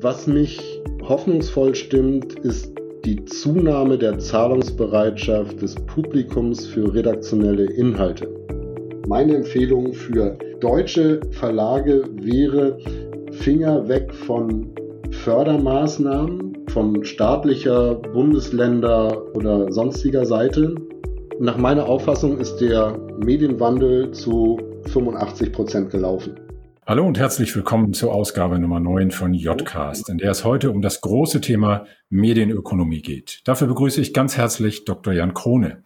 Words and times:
Was 0.00 0.28
mich 0.28 0.80
hoffnungsvoll 1.02 1.74
stimmt, 1.74 2.38
ist 2.38 2.72
die 3.04 3.24
Zunahme 3.24 3.98
der 3.98 4.16
Zahlungsbereitschaft 4.20 5.60
des 5.60 5.74
Publikums 5.74 6.66
für 6.66 6.94
redaktionelle 6.94 7.64
Inhalte. 7.64 8.28
Meine 9.08 9.34
Empfehlung 9.34 9.92
für 9.92 10.38
deutsche 10.60 11.20
Verlage 11.32 12.04
wäre, 12.12 12.78
Finger 13.32 13.88
weg 13.88 14.14
von 14.14 14.68
Fördermaßnahmen 15.10 16.58
von 16.68 17.04
staatlicher, 17.04 17.96
Bundesländer 17.96 19.34
oder 19.34 19.72
sonstiger 19.72 20.24
Seite. 20.24 20.76
Nach 21.40 21.56
meiner 21.56 21.88
Auffassung 21.88 22.38
ist 22.38 22.58
der 22.58 22.96
Medienwandel 23.18 24.12
zu 24.12 24.60
85 24.92 25.52
Prozent 25.52 25.90
gelaufen. 25.90 26.36
Hallo 26.88 27.06
und 27.06 27.18
herzlich 27.18 27.54
willkommen 27.54 27.92
zur 27.92 28.14
Ausgabe 28.14 28.58
Nummer 28.58 28.80
9 28.80 29.10
von 29.10 29.34
Jcast, 29.34 30.08
in 30.08 30.16
der 30.16 30.30
es 30.30 30.42
heute 30.42 30.70
um 30.70 30.80
das 30.80 31.02
große 31.02 31.42
Thema 31.42 31.84
Medienökonomie 32.08 33.02
geht. 33.02 33.42
Dafür 33.44 33.66
begrüße 33.66 34.00
ich 34.00 34.14
ganz 34.14 34.38
herzlich 34.38 34.86
Dr. 34.86 35.12
Jan 35.12 35.34
Krone. 35.34 35.82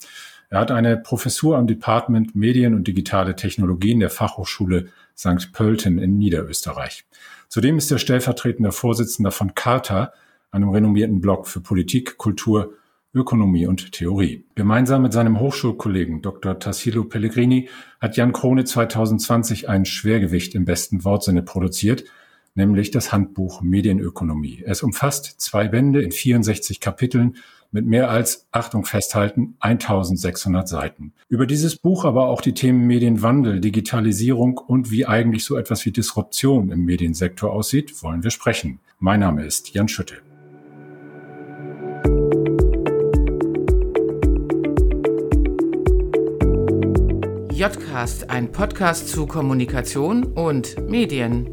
Er 0.48 0.60
hat 0.60 0.70
eine 0.70 0.96
Professur 0.96 1.58
am 1.58 1.66
Department 1.66 2.36
Medien 2.36 2.72
und 2.72 2.86
digitale 2.86 3.34
Technologien 3.34 3.98
der 3.98 4.10
Fachhochschule 4.10 4.90
St. 5.18 5.52
Pölten 5.52 5.98
in 5.98 6.18
Niederösterreich. 6.18 7.04
Zudem 7.48 7.78
ist 7.78 7.90
er 7.90 7.98
stellvertretender 7.98 8.70
Vorsitzender 8.70 9.32
von 9.32 9.56
Carta, 9.56 10.12
einem 10.52 10.68
renommierten 10.68 11.20
Blog 11.20 11.48
für 11.48 11.60
Politik, 11.60 12.16
Kultur 12.16 12.74
Ökonomie 13.14 13.66
und 13.66 13.92
Theorie. 13.92 14.44
Gemeinsam 14.54 15.02
mit 15.02 15.12
seinem 15.12 15.38
Hochschulkollegen 15.38 16.22
Dr. 16.22 16.58
Tassilo 16.58 17.04
Pellegrini 17.04 17.68
hat 18.00 18.16
Jan 18.16 18.32
Krone 18.32 18.64
2020 18.64 19.68
ein 19.68 19.84
Schwergewicht 19.84 20.54
im 20.54 20.64
besten 20.64 21.04
Wortsinne 21.04 21.42
produziert, 21.42 22.04
nämlich 22.54 22.90
das 22.90 23.12
Handbuch 23.12 23.60
Medienökonomie. 23.60 24.62
Es 24.64 24.82
umfasst 24.82 25.40
zwei 25.40 25.68
Bände 25.68 26.00
in 26.00 26.10
64 26.10 26.80
Kapiteln 26.80 27.36
mit 27.70 27.86
mehr 27.86 28.10
als, 28.10 28.46
Achtung 28.50 28.84
festhalten, 28.84 29.56
1600 29.60 30.68
Seiten. 30.68 31.12
Über 31.28 31.46
dieses 31.46 31.76
Buch, 31.76 32.04
aber 32.04 32.28
auch 32.28 32.40
die 32.40 32.54
Themen 32.54 32.86
Medienwandel, 32.86 33.60
Digitalisierung 33.60 34.58
und 34.58 34.90
wie 34.90 35.06
eigentlich 35.06 35.44
so 35.44 35.56
etwas 35.56 35.84
wie 35.84 35.92
Disruption 35.92 36.70
im 36.70 36.84
Mediensektor 36.84 37.52
aussieht, 37.52 38.02
wollen 38.02 38.24
wir 38.24 38.30
sprechen. 38.30 38.80
Mein 38.98 39.20
Name 39.20 39.44
ist 39.44 39.74
Jan 39.74 39.88
Schütte. 39.88 40.16
Jcast, 47.62 48.28
ein 48.28 48.50
Podcast 48.50 49.06
zu 49.06 49.24
Kommunikation 49.24 50.24
und 50.24 50.90
Medien. 50.90 51.46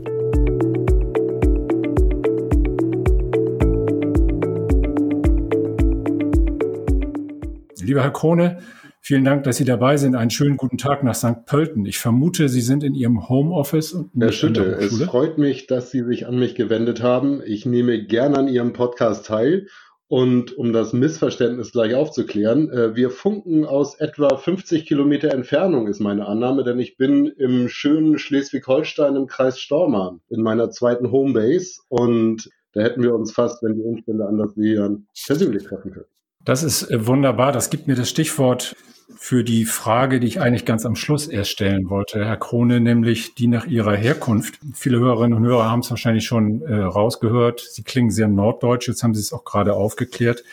Lieber 7.80 8.02
Herr 8.02 8.11
Krone, 8.11 8.57
vielen 9.02 9.23
Dank, 9.23 9.43
dass 9.43 9.57
Sie 9.57 9.65
dabei 9.65 9.97
sind. 9.97 10.15
Einen 10.15 10.31
schönen 10.31 10.57
guten 10.57 10.80
Tag 10.80 11.03
nach 11.03 11.13
St. 11.13 11.45
Pölten. 11.45 11.85
Ich 11.85 11.99
vermute, 11.99 12.49
Sie 12.49 12.61
sind 12.61 12.83
in 12.83 12.95
Ihrem 12.95 13.30
Homeoffice 13.30 13.93
und 13.93 14.09
Herr 14.19 14.31
Schütte, 14.31 14.63
es 14.80 14.99
freut 15.03 15.37
mich, 15.37 15.67
dass 15.67 15.91
Sie 15.91 16.03
sich 16.03 16.25
an 16.25 16.39
mich 16.39 16.55
gewendet 16.55 17.03
haben. 17.03 17.43
Ich 17.45 17.67
nehme 17.67 18.03
gerne 18.03 18.39
an 18.39 18.47
Ihrem 18.47 18.73
Podcast 18.73 19.27
teil 19.27 19.67
und 20.09 20.57
um 20.57 20.73
das 20.73 20.91
Missverständnis 20.91 21.71
gleich 21.71 21.93
aufzuklären, 21.93 22.69
äh, 22.71 22.95
wir 22.95 23.11
funken 23.11 23.63
aus 23.63 23.95
etwa 23.95 24.35
50 24.35 24.85
Kilometer 24.85 25.31
Entfernung, 25.31 25.88
ist 25.88 25.99
meine 25.99 26.27
Annahme, 26.27 26.63
denn 26.63 26.79
ich 26.79 26.97
bin 26.97 27.27
im 27.27 27.69
schönen 27.69 28.17
Schleswig-Holstein 28.17 29.15
im 29.15 29.27
Kreis 29.27 29.59
Stormarn 29.59 30.19
in 30.30 30.41
meiner 30.41 30.71
zweiten 30.71 31.11
Homebase 31.11 31.81
und 31.89 32.49
da 32.73 32.81
hätten 32.81 33.03
wir 33.03 33.13
uns 33.13 33.31
fast, 33.31 33.61
wenn 33.63 33.75
die 33.75 33.83
Umstände 33.83 34.25
anders 34.25 34.57
wären, 34.57 35.07
persönlich 35.27 35.63
treffen 35.63 35.91
können. 35.91 36.05
Das 36.50 36.64
ist 36.64 36.89
äh, 36.89 37.05
wunderbar. 37.05 37.52
Das 37.52 37.69
gibt 37.69 37.86
mir 37.86 37.94
das 37.94 38.09
Stichwort 38.09 38.75
für 39.16 39.44
die 39.44 39.66
Frage, 39.66 40.20
die 40.20 40.26
ich 40.26 40.42
eigentlich 40.42 40.65
ganz 40.65 40.83
am 40.83 40.95
Schluss 40.95 41.27
erst 41.27 41.52
stellen 41.52 41.92
wollte, 41.92 42.26
Herr 42.26 42.37
Krone, 42.37 42.80
nämlich 42.80 43.36
die 43.36 43.45
nach 43.45 43.67
Ihrer 43.67 43.95
Herkunft. 43.95 44.55
Viele 44.73 44.98
Hörerinnen 44.98 45.38
und 45.38 45.45
Hörer 45.45 45.70
haben 45.70 45.82
es 45.82 45.92
wahrscheinlich 45.92 46.26
schon 46.26 46.64
äh, 46.64 46.73
rausgehört. 46.73 47.59
Sie 47.59 47.83
klingen 47.83 48.09
sehr 48.09 48.27
norddeutsch. 48.27 48.88
Jetzt 48.88 49.04
haben 49.04 49.14
Sie 49.14 49.20
es 49.20 49.32
auch 49.32 49.45
gerade 49.45 49.76
aufgeklärt. 49.76 50.43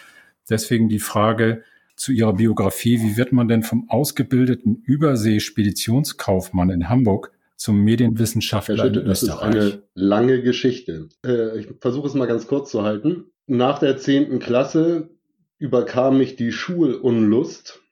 Deswegen 0.51 0.91
die 0.91 0.99
Frage 0.99 1.63
zu 1.97 2.13
Ihrer 2.13 2.35
Biografie. 2.35 3.01
Wie 3.01 3.17
wird 3.17 3.33
man 3.33 3.49
denn 3.49 3.63
vom 3.63 3.89
ausgebildeten 3.89 4.83
Übersee-Speditionskaufmann 4.85 6.69
in 6.69 6.91
Hamburg 6.91 7.33
zum 7.57 7.83
Medienwissenschaftler 7.83 8.85
Schütte, 8.85 9.01
in 9.01 9.07
Österreich? 9.07 9.55
Das 9.55 9.65
ist 9.65 9.73
eine 9.73 9.83
lange 9.95 10.43
Geschichte. 10.43 11.09
Äh, 11.25 11.59
ich 11.59 11.69
versuche 11.81 12.07
es 12.07 12.13
mal 12.13 12.29
ganz 12.29 12.47
kurz 12.47 12.71
zu 12.71 12.83
halten. 12.83 13.31
Nach 13.47 13.79
der 13.79 13.97
zehnten 13.97 14.41
Klasse 14.41 15.16
überkam 15.59 16.19
mich 16.19 16.37
die 16.37 16.53
Schulunlust 16.53 17.83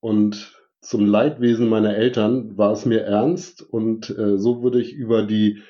und 0.00 0.54
zum 0.80 1.06
Leidwesen 1.06 1.68
meiner 1.68 1.96
Eltern 1.96 2.56
war 2.56 2.72
es 2.72 2.84
mir 2.84 3.00
ernst 3.00 3.62
und 3.62 4.10
äh, 4.10 4.38
so 4.38 4.62
wurde 4.62 4.80
ich 4.80 4.92
über 4.92 5.22
die 5.22 5.62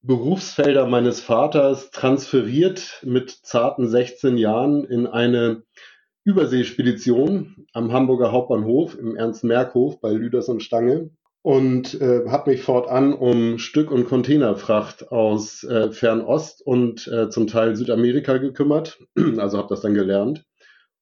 Berufsfelder 0.00 0.86
meines 0.86 1.20
Vaters 1.20 1.90
transferiert 1.90 3.00
mit 3.04 3.30
zarten 3.30 3.88
16 3.88 4.36
Jahren 4.36 4.84
in 4.84 5.06
eine 5.06 5.62
Überseespedition 6.24 7.66
am 7.72 7.92
Hamburger 7.92 8.32
Hauptbahnhof 8.32 8.98
im 8.98 9.16
Ernst-Merck-Hof 9.16 10.00
bei 10.00 10.10
Lüders 10.10 10.48
und 10.48 10.62
Stange 10.62 11.10
und 11.42 12.00
äh, 12.00 12.28
habe 12.28 12.52
mich 12.52 12.62
fortan 12.62 13.12
um 13.12 13.58
Stück- 13.58 13.90
und 13.90 14.06
Containerfracht 14.06 15.10
aus 15.10 15.64
äh, 15.64 15.90
Fernost 15.90 16.64
und 16.64 17.08
äh, 17.08 17.28
zum 17.30 17.48
Teil 17.48 17.76
Südamerika 17.76 18.38
gekümmert. 18.38 19.00
Also 19.38 19.58
habe 19.58 19.68
das 19.68 19.80
dann 19.80 19.94
gelernt. 19.94 20.44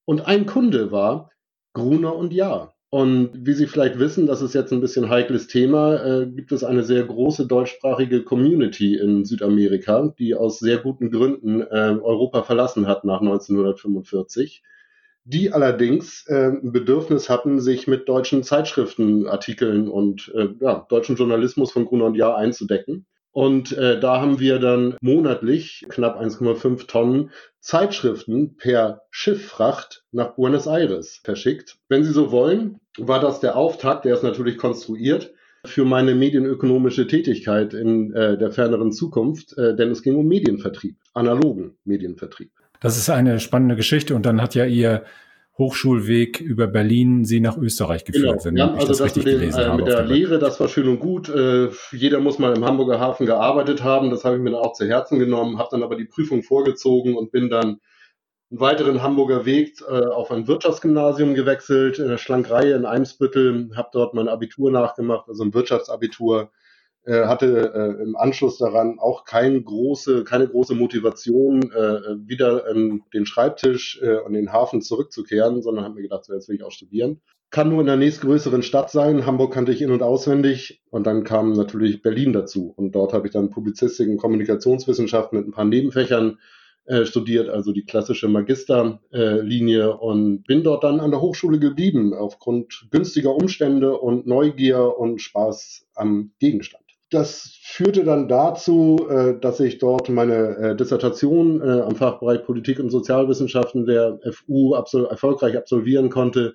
Und 0.07 0.27
ein 0.27 0.47
Kunde 0.47 0.91
war 0.91 1.31
Gruner 1.75 2.17
und 2.17 2.33
Jahr. 2.33 2.75
Und 2.93 3.47
wie 3.47 3.53
Sie 3.53 3.69
vielleicht 3.69 4.01
wissen, 4.01 4.27
das 4.27 4.43
ist 4.43 4.55
jetzt 4.55 4.73
ein 4.73 4.81
bisschen 4.81 5.09
heikles 5.09 5.47
Thema, 5.47 6.03
äh, 6.03 6.27
gibt 6.27 6.51
es 6.51 6.65
eine 6.65 6.83
sehr 6.83 7.05
große 7.05 7.47
deutschsprachige 7.47 8.25
Community 8.25 8.97
in 8.97 9.25
Südamerika, 9.25 10.13
die 10.19 10.35
aus 10.35 10.59
sehr 10.59 10.79
guten 10.79 11.11
Gründen 11.11 11.61
äh, 11.61 11.99
Europa 12.03 12.43
verlassen 12.43 12.89
hat 12.89 13.05
nach 13.05 13.21
1945 13.21 14.63
die 15.25 15.53
allerdings 15.53 16.25
äh, 16.27 16.49
ein 16.49 16.73
Bedürfnis 16.73 17.29
hatten, 17.29 17.61
sich 17.61 17.87
mit 17.87 18.09
deutschen 18.09 18.43
Zeitschriftenartikeln 18.43 19.89
und 19.89 20.33
äh, 20.35 20.49
ja, 20.61 20.87
deutschen 20.89 21.17
Journalismus 21.17 21.73
von 21.73 21.85
Gruner 21.85 22.07
und 22.07 22.15
Jahr 22.15 22.37
einzudecken. 22.37 23.07
Und 23.33 23.73
äh, 23.73 24.01
da 24.01 24.21
haben 24.21 24.41
wir 24.41 24.59
dann 24.59 24.97
monatlich 25.01 25.85
knapp 25.89 26.21
1,5 26.21 26.89
Tonnen 26.89 27.31
Zeitschriften 27.61 28.57
per 28.57 29.03
Schifffracht 29.11 30.03
nach 30.11 30.35
Buenos 30.35 30.67
Aires 30.67 31.21
verschickt. 31.23 31.79
Wenn 31.89 32.03
Sie 32.03 32.13
so 32.13 32.33
wollen, 32.33 32.81
war 32.99 33.21
das 33.21 33.39
der 33.39 33.57
Auftakt, 33.57 34.05
der 34.05 34.15
ist 34.15 34.25
natürlich 34.25 34.57
konstruiert, 34.57 35.33
für 35.65 35.85
meine 35.85 36.15
medienökonomische 36.15 37.07
Tätigkeit 37.07 37.75
in 37.75 38.15
äh, 38.15 38.39
der 38.39 38.51
ferneren 38.51 38.93
Zukunft, 38.93 39.57
äh, 39.59 39.77
denn 39.77 39.91
es 39.91 40.03
ging 40.03 40.17
um 40.17 40.27
Medienvertrieb, 40.27 40.97
analogen 41.13 41.77
Medienvertrieb. 41.85 42.51
Das 42.81 42.97
ist 42.97 43.11
eine 43.11 43.41
spannende 43.41 43.77
Geschichte 43.77 44.15
und 44.15 44.27
dann 44.27 44.41
hat 44.41 44.55
ja 44.55 44.65
Ihr 44.65 45.05
Hochschulweg 45.59 46.41
über 46.41 46.67
Berlin 46.67 47.27
Sie 47.27 47.41
nach 47.41 47.59
Österreich 47.59 48.05
geführt, 48.05 48.43
genau. 48.43 48.45
wenn 48.45 48.57
ja, 48.57 48.67
ich 48.73 48.81
also 48.81 48.87
das, 48.89 49.03
richtig 49.03 49.25
den, 49.25 49.39
gelesen 49.39 49.61
äh, 49.61 49.65
habe. 49.67 49.83
Mit 49.83 49.93
der 49.93 50.07
Lehre, 50.07 50.39
das 50.39 50.59
war 50.59 50.69
schön 50.69 50.89
und 50.89 51.01
gut. 51.01 51.29
Äh, 51.29 51.69
jeder 51.93 52.21
muss 52.21 52.39
mal 52.39 52.57
im 52.57 52.65
Hamburger 52.65 52.99
Hafen 52.99 53.27
gearbeitet 53.27 53.85
haben. 53.85 54.11
Das 54.11 54.25
habe 54.25 54.37
ich 54.37 54.43
mir 54.43 54.53
dann 54.53 54.61
auch 54.61 54.73
zu 54.73 54.89
Herzen 54.89 55.19
genommen, 55.19 55.59
habe 55.59 55.69
dann 55.71 55.83
aber 55.83 55.97
die 55.97 56.07
Prüfung 56.07 56.43
vorgezogen 56.43 57.15
und 57.15 57.31
bin 57.31 57.51
dann 57.51 57.81
einen 58.51 58.61
weiteren 58.61 59.03
Hamburger 59.03 59.45
Weg 59.45 59.83
äh, 59.83 60.07
auf 60.07 60.31
ein 60.31 60.49
Wirtschaftsgymnasium 60.49 61.35
gewechselt, 61.35 61.99
in 61.99 62.09
der 62.09 62.19
Schlankerei 62.19 62.73
in 62.73 62.87
Eimsbüttel, 62.87 63.71
habe 63.77 63.91
dort 63.93 64.15
mein 64.15 64.29
Abitur 64.29 64.71
nachgemacht, 64.71 65.29
also 65.29 65.45
ein 65.45 65.55
Wirtschaftsabitur 65.55 66.51
äh, 67.11 67.27
hatte 67.27 67.73
äh, 67.75 68.03
im 68.03 68.17
Anschluss 68.17 68.59
daran 68.59 69.01
auch 69.01 69.25
kein 69.25 69.65
große, 69.65 70.23
keine 70.23 70.47
große 70.47 70.77
Motivation, 70.77 71.73
äh, 71.73 72.29
wieder 72.29 72.67
an 72.71 73.03
den 73.13 73.27
Schreibtisch 73.27 74.01
äh, 74.01 74.19
und 74.19 74.35
den 74.35 74.53
Hafen 74.53 74.81
zurückzukehren, 74.81 75.61
sondern 75.61 75.85
habe 75.85 75.97
mir 75.97 76.03
gedacht, 76.03 76.25
so 76.25 76.33
jetzt 76.33 76.49
will 76.49 76.55
ich 76.55 76.63
auch 76.63 76.71
studieren. 76.71 77.21
Kann 77.51 77.69
nur 77.69 77.81
in 77.81 77.87
der 77.87 77.97
nächstgrößeren 77.97 78.63
Stadt 78.63 78.93
sein. 78.93 79.27
Hamburg 79.27 79.53
kannte 79.53 79.73
ich 79.73 79.83
in- 79.83 79.91
und 79.91 80.05
auswendig. 80.05 80.83
Und 80.91 81.05
dann 81.05 81.25
kam 81.25 81.53
natürlich 81.53 82.01
Berlin 82.01 82.33
dazu. 82.33 82.73
Und 82.77 82.95
dort 82.95 83.13
habe 83.13 83.27
ich 83.27 83.33
dann 83.33 83.51
Publizistik 83.51 84.09
und 84.09 84.19
Kommunikationswissenschaft 84.19 85.33
mit 85.33 85.49
ein 85.49 85.51
paar 85.51 85.65
Nebenfächern 85.65 86.39
äh, 86.85 87.05
studiert, 87.07 87.49
also 87.49 87.73
die 87.73 87.85
klassische 87.85 88.29
Magisterlinie 88.29 89.83
äh, 89.83 89.93
und 89.93 90.45
bin 90.45 90.63
dort 90.63 90.85
dann 90.85 91.01
an 91.01 91.11
der 91.11 91.21
Hochschule 91.21 91.59
geblieben, 91.59 92.15
aufgrund 92.15 92.87
günstiger 92.93 93.35
Umstände 93.35 93.99
und 93.99 94.29
Neugier 94.29 94.97
und 94.97 95.21
Spaß 95.21 95.89
am 95.97 96.31
Gegenstand 96.39 96.90
das 97.11 97.59
führte 97.63 98.05
dann 98.05 98.29
dazu, 98.29 99.07
äh, 99.09 99.39
dass 99.39 99.61
ich 99.61 99.79
dort 99.79 100.09
meine 100.09 100.57
äh, 100.57 100.77
Dissertation 100.77 101.61
äh, 101.61 101.81
am 101.81 101.97
Fachbereich 101.97 102.45
Politik 102.45 102.79
und 102.79 102.91
Sozialwissenschaften 102.91 103.85
der 103.85 104.21
FU 104.33 104.75
absol 104.75 105.07
erfolgreich 105.07 105.57
absolvieren 105.57 106.09
konnte. 106.09 106.55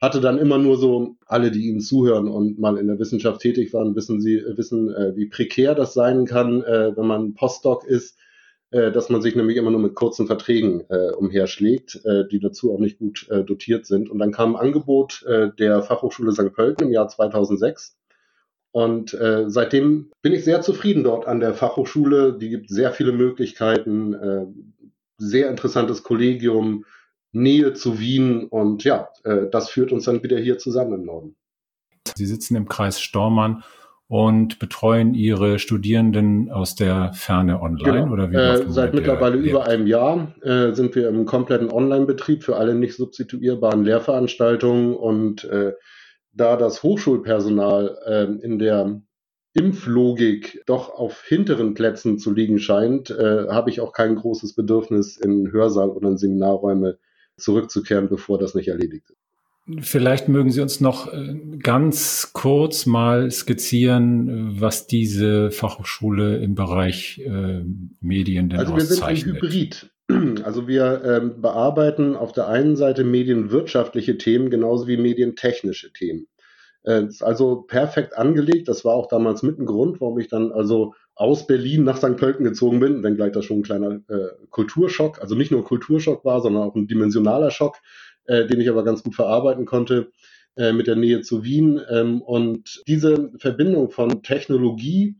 Hatte 0.00 0.20
dann 0.20 0.38
immer 0.38 0.58
nur 0.58 0.76
so, 0.76 1.16
alle, 1.26 1.50
die 1.50 1.66
Ihnen 1.66 1.80
zuhören 1.80 2.28
und 2.28 2.60
mal 2.60 2.78
in 2.78 2.86
der 2.86 3.00
Wissenschaft 3.00 3.40
tätig 3.40 3.72
waren, 3.72 3.96
wissen 3.96 4.20
Sie, 4.20 4.40
wissen, 4.54 4.90
wie 5.16 5.26
prekär 5.26 5.74
das 5.74 5.92
sein 5.92 6.24
kann, 6.24 6.62
wenn 6.62 7.04
man 7.04 7.34
Postdoc 7.34 7.84
ist. 7.84 8.16
dass 8.70 9.08
man 9.08 9.22
sich 9.22 9.34
nämlich 9.34 9.56
immer 9.56 9.72
nur 9.72 9.80
mit 9.80 9.96
kurzen 9.96 10.28
Verträgen 10.28 10.82
umherschlägt, 11.16 12.00
die 12.30 12.38
dazu 12.38 12.72
auch 12.72 12.78
nicht 12.78 13.00
gut 13.00 13.26
dotiert 13.28 13.86
sind. 13.86 14.08
Und 14.08 14.20
dann 14.20 14.30
kam 14.30 14.54
ein 14.54 14.66
Angebot 14.66 15.24
der 15.58 15.82
Fachhochschule 15.82 16.30
St. 16.30 16.52
Pölten 16.52 16.86
im 16.86 16.92
Jahr 16.92 17.08
2006. 17.08 17.98
Und 18.70 19.14
äh, 19.14 19.44
seitdem 19.48 20.10
bin 20.22 20.32
ich 20.32 20.44
sehr 20.44 20.60
zufrieden 20.60 21.04
dort 21.04 21.26
an 21.26 21.40
der 21.40 21.54
Fachhochschule. 21.54 22.38
Die 22.38 22.50
gibt 22.50 22.68
sehr 22.68 22.92
viele 22.92 23.12
Möglichkeiten, 23.12 24.14
äh, 24.14 24.46
sehr 25.18 25.50
interessantes 25.50 26.02
Kollegium, 26.02 26.84
Nähe 27.32 27.74
zu 27.74 27.98
Wien 27.98 28.44
und 28.44 28.84
ja, 28.84 29.08
äh, 29.24 29.46
das 29.50 29.70
führt 29.70 29.92
uns 29.92 30.04
dann 30.04 30.22
wieder 30.22 30.38
hier 30.38 30.58
zusammen 30.58 30.94
im 30.94 31.04
Norden. 31.04 31.36
Sie 32.16 32.26
sitzen 32.26 32.56
im 32.56 32.68
Kreis 32.68 33.00
Stormann 33.00 33.62
und 34.08 34.58
betreuen 34.58 35.12
Ihre 35.12 35.58
Studierenden 35.58 36.50
aus 36.50 36.74
der 36.74 37.12
Ferne 37.12 37.60
online 37.60 38.00
genau. 38.00 38.12
oder 38.12 38.30
wie? 38.30 38.36
Äh, 38.36 38.64
seit 38.68 38.94
mittlerweile 38.94 39.36
über 39.36 39.66
einem 39.66 39.86
Jahr 39.86 40.34
äh, 40.42 40.72
sind 40.72 40.94
wir 40.94 41.08
im 41.08 41.26
kompletten 41.26 41.70
Online-Betrieb 41.70 42.42
für 42.42 42.56
alle 42.56 42.74
nicht 42.74 42.96
substituierbaren 42.96 43.84
Lehrveranstaltungen 43.84 44.94
und 44.94 45.44
äh, 45.44 45.72
da 46.38 46.56
das 46.56 46.82
Hochschulpersonal 46.82 47.98
äh, 48.06 48.44
in 48.44 48.58
der 48.58 49.02
Impflogik 49.54 50.62
doch 50.66 50.90
auf 50.90 51.22
hinteren 51.24 51.74
Plätzen 51.74 52.18
zu 52.18 52.32
liegen 52.32 52.58
scheint, 52.58 53.10
äh, 53.10 53.48
habe 53.48 53.70
ich 53.70 53.80
auch 53.80 53.92
kein 53.92 54.14
großes 54.14 54.54
Bedürfnis, 54.54 55.16
in 55.16 55.50
Hörsaal 55.52 55.90
oder 55.90 56.10
in 56.10 56.16
Seminarräume 56.16 56.98
zurückzukehren, 57.36 58.08
bevor 58.08 58.38
das 58.38 58.54
nicht 58.54 58.68
erledigt 58.68 59.10
ist. 59.10 59.18
Vielleicht 59.80 60.28
mögen 60.28 60.50
Sie 60.50 60.62
uns 60.62 60.80
noch 60.80 61.12
äh, 61.12 61.34
ganz 61.62 62.30
kurz 62.32 62.86
mal 62.86 63.30
skizzieren, 63.30 64.60
was 64.60 64.86
diese 64.86 65.50
Fachhochschule 65.50 66.38
im 66.38 66.54
Bereich 66.54 67.20
äh, 67.26 67.64
Medien 68.00 68.48
denn 68.48 68.60
Also 68.60 68.74
wir 68.74 68.80
sind 68.82 69.02
ein 69.02 69.16
Hybrid. 69.16 69.90
Also 70.44 70.66
wir 70.66 71.02
ähm, 71.04 71.42
bearbeiten 71.42 72.16
auf 72.16 72.32
der 72.32 72.48
einen 72.48 72.76
Seite 72.76 73.04
medienwirtschaftliche 73.04 74.16
Themen 74.16 74.50
genauso 74.50 74.86
wie 74.86 74.96
medientechnische 74.96 75.92
Themen. 75.92 76.26
Äh, 76.84 77.04
ist 77.04 77.22
also 77.22 77.62
perfekt 77.62 78.16
angelegt. 78.16 78.68
Das 78.68 78.84
war 78.84 78.94
auch 78.94 79.08
damals 79.08 79.42
mit 79.42 79.58
ein 79.58 79.66
Grund, 79.66 80.00
warum 80.00 80.18
ich 80.18 80.28
dann 80.28 80.52
also 80.52 80.94
aus 81.14 81.46
Berlin 81.46 81.84
nach 81.84 81.98
St. 81.98 82.16
Pölten 82.16 82.44
gezogen 82.44 82.80
bin, 82.80 83.02
wenngleich 83.02 83.32
das 83.32 83.44
schon 83.44 83.58
ein 83.58 83.64
kleiner 83.64 84.00
äh, 84.08 84.46
Kulturschock, 84.50 85.20
also 85.20 85.34
nicht 85.34 85.50
nur 85.50 85.64
Kulturschock 85.64 86.24
war, 86.24 86.40
sondern 86.40 86.62
auch 86.62 86.74
ein 86.74 86.86
dimensionaler 86.86 87.50
Schock 87.50 87.76
äh, 88.28 88.46
den 88.46 88.60
ich 88.60 88.68
aber 88.68 88.84
ganz 88.84 89.02
gut 89.02 89.14
verarbeiten 89.14 89.64
konnte 89.64 90.12
äh, 90.56 90.72
mit 90.72 90.86
der 90.86 90.96
Nähe 90.96 91.22
zu 91.22 91.42
Wien. 91.42 91.80
Ähm, 91.90 92.22
und 92.22 92.82
diese 92.86 93.32
Verbindung 93.38 93.90
von 93.90 94.22
Technologie, 94.22 95.16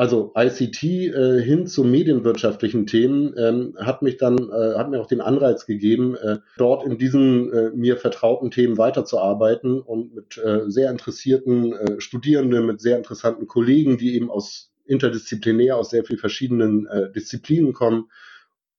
also 0.00 0.32
ICT 0.34 0.82
äh, 0.82 1.42
hin 1.42 1.66
zu 1.66 1.84
medienwirtschaftlichen 1.84 2.86
Themen, 2.86 3.34
ähm, 3.36 3.76
hat 3.78 4.00
mich 4.00 4.16
dann, 4.16 4.38
äh, 4.38 4.78
hat 4.78 4.88
mir 4.88 4.98
auch 4.98 5.06
den 5.06 5.20
Anreiz 5.20 5.66
gegeben, 5.66 6.16
äh, 6.16 6.38
dort 6.56 6.86
in 6.86 6.96
diesen 6.96 7.52
äh, 7.52 7.70
mir 7.74 7.98
vertrauten 7.98 8.50
Themen 8.50 8.78
weiterzuarbeiten 8.78 9.78
und 9.78 10.14
mit 10.14 10.38
äh, 10.38 10.70
sehr 10.70 10.90
interessierten 10.90 11.74
äh, 11.74 12.00
Studierenden, 12.00 12.64
mit 12.64 12.80
sehr 12.80 12.96
interessanten 12.96 13.46
Kollegen, 13.46 13.98
die 13.98 14.14
eben 14.14 14.30
aus 14.30 14.72
interdisziplinär 14.86 15.76
aus 15.76 15.90
sehr 15.90 16.02
vielen 16.02 16.18
verschiedenen 16.18 16.86
äh, 16.86 17.12
Disziplinen 17.12 17.74
kommen, 17.74 18.06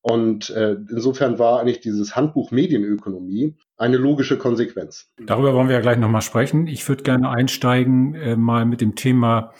und 0.03 0.49
äh, 0.49 0.77
insofern 0.89 1.37
war 1.37 1.59
eigentlich 1.59 1.79
dieses 1.79 2.15
Handbuch 2.15 2.49
Medienökonomie 2.49 3.55
eine 3.77 3.97
logische 3.97 4.39
Konsequenz. 4.39 5.11
Darüber 5.23 5.53
wollen 5.53 5.67
wir 5.67 5.75
ja 5.75 5.81
gleich 5.81 5.99
nochmal 5.99 6.23
sprechen. 6.23 6.65
Ich 6.65 6.89
würde 6.89 7.03
gerne 7.03 7.29
einsteigen 7.29 8.15
äh, 8.15 8.35
mal 8.35 8.65
mit 8.65 8.81
dem 8.81 8.95
Thema 8.95 9.53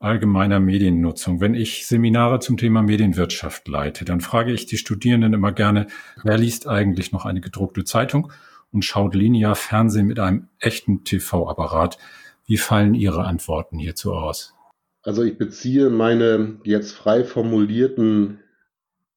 allgemeiner 0.00 0.60
Mediennutzung. 0.60 1.40
Wenn 1.40 1.54
ich 1.54 1.86
Seminare 1.86 2.38
zum 2.40 2.56
Thema 2.56 2.82
Medienwirtschaft 2.82 3.66
leite, 3.68 4.04
dann 4.04 4.20
frage 4.20 4.52
ich 4.52 4.66
die 4.66 4.76
Studierenden 4.76 5.34
immer 5.34 5.52
gerne, 5.52 5.88
wer 6.22 6.38
liest 6.38 6.68
eigentlich 6.68 7.12
noch 7.12 7.24
eine 7.24 7.40
gedruckte 7.40 7.84
Zeitung 7.84 8.32
und 8.72 8.84
schaut 8.84 9.14
linear 9.14 9.54
Fernsehen 9.54 10.06
mit 10.06 10.20
einem 10.20 10.48
echten 10.60 11.04
TV-Apparat? 11.04 11.98
Wie 12.46 12.58
fallen 12.58 12.94
Ihre 12.94 13.24
Antworten 13.24 13.78
hierzu 13.78 14.12
aus? 14.12 14.54
Also 15.02 15.22
ich 15.22 15.36
beziehe 15.36 15.90
meine 15.90 16.60
jetzt 16.64 16.92
frei 16.92 17.24
formulierten 17.24 18.40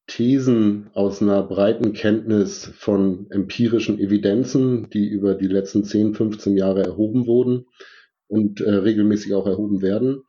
Thesen 0.08 0.90
aus 0.94 1.22
einer 1.22 1.44
breiten 1.44 1.94
Kenntnis 1.94 2.72
von 2.76 3.28
empirischen 3.30 4.00
Evidenzen, 4.00 4.90
die 4.90 5.08
über 5.08 5.36
die 5.36 5.48
letzten 5.48 5.84
10, 5.84 6.16
15 6.16 6.58
Jahre 6.58 6.84
erhoben 6.84 7.28
wurden 7.28 7.68
und 8.28 8.62
äh, 8.62 8.70
regelmäßig 8.70 9.34
auch 9.34 9.46
erhoben 9.46 9.82
werden. 9.82 10.24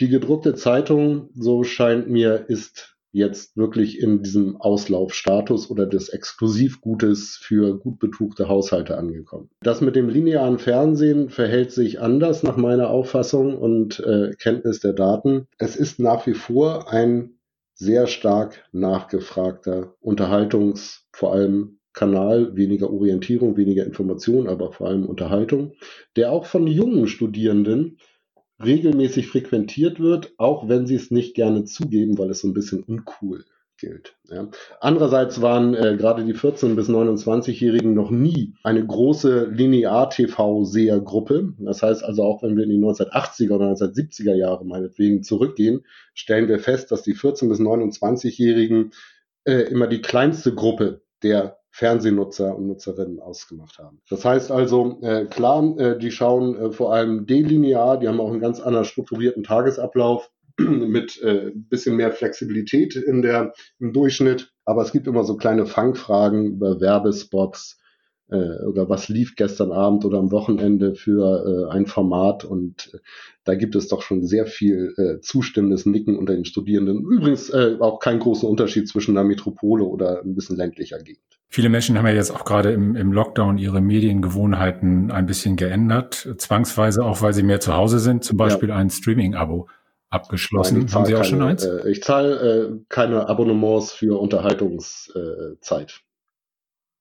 Die 0.00 0.08
gedruckte 0.08 0.54
Zeitung, 0.54 1.30
so 1.34 1.64
scheint 1.64 2.08
mir, 2.08 2.44
ist 2.48 2.96
jetzt 3.12 3.56
wirklich 3.56 3.98
in 3.98 4.22
diesem 4.22 4.60
Auslaufstatus 4.60 5.70
oder 5.70 5.86
des 5.86 6.10
Exklusivgutes 6.10 7.38
für 7.40 7.78
gut 7.78 7.98
betuchte 7.98 8.46
Haushalte 8.46 8.98
angekommen. 8.98 9.48
Das 9.62 9.80
mit 9.80 9.96
dem 9.96 10.10
linearen 10.10 10.58
Fernsehen 10.58 11.30
verhält 11.30 11.72
sich 11.72 11.98
anders 11.98 12.42
nach 12.42 12.58
meiner 12.58 12.90
Auffassung 12.90 13.56
und 13.56 14.00
äh, 14.00 14.32
Kenntnis 14.38 14.80
der 14.80 14.92
Daten. 14.92 15.46
Es 15.56 15.76
ist 15.76 15.98
nach 15.98 16.26
wie 16.26 16.34
vor 16.34 16.92
ein 16.92 17.38
sehr 17.74 18.06
stark 18.06 18.64
nachgefragter 18.72 19.94
Unterhaltungs-, 20.00 21.06
vor 21.10 21.32
allem 21.32 21.78
Kanal, 21.94 22.54
weniger 22.54 22.92
Orientierung, 22.92 23.56
weniger 23.56 23.86
Information, 23.86 24.46
aber 24.46 24.72
vor 24.72 24.88
allem 24.88 25.06
Unterhaltung, 25.06 25.72
der 26.16 26.30
auch 26.32 26.44
von 26.44 26.66
jungen 26.66 27.08
Studierenden 27.08 27.96
regelmäßig 28.62 29.28
frequentiert 29.28 30.00
wird, 30.00 30.32
auch 30.38 30.68
wenn 30.68 30.86
sie 30.86 30.94
es 30.94 31.10
nicht 31.10 31.34
gerne 31.34 31.64
zugeben, 31.64 32.18
weil 32.18 32.30
es 32.30 32.40
so 32.40 32.48
ein 32.48 32.54
bisschen 32.54 32.82
uncool 32.82 33.44
gilt. 33.78 34.16
Ja. 34.30 34.48
Andererseits 34.80 35.42
waren 35.42 35.74
äh, 35.74 35.96
gerade 35.98 36.24
die 36.24 36.34
14- 36.34 36.74
bis 36.74 36.88
29-Jährigen 36.88 37.94
noch 37.94 38.10
nie 38.10 38.54
eine 38.62 38.84
große 38.84 39.50
Linear-TV-Sehergruppe. 39.50 41.54
Das 41.58 41.82
heißt 41.82 42.02
also, 42.02 42.22
auch 42.22 42.42
wenn 42.42 42.56
wir 42.56 42.64
in 42.64 42.70
die 42.70 42.78
1980er 42.78 43.52
oder 43.52 43.72
1970er 43.72 44.34
Jahre 44.34 44.64
meinetwegen 44.64 45.22
zurückgehen, 45.22 45.84
stellen 46.14 46.48
wir 46.48 46.58
fest, 46.58 46.90
dass 46.90 47.02
die 47.02 47.14
14- 47.14 47.48
bis 47.48 47.60
29-Jährigen 47.60 48.92
äh, 49.44 49.70
immer 49.70 49.86
die 49.86 50.00
kleinste 50.00 50.54
Gruppe 50.54 51.02
der 51.22 51.55
Fernsehnutzer 51.76 52.56
und 52.56 52.68
Nutzerinnen 52.68 53.20
ausgemacht 53.20 53.78
haben. 53.78 54.00
Das 54.08 54.24
heißt 54.24 54.50
also, 54.50 54.98
äh, 55.02 55.26
klar, 55.26 55.78
äh, 55.78 55.98
die 55.98 56.10
schauen 56.10 56.56
äh, 56.56 56.72
vor 56.72 56.94
allem 56.94 57.26
delinear, 57.26 57.98
die 57.98 58.08
haben 58.08 58.18
auch 58.18 58.30
einen 58.30 58.40
ganz 58.40 58.60
anderen 58.60 58.86
strukturierten 58.86 59.42
Tagesablauf 59.42 60.30
mit 60.58 61.20
äh, 61.20 61.52
bisschen 61.54 61.96
mehr 61.96 62.12
Flexibilität 62.12 62.96
in 62.96 63.20
der, 63.20 63.52
im 63.78 63.92
Durchschnitt. 63.92 64.54
Aber 64.64 64.80
es 64.80 64.90
gibt 64.90 65.06
immer 65.06 65.22
so 65.24 65.36
kleine 65.36 65.66
Fangfragen 65.66 66.46
über 66.46 66.80
Werbespots 66.80 67.78
äh, 68.30 68.64
oder 68.64 68.88
was 68.88 69.08
lief 69.08 69.36
gestern 69.36 69.72
Abend 69.72 70.04
oder 70.04 70.18
am 70.18 70.30
Wochenende 70.30 70.94
für 70.94 71.68
äh, 71.68 71.72
ein 71.72 71.86
Format. 71.86 72.44
Und 72.44 72.90
äh, 72.94 72.98
da 73.44 73.54
gibt 73.54 73.76
es 73.76 73.88
doch 73.88 74.02
schon 74.02 74.26
sehr 74.26 74.46
viel 74.46 74.94
äh, 74.96 75.20
zustimmendes 75.20 75.86
Nicken 75.86 76.16
unter 76.16 76.34
den 76.34 76.44
Studierenden. 76.44 77.04
Übrigens 77.04 77.50
äh, 77.50 77.76
auch 77.80 78.00
kein 78.00 78.18
großer 78.18 78.48
Unterschied 78.48 78.88
zwischen 78.88 79.16
einer 79.16 79.26
Metropole 79.26 79.84
oder 79.84 80.22
ein 80.22 80.34
bisschen 80.34 80.56
ländlicher 80.56 80.98
Gegend. 80.98 81.22
Viele 81.48 81.68
Menschen 81.68 81.96
haben 81.96 82.06
ja 82.06 82.12
jetzt 82.12 82.32
auch 82.32 82.44
gerade 82.44 82.72
im, 82.72 82.96
im 82.96 83.12
Lockdown 83.12 83.58
ihre 83.58 83.80
Mediengewohnheiten 83.80 85.12
ein 85.12 85.26
bisschen 85.26 85.56
geändert, 85.56 86.28
zwangsweise 86.38 87.04
auch, 87.04 87.22
weil 87.22 87.34
sie 87.34 87.44
mehr 87.44 87.60
zu 87.60 87.74
Hause 87.74 88.00
sind, 88.00 88.24
zum 88.24 88.36
Beispiel 88.36 88.70
ja. 88.70 88.76
ein 88.76 88.90
Streaming-Abo 88.90 89.68
abgeschlossen. 90.10 90.80
Nein, 90.80 90.92
Haben 90.92 91.06
Sie 91.06 91.14
auch 91.14 91.20
keine, 91.20 91.30
schon 91.30 91.42
eins? 91.42 91.64
Äh, 91.64 91.88
ich 91.88 92.02
zahle 92.02 92.34
äh, 92.34 92.84
keine 92.88 93.28
Abonnements 93.28 93.92
für 93.92 94.20
Unterhaltungszeit. 94.20 96.00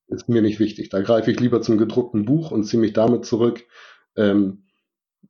Ist 0.07 0.29
mir 0.29 0.41
nicht 0.41 0.59
wichtig. 0.59 0.89
Da 0.89 1.01
greife 1.01 1.31
ich 1.31 1.39
lieber 1.39 1.61
zum 1.61 1.77
gedruckten 1.77 2.25
Buch 2.25 2.51
und 2.51 2.63
ziehe 2.63 2.79
mich 2.79 2.93
damit 2.93 3.25
zurück. 3.25 3.65
Ähm, 4.15 4.65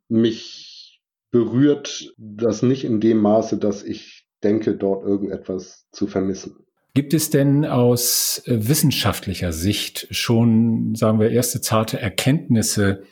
mich 0.09 1.01
berührt 1.31 2.13
das 2.17 2.61
nicht 2.61 2.83
in 2.83 2.99
dem 2.99 3.19
Maße, 3.19 3.57
dass 3.57 3.83
ich 3.83 4.27
denke, 4.43 4.75
dort 4.75 5.05
irgendetwas 5.05 5.87
zu 5.91 6.07
vermissen. 6.07 6.65
Gibt 6.93 7.13
es 7.13 7.29
denn 7.29 7.65
aus 7.65 8.41
äh, 8.45 8.69
wissenschaftlicher 8.69 9.51
Sicht 9.51 10.07
schon, 10.11 10.95
sagen 10.95 11.19
wir, 11.19 11.29
erste 11.29 11.59
zarte 11.59 11.99
Erkenntnisse 11.99 13.03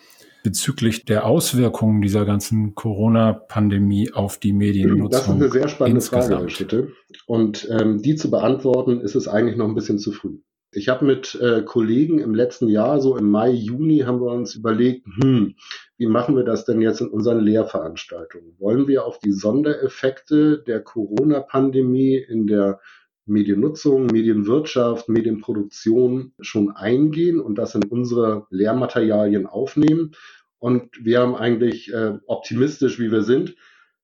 bezüglich 0.43 1.03
der 1.03 1.25
Auswirkungen 1.25 2.01
dieser 2.01 2.25
ganzen 2.25 2.75
Corona-Pandemie 2.75 4.13
auf 4.13 4.38
die 4.38 4.53
Mediennutzung? 4.53 5.10
Das 5.10 5.24
ist 5.24 5.29
eine 5.29 5.50
sehr 5.50 5.67
spannende 5.67 5.98
insgesamt. 5.98 6.25
Frage, 6.27 6.41
Herr 6.43 6.50
Schitte. 6.50 6.88
Und 7.25 7.67
ähm, 7.72 8.01
die 8.01 8.15
zu 8.15 8.32
beantworten, 8.32 9.01
ist 9.01 9.15
es 9.15 9.27
eigentlich 9.27 9.58
noch 9.58 9.67
ein 9.67 9.75
bisschen 9.75 10.00
zu 10.00 10.12
früh. 10.12 10.38
Ich 10.75 10.89
habe 10.89 11.06
mit 11.06 11.36
äh, 11.36 11.62
Kollegen 11.63 12.20
im 12.20 12.34
letzten 12.34 12.68
Jahr, 12.68 13.00
so 13.00 13.15
im 13.15 13.30
Mai, 13.30 13.51
Juni, 13.51 14.00
haben 14.00 14.22
wir 14.22 14.32
uns 14.32 14.56
überlegt, 14.56 15.06
hm, 15.22 15.56
wie 15.98 16.08
machen 16.08 16.36
wir 16.36 16.44
das 16.44 16.65
denn 16.65 16.82
jetzt 16.82 17.01
in 17.01 17.08
unseren 17.08 17.39
Lehrveranstaltungen? 17.39 18.56
Wollen 18.60 18.88
wir 18.88 19.06
auf 19.06 19.20
die 19.20 19.32
Sondereffekte 19.32 20.63
der 20.65 20.82
Corona-Pandemie 20.82 22.15
in 22.15 22.48
der 22.48 22.80
Mediennutzung, 23.25 24.08
Medienwirtschaft, 24.08 25.10
Medienproduktion 25.10 26.34
schon 26.42 26.72
eingehen 26.72 27.39
und 27.39 27.58
das 27.58 27.75
in 27.75 27.84
unsere 27.86 28.48
Lehrmaterialien 28.50 29.46
aufnehmen. 29.46 30.12
Und 30.60 30.89
wir 31.03 31.20
haben 31.20 31.36
eigentlich 31.36 31.94
äh, 31.94 32.18
optimistisch, 32.25 33.00
wie 33.00 33.12
wir 33.12 33.22
sind, 33.22 33.56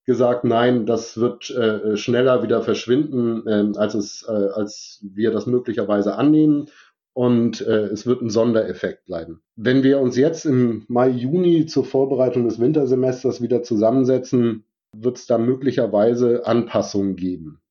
gesagt, 0.09 0.43
nein, 0.43 0.87
das 0.87 1.19
wird 1.19 1.51
äh, 1.51 1.95
schneller 1.95 2.41
wieder 2.41 2.63
verschwinden, 2.63 3.45
äh, 3.45 3.77
als, 3.77 3.93
es, 3.93 4.25
äh, 4.27 4.31
als 4.31 5.05
wir 5.13 5.29
das 5.29 5.45
möglicherweise 5.45 6.15
annehmen. 6.15 6.65
Und 7.13 7.61
äh, 7.61 7.85
es 7.89 8.07
wird 8.07 8.23
ein 8.23 8.31
Sondereffekt 8.31 9.05
bleiben. 9.05 9.41
Wenn 9.55 9.83
wir 9.83 9.99
uns 9.99 10.17
jetzt 10.17 10.45
im 10.45 10.83
Mai, 10.87 11.09
Juni 11.09 11.67
zur 11.67 11.85
Vorbereitung 11.85 12.45
des 12.45 12.59
Wintersemesters 12.59 13.39
wieder 13.39 13.61
zusammensetzen, 13.61 14.63
wird 14.97 15.17
es 15.17 15.27
da 15.27 15.37
möglicherweise 15.37 16.47
Anpassungen 16.47 17.15
geben. 17.15 17.61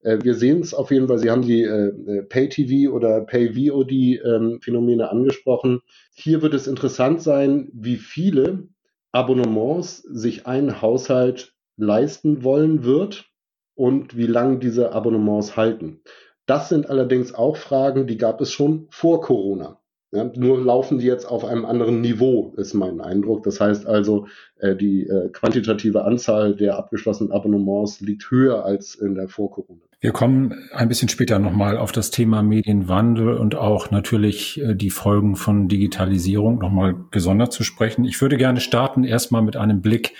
Äh, 0.00 0.20
wir 0.22 0.36
sehen 0.36 0.60
es 0.60 0.72
auf 0.72 0.90
jeden 0.90 1.06
Fall, 1.06 1.18
Sie 1.18 1.30
haben 1.30 1.42
die 1.42 1.64
äh, 1.64 1.88
äh 1.88 2.22
Pay-TV 2.22 2.94
oder 2.94 3.20
Pay-VOD-Phänomene 3.20 5.02
ähm, 5.02 5.08
angesprochen. 5.10 5.82
Hier 6.14 6.40
wird 6.40 6.54
es 6.54 6.66
interessant 6.66 7.20
sein, 7.20 7.68
wie 7.74 7.96
viele 7.96 8.68
Abonnements 9.12 9.98
sich 9.98 10.46
ein 10.46 10.80
Haushalt 10.80 11.53
leisten 11.76 12.44
wollen 12.44 12.84
wird 12.84 13.26
und 13.74 14.16
wie 14.16 14.26
lange 14.26 14.58
diese 14.58 14.92
Abonnements 14.92 15.56
halten. 15.56 16.00
Das 16.46 16.68
sind 16.68 16.88
allerdings 16.88 17.34
auch 17.34 17.56
Fragen, 17.56 18.06
die 18.06 18.18
gab 18.18 18.40
es 18.40 18.52
schon 18.52 18.86
vor 18.90 19.20
Corona. 19.20 19.80
Ja, 20.14 20.30
nur 20.36 20.62
laufen 20.62 21.00
die 21.00 21.06
jetzt 21.06 21.24
auf 21.24 21.44
einem 21.44 21.64
anderen 21.64 22.00
Niveau, 22.00 22.54
ist 22.56 22.72
mein 22.72 23.00
Eindruck. 23.00 23.42
Das 23.42 23.60
heißt 23.60 23.84
also, 23.84 24.28
äh, 24.60 24.76
die 24.76 25.08
äh, 25.08 25.28
quantitative 25.30 26.04
Anzahl 26.04 26.54
der 26.54 26.76
abgeschlossenen 26.76 27.32
Abonnements 27.32 28.00
liegt 28.00 28.30
höher 28.30 28.64
als 28.64 28.94
in 28.94 29.16
der 29.16 29.28
Vor-Corona. 29.28 29.80
Wir 30.00 30.12
kommen 30.12 30.54
ein 30.72 30.86
bisschen 30.86 31.08
später 31.08 31.40
nochmal 31.40 31.76
auf 31.76 31.90
das 31.90 32.12
Thema 32.12 32.44
Medienwandel 32.44 33.36
und 33.38 33.56
auch 33.56 33.90
natürlich 33.90 34.60
äh, 34.60 34.76
die 34.76 34.90
Folgen 34.90 35.34
von 35.34 35.66
Digitalisierung 35.66 36.58
nochmal 36.58 36.94
gesondert 37.10 37.52
zu 37.52 37.64
sprechen. 37.64 38.04
Ich 38.04 38.20
würde 38.22 38.36
gerne 38.36 38.60
starten 38.60 39.02
erstmal 39.02 39.42
mit 39.42 39.56
einem 39.56 39.80
Blick 39.80 40.12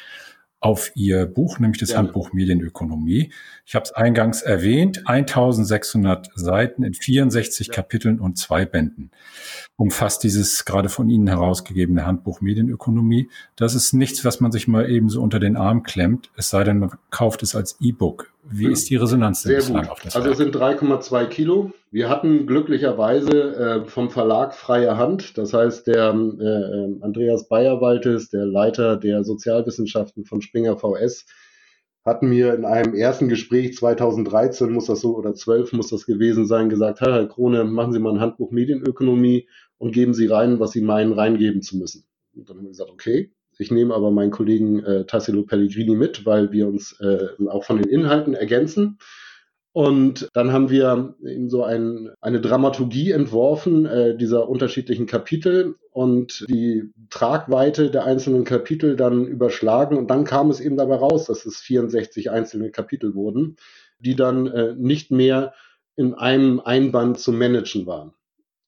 auf 0.64 0.92
Ihr 0.94 1.26
Buch, 1.26 1.59
nämlich 1.59 1.78
das 1.78 1.90
ja. 1.90 1.99
Handbuch 1.99 2.33
Medienökonomie. 2.33 3.30
Ich 3.66 3.75
habe 3.75 3.85
es 3.85 3.92
eingangs 3.92 4.40
erwähnt, 4.40 5.02
1600 5.04 6.30
Seiten 6.35 6.85
in 6.85 6.94
64 6.94 7.66
ja. 7.66 7.75
Kapiteln 7.75 8.18
und 8.18 8.38
zwei 8.38 8.64
Bänden 8.64 9.11
umfasst 9.76 10.23
dieses 10.23 10.64
gerade 10.64 10.88
von 10.88 11.11
Ihnen 11.11 11.26
herausgegebene 11.26 12.06
Handbuch 12.06 12.40
Medienökonomie. 12.40 13.28
Das 13.56 13.75
ist 13.75 13.92
nichts, 13.92 14.25
was 14.25 14.40
man 14.40 14.52
sich 14.52 14.66
mal 14.66 14.88
eben 14.88 15.11
so 15.11 15.21
unter 15.21 15.38
den 15.38 15.59
Arm 15.59 15.83
klemmt, 15.83 16.30
es 16.35 16.49
sei 16.49 16.64
denn, 16.64 16.78
man 16.78 16.92
kauft 17.11 17.42
es 17.42 17.54
als 17.54 17.76
E-Book. 17.83 18.33
Wie 18.51 18.71
ist 18.71 18.91
die 18.91 18.97
Resonanz 18.97 19.43
denn 19.43 19.57
bislang 19.57 19.89
auf 19.89 20.01
das 20.01 20.17
Also 20.17 20.31
es 20.31 20.39
sind 20.39 20.55
3,2 20.55 21.27
Kilo. 21.27 21.73
Wir 21.91 22.09
hatten 22.09 22.47
glücklicherweise 22.47 23.31
äh, 23.31 23.89
vom 23.89 24.11
Verlag 24.11 24.55
freie 24.55 24.97
Hand. 24.97 25.39
Das 25.39 25.53
heißt, 25.53 25.87
der 25.87 26.13
äh, 26.13 26.45
äh 26.45 27.01
Andreas 27.01 27.49
Bayerwaltes, 27.49 28.31
der 28.31 28.45
Leiter 28.45 28.97
der 28.97 29.25
Sozialwissenschaften 29.25 30.25
von 30.25 30.43
Springer 30.43 30.77
VS, 30.77 31.27
hat 32.05 32.23
mir 32.23 32.55
in 32.55 32.65
einem 32.65 32.95
ersten 32.95 33.29
Gespräch 33.29 33.75
2013 33.75 34.71
muss 34.71 34.87
das 34.87 35.01
so 35.01 35.17
oder 35.17 35.35
12 35.35 35.73
muss 35.73 35.89
das 35.89 36.05
gewesen 36.05 36.47
sein, 36.47 36.69
gesagt, 36.69 37.01
Herr 37.01 37.27
Krone, 37.27 37.65
machen 37.65 37.93
Sie 37.93 37.99
mal 37.99 38.13
ein 38.13 38.21
Handbuch 38.21 38.51
Medienökonomie 38.51 39.49
und 39.79 39.93
geben 39.93 40.13
Sie 40.13 40.27
rein, 40.27 40.61
was 40.61 40.73
Sie 40.73 40.83
meinen, 40.83 41.15
reingeben 41.15 41.63
zu 41.63 41.79
müssen. 41.79 42.05
Und 42.35 42.49
dann 42.49 42.59
haben 42.59 42.65
wir 42.65 42.71
gesagt, 42.71 42.91
okay, 42.91 43.33
ich 43.58 43.70
nehme 43.70 43.94
aber 43.94 44.11
meinen 44.11 44.30
Kollegen 44.30 44.82
äh, 44.84 45.04
Tassilo 45.04 45.42
Pellegrini 45.42 45.94
mit, 45.94 46.26
weil 46.26 46.52
wir 46.52 46.66
uns 46.66 46.99
äh, 47.00 47.28
auch 47.49 47.64
von 47.64 47.78
den 47.78 47.88
Inhalten 47.88 48.34
ergänzen. 48.34 48.99
Und 49.73 50.28
dann 50.34 50.52
haben 50.52 50.70
wir 50.70 51.16
eben 51.26 51.50
so 51.50 51.64
ein, 51.64 52.11
eine 52.20 52.40
Dramaturgie 52.40 53.11
entworfen 53.11 53.87
äh, 53.87 54.16
dieser 54.16 54.49
unterschiedlichen 54.49 55.06
Kapitel 55.06 55.75
und 55.90 56.44
die 56.49 56.92
Tragweite 57.11 57.90
der 57.90 58.04
einzelnen 58.04 58.44
Kapitel 58.44 58.94
dann 58.94 59.26
überschlagen. 59.26 59.99
Und 59.99 60.11
dann 60.11 60.23
kam 60.23 60.49
es 60.50 60.61
eben 60.61 60.76
dabei 60.76 60.94
raus, 60.94 61.26
dass 61.26 61.44
es 61.44 61.56
64 61.56 62.30
einzelne 62.30 62.70
Kapitel 62.70 63.16
wurden, 63.16 63.56
die 63.99 64.14
dann 64.14 64.46
äh, 64.46 64.75
nicht 64.76 65.11
mehr 65.11 65.54
in 65.96 66.14
einem 66.14 66.61
Einband 66.61 67.18
zu 67.18 67.32
managen 67.32 67.84
waren. 67.84 68.12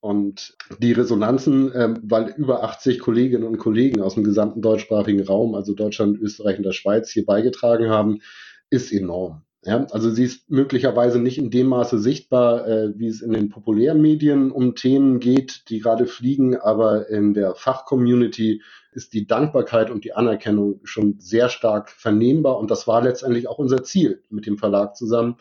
Und 0.01 0.57
die 0.79 0.93
Resonanzen, 0.93 1.73
äh, 1.73 1.95
weil 2.03 2.35
über 2.37 2.63
80 2.63 3.01
Kolleginnen 3.01 3.45
und 3.45 3.59
Kollegen 3.59 4.03
aus 4.03 4.15
dem 4.15 4.25
gesamten 4.25 4.63
deutschsprachigen 4.63 5.25
Raum, 5.25 5.55
also 5.55 5.75
Deutschland, 5.75 6.19
Österreich 6.21 6.59
und 6.59 6.65
der 6.65 6.73
Schweiz, 6.73 7.11
hier 7.11 7.27
beigetragen 7.27 7.89
haben, 7.89 8.21
ist 8.71 8.93
enorm. 8.93 9.43
Ja, 9.67 9.85
also 9.91 10.11
sie 10.11 10.23
ist 10.23 10.49
möglicherweise 10.49 11.19
nicht 11.19 11.39
in 11.39 11.51
dem 11.51 11.67
Maße 11.67 11.99
sichtbar, 11.99 12.69
äh, 12.69 12.93
wie 12.97 13.09
es 13.09 13.21
in 13.21 13.33
den 13.33 13.49
populären 13.49 14.01
Medien 14.01 14.53
um 14.53 14.77
Themen 14.77 15.19
geht, 15.19 15.69
die 15.71 15.81
gerade 15.81 16.07
fliegen, 16.07 16.57
aber 16.57 17.09
in 17.09 17.35
der 17.35 17.57
Fachcommunity 17.57 18.63
ist 18.93 19.13
die 19.13 19.27
Dankbarkeit 19.27 19.91
und 19.91 20.05
die 20.05 20.13
Anerkennung 20.13 20.79
schon 20.85 21.17
sehr 21.19 21.49
stark 21.49 21.91
vernehmbar 21.91 22.59
und 22.59 22.71
das 22.71 22.87
war 22.87 23.03
letztendlich 23.03 23.49
auch 23.49 23.59
unser 23.59 23.83
Ziel 23.83 24.23
mit 24.31 24.47
dem 24.47 24.57
Verlag 24.57 24.95
zusammen, 24.95 25.37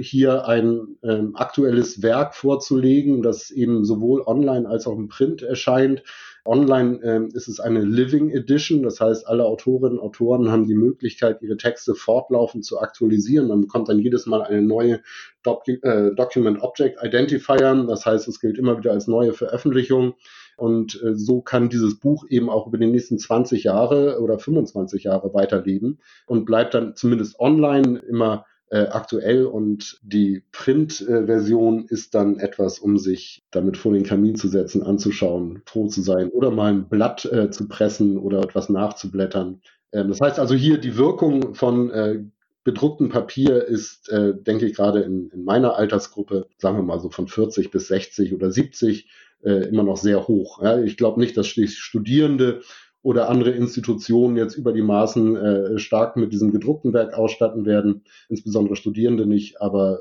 hier 0.00 0.46
ein 0.48 0.96
äh, 1.02 1.22
aktuelles 1.34 2.02
Werk 2.02 2.34
vorzulegen, 2.34 3.22
das 3.22 3.50
eben 3.50 3.84
sowohl 3.84 4.22
online 4.22 4.68
als 4.68 4.86
auch 4.86 4.96
im 4.96 5.08
Print 5.08 5.42
erscheint, 5.42 6.02
Online 6.48 6.98
ähm, 7.02 7.28
ist 7.34 7.46
es 7.46 7.60
eine 7.60 7.82
Living 7.82 8.30
Edition, 8.30 8.82
das 8.82 9.00
heißt, 9.00 9.28
alle 9.28 9.44
Autorinnen 9.44 9.98
und 9.98 10.04
Autoren 10.04 10.50
haben 10.50 10.66
die 10.66 10.74
Möglichkeit, 10.74 11.42
ihre 11.42 11.58
Texte 11.58 11.94
fortlaufend 11.94 12.64
zu 12.64 12.80
aktualisieren. 12.80 13.48
Man 13.48 13.60
bekommt 13.60 13.90
dann 13.90 13.98
jedes 13.98 14.24
Mal 14.24 14.42
eine 14.42 14.62
neue 14.62 15.00
Doc 15.42 15.68
äh, 15.68 16.14
Document 16.14 16.62
Object 16.62 17.04
Identifier, 17.04 17.84
das 17.86 18.06
heißt, 18.06 18.28
es 18.28 18.40
gilt 18.40 18.56
immer 18.56 18.78
wieder 18.78 18.92
als 18.92 19.06
neue 19.06 19.34
Veröffentlichung. 19.34 20.14
Und 20.56 21.00
äh, 21.02 21.14
so 21.14 21.42
kann 21.42 21.68
dieses 21.68 22.00
Buch 22.00 22.24
eben 22.30 22.48
auch 22.48 22.66
über 22.66 22.78
die 22.78 22.86
nächsten 22.86 23.18
20 23.18 23.64
Jahre 23.64 24.18
oder 24.20 24.38
25 24.38 25.04
Jahre 25.04 25.34
weiterleben 25.34 26.00
und 26.26 26.46
bleibt 26.46 26.72
dann 26.72 26.96
zumindest 26.96 27.38
online 27.38 27.98
immer 28.08 28.46
äh, 28.70 28.86
aktuell 28.90 29.46
und 29.46 29.98
die 30.02 30.42
Print-Version 30.52 31.86
ist 31.86 32.14
dann 32.14 32.38
etwas, 32.38 32.78
um 32.78 32.98
sich 32.98 33.44
damit 33.50 33.76
vor 33.76 33.92
den 33.92 34.04
Kamin 34.04 34.36
zu 34.36 34.48
setzen, 34.48 34.82
anzuschauen, 34.82 35.62
froh 35.66 35.86
zu 35.86 36.02
sein 36.02 36.28
oder 36.30 36.50
mal 36.50 36.72
ein 36.72 36.88
Blatt 36.88 37.24
äh, 37.24 37.50
zu 37.50 37.68
pressen 37.68 38.18
oder 38.18 38.40
etwas 38.40 38.68
nachzublättern. 38.68 39.60
Ähm, 39.92 40.08
das 40.08 40.20
heißt 40.20 40.38
also 40.38 40.54
hier 40.54 40.78
die 40.78 40.96
Wirkung 40.96 41.54
von 41.54 41.90
äh, 41.90 42.24
bedrucktem 42.64 43.08
Papier 43.08 43.64
ist, 43.64 44.10
äh, 44.10 44.34
denke 44.34 44.66
ich, 44.66 44.74
gerade 44.74 45.00
in, 45.00 45.30
in 45.30 45.44
meiner 45.44 45.76
Altersgruppe, 45.76 46.48
sagen 46.58 46.76
wir 46.76 46.82
mal 46.82 47.00
so 47.00 47.08
von 47.08 47.26
40 47.26 47.70
bis 47.70 47.88
60 47.88 48.34
oder 48.34 48.50
70, 48.50 49.08
äh, 49.42 49.68
immer 49.68 49.84
noch 49.84 49.96
sehr 49.96 50.28
hoch. 50.28 50.62
Ja, 50.62 50.78
ich 50.78 50.96
glaube 50.96 51.20
nicht, 51.20 51.36
dass 51.36 51.46
Studierende 51.46 52.60
oder 53.02 53.28
andere 53.28 53.50
Institutionen 53.50 54.36
jetzt 54.36 54.56
über 54.56 54.72
die 54.72 54.82
Maßen 54.82 55.36
äh, 55.36 55.78
stark 55.78 56.16
mit 56.16 56.32
diesem 56.32 56.52
gedruckten 56.52 56.92
Werk 56.92 57.14
ausstatten 57.14 57.64
werden, 57.64 58.04
insbesondere 58.28 58.76
Studierende 58.76 59.26
nicht. 59.26 59.60
Aber 59.60 60.00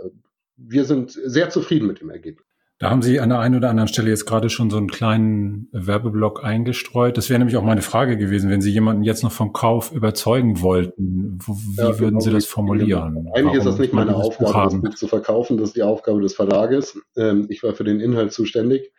wir 0.55 0.85
sind 0.85 1.11
sehr 1.11 1.49
zufrieden 1.49 1.87
mit 1.87 2.01
dem 2.01 2.09
Ergebnis. 2.09 2.47
Da 2.79 2.91
haben 2.91 3.01
Sie 3.01 3.19
an 3.19 3.29
der 3.29 3.39
einen 3.39 3.55
oder 3.55 3.71
anderen 3.71 3.87
Stelle 3.87 4.09
jetzt 4.09 4.27
gerade 4.27 4.51
schon 4.51 4.69
so 4.69 4.77
einen 4.77 4.87
kleinen 4.87 5.67
Werbeblock 5.71 6.43
eingestreut. 6.43 7.17
Das 7.17 7.27
wäre 7.27 7.39
nämlich 7.39 7.57
auch 7.57 7.63
meine 7.63 7.81
Frage 7.81 8.17
gewesen, 8.17 8.51
wenn 8.51 8.61
Sie 8.61 8.69
jemanden 8.69 9.01
jetzt 9.01 9.23
noch 9.23 9.31
vom 9.31 9.51
Kauf 9.51 9.91
überzeugen 9.91 10.61
wollten. 10.61 11.39
Wie 11.47 11.81
ja, 11.81 11.99
würden 11.99 12.09
genau. 12.09 12.19
Sie 12.19 12.29
das 12.29 12.45
formulieren? 12.45 13.29
Eigentlich 13.33 13.45
Warum 13.45 13.57
ist 13.57 13.65
das 13.65 13.79
nicht 13.79 13.93
meine 13.93 14.15
Aufgabe, 14.15 14.75
das 14.75 14.79
Buch 14.79 14.95
zu 14.95 15.07
verkaufen. 15.07 15.57
Das 15.57 15.69
ist 15.69 15.75
die 15.75 15.81
Aufgabe 15.81 16.21
des 16.21 16.35
Verlages. 16.35 16.99
Ähm, 17.15 17.47
ich 17.49 17.63
war 17.63 17.73
für 17.73 17.83
den 17.83 17.99
Inhalt 17.99 18.31
zuständig. 18.31 18.91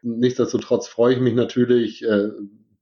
Nichtsdestotrotz 0.00 0.88
freue 0.88 1.14
ich 1.14 1.20
mich 1.20 1.34
natürlich, 1.34 2.02
äh, 2.04 2.30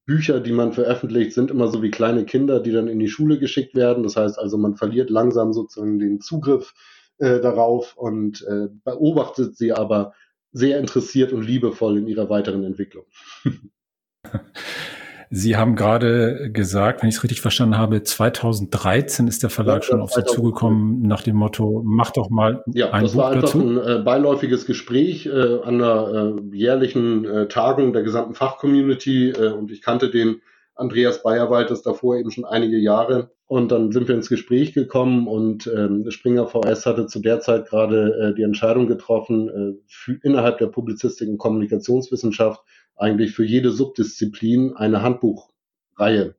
Bücher, 0.06 0.40
die 0.40 0.52
man 0.52 0.72
veröffentlicht, 0.72 1.32
sind 1.32 1.50
immer 1.50 1.68
so 1.68 1.82
wie 1.82 1.90
kleine 1.90 2.24
Kinder, 2.24 2.60
die 2.60 2.72
dann 2.72 2.88
in 2.88 2.98
die 2.98 3.08
Schule 3.08 3.38
geschickt 3.38 3.74
werden. 3.74 4.02
Das 4.02 4.16
heißt 4.16 4.38
also, 4.38 4.58
man 4.58 4.76
verliert 4.76 5.10
langsam 5.10 5.52
sozusagen 5.52 5.98
den 5.98 6.20
Zugriff 6.20 6.74
äh, 7.18 7.40
darauf 7.40 7.96
und 7.96 8.42
äh, 8.42 8.68
beobachtet 8.84 9.56
sie 9.56 9.72
aber 9.72 10.14
sehr 10.52 10.78
interessiert 10.78 11.32
und 11.32 11.42
liebevoll 11.42 11.98
in 11.98 12.06
ihrer 12.06 12.28
weiteren 12.28 12.64
Entwicklung. 12.64 13.06
Sie 15.36 15.56
haben 15.56 15.74
gerade 15.74 16.48
gesagt, 16.52 17.02
wenn 17.02 17.08
ich 17.08 17.16
es 17.16 17.24
richtig 17.24 17.40
verstanden 17.40 17.76
habe, 17.76 18.04
2013 18.04 19.26
ist 19.26 19.42
der 19.42 19.50
Verlag 19.50 19.82
ja, 19.82 19.82
schon 19.82 20.00
auf 20.00 20.12
Sie 20.12 20.24
zugekommen 20.24 21.02
nach 21.02 21.22
dem 21.22 21.34
Motto, 21.34 21.82
mach 21.84 22.12
doch 22.12 22.30
mal 22.30 22.62
ja, 22.72 22.92
ein 22.92 23.02
Buch 23.02 23.14
dazu. 23.14 23.18
Ja, 23.18 23.40
das 23.40 23.54
war 23.54 23.60
einfach 23.60 23.88
ein 23.88 24.00
äh, 24.00 24.02
beiläufiges 24.04 24.64
Gespräch 24.64 25.26
äh, 25.26 25.60
an 25.64 25.80
der 25.80 26.36
äh, 26.52 26.56
jährlichen 26.56 27.24
äh, 27.24 27.48
Tagung 27.48 27.92
der 27.92 28.04
gesamten 28.04 28.34
Fachcommunity 28.34 29.30
äh, 29.30 29.48
und 29.48 29.72
ich 29.72 29.82
kannte 29.82 30.08
den 30.08 30.40
Andreas 30.76 31.22
Bayerwald 31.24 31.70
das 31.70 31.82
davor 31.82 32.16
eben 32.16 32.30
schon 32.30 32.44
einige 32.44 32.78
Jahre. 32.78 33.30
Und 33.46 33.72
dann 33.72 33.92
sind 33.92 34.08
wir 34.08 34.14
ins 34.14 34.28
Gespräch 34.28 34.72
gekommen 34.72 35.28
und 35.28 35.66
ähm, 35.66 36.10
Springer 36.10 36.46
VS 36.46 36.86
hatte 36.86 37.06
zu 37.06 37.20
der 37.20 37.40
Zeit 37.40 37.66
gerade 37.66 38.30
äh, 38.30 38.34
die 38.34 38.42
Entscheidung 38.42 38.86
getroffen, 38.86 39.48
äh, 39.48 39.82
für, 39.86 40.18
innerhalb 40.22 40.58
der 40.58 40.68
Publizistik 40.68 41.28
und 41.28 41.38
Kommunikationswissenschaft 41.38 42.62
eigentlich 42.96 43.32
für 43.32 43.44
jede 43.44 43.70
Subdisziplin 43.70 44.74
eine 44.76 45.02
Handbuchreihe 45.02 46.36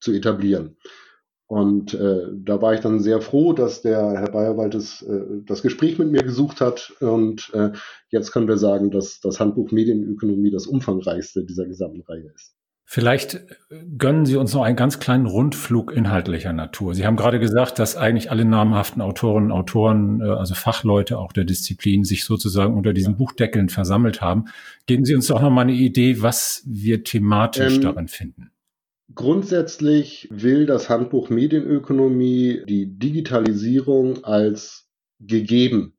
zu 0.00 0.12
etablieren. 0.12 0.76
Und 1.46 1.94
äh, 1.94 2.28
da 2.32 2.62
war 2.62 2.74
ich 2.74 2.80
dann 2.80 3.00
sehr 3.00 3.20
froh, 3.20 3.52
dass 3.52 3.82
der 3.82 4.12
Herr 4.12 4.30
Bayerwald 4.30 4.72
das, 4.72 5.02
äh, 5.02 5.42
das 5.44 5.62
Gespräch 5.62 5.98
mit 5.98 6.12
mir 6.12 6.22
gesucht 6.22 6.60
hat. 6.60 6.92
Und 7.00 7.50
äh, 7.54 7.72
jetzt 8.10 8.30
können 8.30 8.46
wir 8.46 8.56
sagen, 8.56 8.92
dass 8.92 9.18
das 9.18 9.40
Handbuch 9.40 9.72
Medienökonomie 9.72 10.52
das 10.52 10.68
umfangreichste 10.68 11.44
dieser 11.44 11.66
gesamten 11.66 12.02
Reihe 12.02 12.30
ist. 12.32 12.54
Vielleicht 12.92 13.34
äh, 13.34 13.38
gönnen 13.98 14.26
Sie 14.26 14.34
uns 14.34 14.52
noch 14.52 14.62
einen 14.62 14.74
ganz 14.74 14.98
kleinen 14.98 15.26
Rundflug 15.26 15.92
inhaltlicher 15.92 16.52
Natur. 16.52 16.92
Sie 16.96 17.06
haben 17.06 17.14
gerade 17.14 17.38
gesagt, 17.38 17.78
dass 17.78 17.96
eigentlich 17.96 18.32
alle 18.32 18.44
namhaften 18.44 19.00
Autorinnen, 19.00 19.52
Autoren, 19.52 20.20
äh, 20.20 20.24
also 20.24 20.56
Fachleute 20.56 21.16
auch 21.16 21.32
der 21.32 21.44
Disziplin 21.44 22.02
sich 22.02 22.24
sozusagen 22.24 22.74
unter 22.74 22.92
diesen 22.92 23.16
Buchdeckeln 23.16 23.68
versammelt 23.68 24.20
haben. 24.20 24.46
Geben 24.86 25.04
Sie 25.04 25.14
uns 25.14 25.28
doch 25.28 25.40
noch 25.40 25.50
mal 25.50 25.60
eine 25.60 25.74
Idee, 25.74 26.20
was 26.20 26.64
wir 26.66 27.04
thematisch 27.04 27.76
ähm, 27.76 27.82
darin 27.82 28.08
finden. 28.08 28.50
Grundsätzlich 29.14 30.26
will 30.32 30.66
das 30.66 30.90
Handbuch 30.90 31.30
Medienökonomie 31.30 32.64
die 32.66 32.98
Digitalisierung 32.98 34.24
als 34.24 34.88
gegeben 35.20 35.94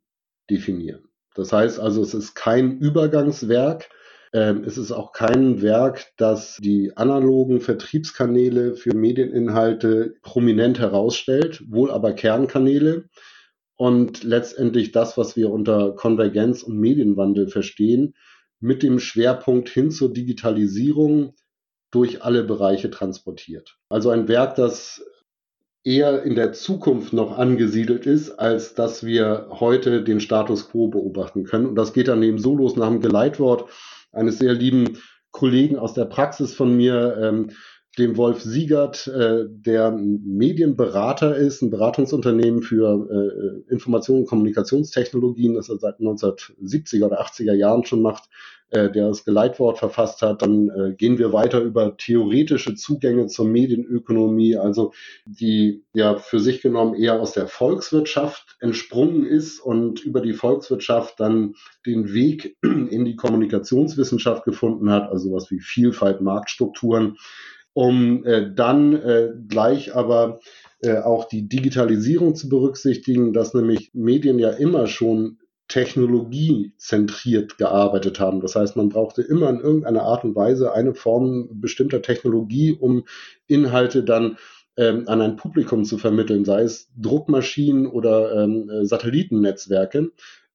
definieren. 0.50 1.06
Das 1.36 1.54
heißt 1.54 1.80
also, 1.80 2.02
es 2.02 2.14
ist 2.14 2.34
kein 2.34 2.80
Übergangswerk, 2.80 3.88
ähm, 4.34 4.64
es 4.66 4.78
ist 4.78 4.92
auch 4.92 5.12
kein 5.12 5.62
Werk, 5.62 6.14
das 6.18 6.58
die 6.62 6.96
analogen 6.96 7.60
Vertriebskanäle 7.60 8.76
für 8.76 8.96
Medieninhalte 8.96 10.16
prominent 10.22 10.80
herausstellt, 10.80 11.64
wohl 11.70 11.92
aber 11.92 12.14
Kernkanäle 12.14 13.06
und 13.76 14.24
letztendlich 14.24 14.92
das, 14.92 15.18
was 15.18 15.36
wir 15.36 15.50
unter 15.50 15.94
Konvergenz 15.96 16.64
und 16.64 16.78
Medienwandel 16.78 17.48
verstehen, 17.48 18.16
mit 18.60 18.84
dem 18.84 19.00
Schwerpunkt 19.00 19.70
hin 19.70 19.92
zur 19.92 20.14
Digitalisierung 20.14 21.34
durch 21.90 22.24
alle 22.24 22.44
Bereiche 22.44 22.90
transportiert. 22.90 23.78
Also 23.90 24.12
ein 24.12 24.28
Werk, 24.28 24.56
das 24.56 25.04
eher 25.84 26.24
in 26.24 26.36
der 26.36 26.54
Zukunft 26.54 27.12
noch 27.12 27.38
angesiedelt 27.38 28.06
ist, 28.06 28.32
als 28.40 28.76
dass 28.76 29.04
wir 29.04 29.48
heute 29.50 30.04
den 30.04 30.20
Status 30.22 30.70
quo 30.70 30.88
beobachten 30.88 31.44
können. 31.44 31.66
Und 31.66 31.76
das 31.76 31.92
geht 31.92 32.08
dann 32.08 32.22
eben 32.24 32.38
so 32.38 32.56
los 32.56 32.76
nach 32.76 32.88
dem 32.88 33.02
Geleitwort 33.02 33.70
eines 34.12 34.40
sehr 34.40 34.54
lieben 34.54 34.98
Kollegen 35.32 35.78
aus 35.78 35.94
der 35.94 36.06
Praxis 36.06 36.54
von 36.54 36.76
mir, 36.76 37.18
ähm, 37.22 37.52
dem 37.98 38.16
Wolf 38.16 38.42
Siegert, 38.42 39.08
äh, 39.08 39.46
der 39.50 39.92
Medienberater 39.92 41.36
ist, 41.36 41.62
ein 41.62 41.70
Beratungsunternehmen 41.70 42.62
für 42.62 43.66
äh, 43.70 43.74
Informations- 43.74 44.20
und 44.20 44.26
Kommunikationstechnologien, 44.28 45.56
das 45.56 45.70
er 45.70 45.78
seit 45.78 46.00
1970er 46.00 47.06
oder 47.06 47.22
80er 47.22 47.54
Jahren 47.54 47.86
schon 47.86 48.02
macht, 48.02 48.30
der 48.72 49.08
das 49.10 49.26
Geleitwort 49.26 49.80
verfasst 49.80 50.22
hat. 50.22 50.42
Dann 50.42 50.70
äh, 50.70 50.94
gehen 50.94 51.18
wir 51.18 51.34
weiter 51.34 51.60
über 51.62 51.98
theoretische 51.98 52.76
Zugänge 52.76 53.28
zur 53.28 53.46
Medienökonomie, 53.46 54.56
also 54.56 54.94
die 55.26 55.84
ja 55.94 56.16
für 56.16 56.40
sich 56.40 56.62
genommen 56.62 56.96
eher 56.96 57.20
aus 57.20 57.34
der 57.34 57.48
Volkswirtschaft 57.48 58.56
entsprungen 58.60 59.26
ist 59.26 59.60
und 59.60 60.04
über 60.04 60.22
die 60.22 60.34
Volkswirtschaft 60.34 61.20
dann 61.20 61.56
den 61.86 62.14
Weg 62.14 62.58
in 62.62 63.06
die 63.06 63.16
Kommunikationswissenschaft 63.16 64.46
gefunden 64.46 64.90
hat, 64.90 65.10
also 65.10 65.34
was 65.34 65.52
wie 65.52 65.60
Vielfalt, 65.60 66.22
Marktstrukturen, 66.22 67.18
um 67.74 68.26
äh, 68.26 68.54
dann 68.54 68.94
äh, 68.94 69.32
gleich 69.48 69.96
aber 69.96 70.40
äh, 70.82 70.98
auch 70.98 71.26
die 71.26 71.48
Digitalisierung 71.48 72.36
zu 72.36 72.50
berücksichtigen, 72.50 73.34
dass 73.34 73.54
nämlich 73.54 73.92
Medien 73.94 74.40
ja 74.40 74.50
immer 74.50 74.88
schon 74.88 75.38
technologiezentriert 75.72 77.58
gearbeitet 77.58 78.20
haben. 78.20 78.42
Das 78.42 78.56
heißt, 78.56 78.76
man 78.76 78.90
brauchte 78.90 79.22
immer 79.22 79.50
in 79.50 79.62
irgendeiner 79.62 80.04
Art 80.04 80.26
und 80.26 80.36
Weise 80.36 80.74
eine 80.74 80.94
Form 80.94 81.48
bestimmter 81.62 82.02
Technologie, 82.02 82.74
um 82.78 83.06
Inhalte 83.48 84.04
dann 84.04 84.38
ähm, 84.76 85.08
an 85.08 85.22
ein 85.22 85.38
Publikum 85.38 85.86
zu 85.86 85.98
vermitteln, 85.98 86.44
sei 86.44 86.64
es 86.64 86.90
Druckmaschinen 86.98 87.88
oder 87.88 88.44
ähm, 88.44 88.70
äh, 88.70 88.86
Satellitennetzwerke. 88.86 90.12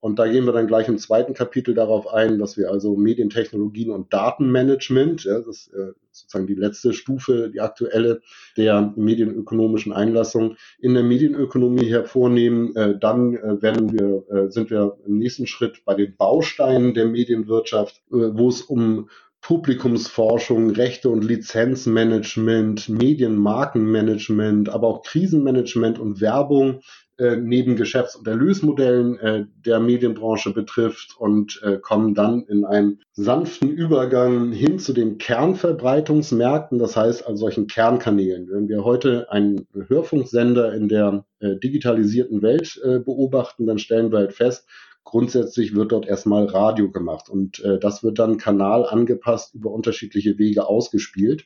Und 0.07 0.21
da 0.21 0.29
gehen 0.29 0.45
wir 0.45 0.53
dann 0.53 0.69
gleich 0.69 0.87
im 0.87 0.99
zweiten 0.99 1.35
Kapitel 1.35 1.75
darauf 1.75 2.07
ein, 2.07 2.39
dass 2.39 2.57
wir 2.57 2.71
also 2.71 2.95
Medientechnologien 2.95 3.91
und 3.91 4.13
Datenmanagement, 4.13 5.25
ja, 5.25 5.41
das 5.41 5.49
ist 5.49 5.75
äh, 5.75 5.95
sozusagen 6.13 6.47
die 6.47 6.55
letzte 6.55 6.93
Stufe, 6.93 7.51
die 7.53 7.61
aktuelle 7.61 8.21
der 8.57 8.95
medienökonomischen 8.95 9.93
Einlassung 9.93 10.59
in 10.79 10.95
der 10.95 11.03
Medienökonomie 11.03 11.91
hervornehmen. 11.91 12.77
Äh, 12.77 12.97
dann 13.01 13.35
äh, 13.35 13.61
werden 13.61 13.93
wir, 13.93 14.49
sind 14.49 14.71
wir 14.71 14.97
im 15.05 15.19
nächsten 15.19 15.49
Schritt 15.49 15.85
bei 15.85 15.95
den 15.95 16.17
Bausteinen 16.17 16.95
der 16.95 17.07
Medienwirtschaft, 17.07 18.01
wo 18.09 18.49
es 18.49 18.63
um 18.63 19.09
Publikumsforschung, 19.41 20.71
Rechte 20.71 21.09
und 21.09 21.25
Lizenzmanagement, 21.25 22.89
Medienmarkenmanagement, 22.89 24.69
aber 24.69 24.87
auch 24.87 25.03
Krisenmanagement 25.03 25.99
und 25.99 26.21
Werbung 26.21 26.81
äh, 27.19 27.37
neben 27.37 27.77
Geschäfts- 27.77 28.17
und 28.17 28.29
Erlösmodellen 28.29 29.19
äh, 29.19 29.47
der 29.65 29.81
Medienbranche 29.81 30.53
betrifft 30.53 31.17
und 31.19 31.61
äh, 31.63 31.79
kommen 31.79 32.15
dann 32.15 32.45
in 32.45 32.65
einen 32.65 33.01
sanften 33.13 33.71
Übergang 33.71 34.53
hin 34.53 34.79
zu 34.79 34.93
den 34.93 35.19
Kernverbreitungsmärkten, 35.19 36.79
das 36.79 36.97
heißt 36.97 37.27
also 37.27 37.41
solchen 37.41 37.67
Kernkanälen. 37.67 38.49
Wenn 38.51 38.69
wir 38.69 38.85
heute 38.85 39.31
einen 39.31 39.67
Hörfunksender 39.89 40.75
in 40.75 40.89
der 40.89 41.25
äh, 41.41 41.57
digitalisierten 41.57 42.43
Welt 42.43 42.81
äh, 42.85 42.99
beobachten, 42.99 43.67
dann 43.67 43.79
stellen 43.79 44.13
wir 44.13 44.19
halt 44.19 44.33
fest, 44.35 44.67
grundsätzlich 45.05 45.75
wird 45.75 45.93
dort 45.93 46.07
erstmal 46.07 46.45
Radio 46.45 46.91
gemacht 46.91 47.31
und 47.31 47.61
äh, 47.61 47.79
das 47.79 48.03
wird 48.03 48.19
dann 48.19 48.37
Kanal 48.37 48.85
angepasst 48.85 49.55
über 49.55 49.71
unterschiedliche 49.71 50.39
Wege 50.39 50.67
ausgespielt. 50.67 51.45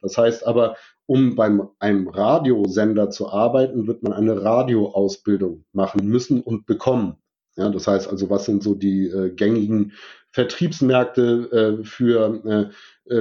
Das 0.00 0.16
heißt 0.16 0.46
aber, 0.46 0.76
um 1.10 1.34
beim 1.34 1.68
einem 1.80 2.06
Radiosender 2.06 3.10
zu 3.10 3.28
arbeiten, 3.28 3.88
wird 3.88 4.04
man 4.04 4.12
eine 4.12 4.44
Radioausbildung 4.44 5.64
machen 5.72 6.06
müssen 6.06 6.40
und 6.40 6.66
bekommen. 6.66 7.16
Ja, 7.56 7.68
das 7.68 7.88
heißt 7.88 8.08
also, 8.08 8.30
was 8.30 8.44
sind 8.44 8.62
so 8.62 8.76
die 8.76 9.08
äh, 9.08 9.30
gängigen 9.30 9.90
Vertriebsmärkte 10.30 11.80
äh, 11.80 11.84
für, 11.84 12.44
äh, 12.44 12.70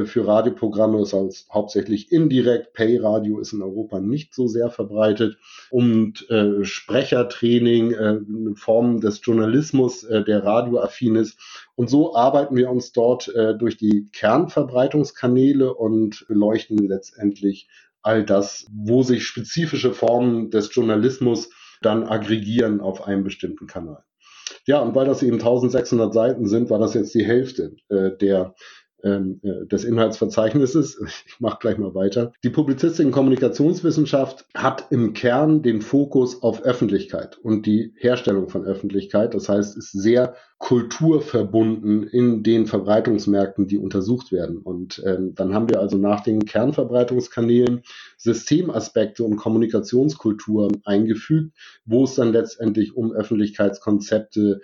für 0.05 0.27
Radioprogramme? 0.27 0.99
Das 0.99 1.13
heißt 1.13 1.49
hauptsächlich 1.51 2.11
indirekt. 2.11 2.73
Pay-Radio 2.73 3.39
ist 3.39 3.53
in 3.53 3.61
Europa 3.61 3.99
nicht 3.99 4.33
so 4.33 4.47
sehr 4.47 4.69
verbreitet. 4.69 5.37
Und 5.69 6.29
äh, 6.29 6.63
Sprechertraining, 6.63 7.91
äh, 7.91 8.19
Formen 8.55 9.01
des 9.01 9.21
Journalismus, 9.23 10.03
äh, 10.03 10.23
der 10.23 10.43
radioaffin 10.43 11.15
ist. 11.15 11.39
Und 11.75 11.89
so 11.89 12.15
arbeiten 12.15 12.55
wir 12.55 12.69
uns 12.69 12.91
dort 12.91 13.27
äh, 13.35 13.57
durch 13.57 13.77
die 13.77 14.09
Kernverbreitungskanäle 14.11 15.73
und 15.73 16.25
beleuchten 16.27 16.77
letztendlich 16.77 17.67
all 18.01 18.23
das, 18.23 18.65
wo 18.71 19.03
sich 19.03 19.25
spezifische 19.25 19.93
Formen 19.93 20.49
des 20.51 20.73
Journalismus 20.73 21.49
dann 21.81 22.03
aggregieren 22.03 22.81
auf 22.81 23.05
einem 23.05 23.23
bestimmten 23.23 23.67
Kanal. 23.67 24.03
Ja, 24.65 24.79
und 24.79 24.95
weil 24.95 25.05
das 25.05 25.23
eben 25.23 25.37
1600 25.37 26.13
Seiten 26.13 26.45
sind, 26.45 26.69
war 26.69 26.79
das 26.79 26.93
jetzt 26.93 27.13
die 27.13 27.25
Hälfte 27.25 27.75
äh, 27.89 28.11
der 28.17 28.53
äh, 28.78 28.78
des 29.03 29.83
Inhaltsverzeichnisses. 29.83 30.99
Ich 31.29 31.39
mache 31.39 31.59
gleich 31.59 31.77
mal 31.77 31.95
weiter. 31.95 32.33
Die 32.43 32.49
Publizistik 32.49 33.05
und 33.05 33.11
Kommunikationswissenschaft 33.11 34.45
hat 34.55 34.87
im 34.89 35.13
Kern 35.13 35.61
den 35.61 35.81
Fokus 35.81 36.41
auf 36.43 36.63
Öffentlichkeit 36.63 37.37
und 37.37 37.65
die 37.65 37.93
Herstellung 37.97 38.49
von 38.49 38.65
Öffentlichkeit. 38.65 39.33
Das 39.33 39.47
heißt, 39.47 39.77
ist 39.77 39.91
sehr 39.91 40.35
kulturverbunden 40.59 42.03
in 42.03 42.43
den 42.43 42.67
Verbreitungsmärkten, 42.67 43.67
die 43.67 43.77
untersucht 43.77 44.31
werden. 44.33 44.57
Und 44.57 45.01
ähm, 45.05 45.33
dann 45.33 45.53
haben 45.53 45.69
wir 45.69 45.79
also 45.79 45.97
nach 45.97 46.21
den 46.21 46.45
Kernverbreitungskanälen 46.45 47.81
Systemaspekte 48.17 49.23
und 49.23 49.37
Kommunikationskultur 49.37 50.69
eingefügt, 50.83 51.55
wo 51.85 52.03
es 52.03 52.15
dann 52.15 52.33
letztendlich 52.33 52.95
um 52.95 53.13
Öffentlichkeitskonzepte, 53.13 54.59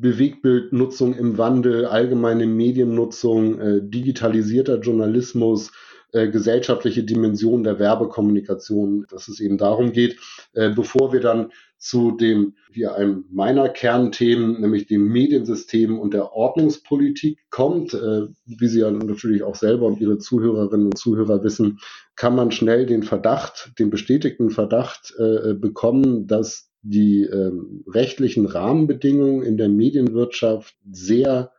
Bewegtbildnutzung 0.00 1.14
im 1.14 1.36
Wandel, 1.38 1.84
allgemeine 1.84 2.46
Mediennutzung, 2.46 3.60
äh, 3.60 3.80
digitalisierter 3.82 4.80
Journalismus, 4.80 5.72
äh, 6.12 6.28
gesellschaftliche 6.28 7.04
Dimension 7.04 7.62
der 7.62 7.78
Werbekommunikation, 7.78 9.06
dass 9.10 9.28
es 9.28 9.40
eben 9.40 9.58
darum 9.58 9.92
geht, 9.92 10.16
äh, 10.54 10.70
bevor 10.70 11.12
wir 11.12 11.20
dann 11.20 11.52
zu 11.78 12.10
dem, 12.10 12.54
wie 12.72 12.86
einem 12.86 13.24
meiner 13.30 13.68
Kernthemen, 13.68 14.60
nämlich 14.60 14.86
dem 14.86 15.06
Mediensystem 15.08 15.98
und 15.98 16.12
der 16.12 16.32
Ordnungspolitik 16.32 17.38
kommt, 17.50 17.94
äh, 17.94 18.26
wie 18.44 18.66
Sie 18.66 18.80
ja 18.80 18.90
natürlich 18.90 19.42
auch 19.42 19.54
selber 19.54 19.86
und 19.86 20.00
Ihre 20.00 20.18
Zuhörerinnen 20.18 20.86
und 20.86 20.98
Zuhörer 20.98 21.44
wissen, 21.44 21.78
kann 22.16 22.34
man 22.34 22.50
schnell 22.50 22.86
den 22.86 23.02
Verdacht, 23.02 23.72
den 23.78 23.90
bestätigten 23.90 24.50
Verdacht 24.50 25.14
äh, 25.18 25.54
bekommen, 25.54 26.26
dass 26.26 26.69
die 26.82 27.22
ähm, 27.22 27.84
rechtlichen 27.86 28.46
Rahmenbedingungen 28.46 29.42
in 29.42 29.56
der 29.56 29.68
Medienwirtschaft 29.68 30.74
sehr 30.90 31.52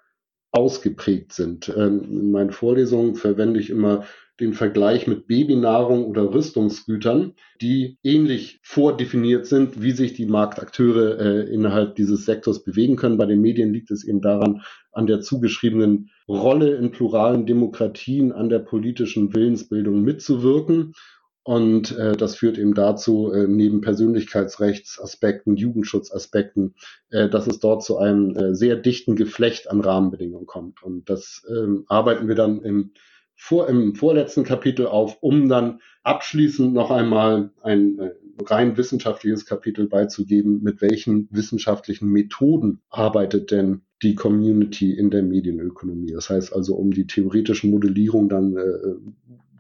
ausgeprägt 0.52 1.34
sind. 1.34 1.70
Ähm, 1.76 2.04
in 2.04 2.32
meinen 2.32 2.52
Vorlesungen 2.52 3.16
verwende 3.16 3.60
ich 3.60 3.70
immer 3.70 4.04
den 4.40 4.54
Vergleich 4.54 5.06
mit 5.06 5.28
Babynahrung 5.28 6.06
oder 6.06 6.34
Rüstungsgütern, 6.34 7.34
die 7.62 8.00
ähnlich 8.04 8.60
vordefiniert 8.64 9.46
sind, 9.46 9.82
wie 9.82 9.92
sich 9.92 10.14
die 10.14 10.26
Marktakteure 10.26 11.20
äh, 11.20 11.54
innerhalb 11.54 11.96
dieses 11.96 12.26
Sektors 12.26 12.64
bewegen 12.64 12.96
können. 12.96 13.18
Bei 13.18 13.28
den 13.28 13.40
Medien 13.40 13.72
liegt 13.72 13.92
es 13.92 14.04
eben 14.04 14.20
daran, 14.20 14.64
an 14.92 15.06
der 15.06 15.22
zugeschriebenen 15.22 16.10
Rolle 16.28 16.76
in 16.76 16.92
pluralen 16.92 17.46
Demokratien, 17.46 18.32
an 18.32 18.50
der 18.50 18.60
politischen 18.60 19.34
Willensbildung 19.34 20.02
mitzuwirken. 20.02 20.94
Und 21.44 21.98
äh, 21.98 22.16
das 22.16 22.36
führt 22.36 22.60
eben 22.60 22.76
dazu, 22.76 23.32
äh, 23.32 23.48
neben 23.48 23.82
Persönlichkeitsrechtsaspekten, 23.82 25.56
Jugendschutzaspekten, 25.56 26.76
äh, 27.10 27.30
dass 27.30 27.48
es 27.48 27.60
dort 27.60 27.84
zu 27.84 27.98
einem 27.98 28.36
äh, 28.36 28.54
sehr 28.54 28.76
dichten 28.76 29.16
Geflecht 29.16 29.70
an 29.70 29.82
Rahmenbedingungen 29.82 30.46
kommt. 30.46 30.84
Und 30.84 31.10
das 31.10 31.44
ähm, 31.50 31.86
arbeiten 31.88 32.28
wir 32.28 32.36
dann 32.36 32.62
im 32.62 32.92
vor, 33.36 33.68
im 33.70 33.96
vorletzten 33.96 34.44
Kapitel 34.44 34.86
auf, 34.86 35.18
um 35.22 35.50
dann 35.50 35.80
abschließend 36.04 36.74
noch 36.74 36.92
einmal 36.92 37.50
ein 37.64 37.98
äh, 37.98 38.12
rein 38.44 38.78
wissenschaftliches 38.78 39.48
Kapitel 39.48 39.88
beizugeben, 39.88 40.62
mit 40.62 40.80
welchen 40.80 41.28
wissenschaftlichen 41.32 42.08
Methoden 42.08 42.82
arbeitet 42.90 43.50
denn 43.50 43.82
die 44.04 44.14
Community 44.14 44.94
in 44.94 45.10
der 45.10 45.24
Medienökonomie. 45.24 46.12
Das 46.12 46.30
heißt 46.30 46.54
also, 46.54 46.76
um 46.76 46.92
die 46.92 47.08
theoretische 47.08 47.66
Modellierung 47.66 48.30
dann 48.30 48.56
äh, 48.58 48.96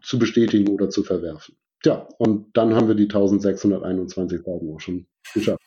zu 0.04 0.20
bestätigen 0.20 0.68
oder 0.68 0.90
zu 0.90 1.04
verwerfen. 1.04 1.56
Ja, 1.84 2.08
und 2.18 2.56
dann 2.56 2.76
haben 2.76 2.88
wir 2.88 2.96
die 2.96 3.04
1621 3.04 4.42
Seiten 4.44 4.74
auch 4.74 4.80
schon 4.80 5.08
geschafft. 5.34 5.62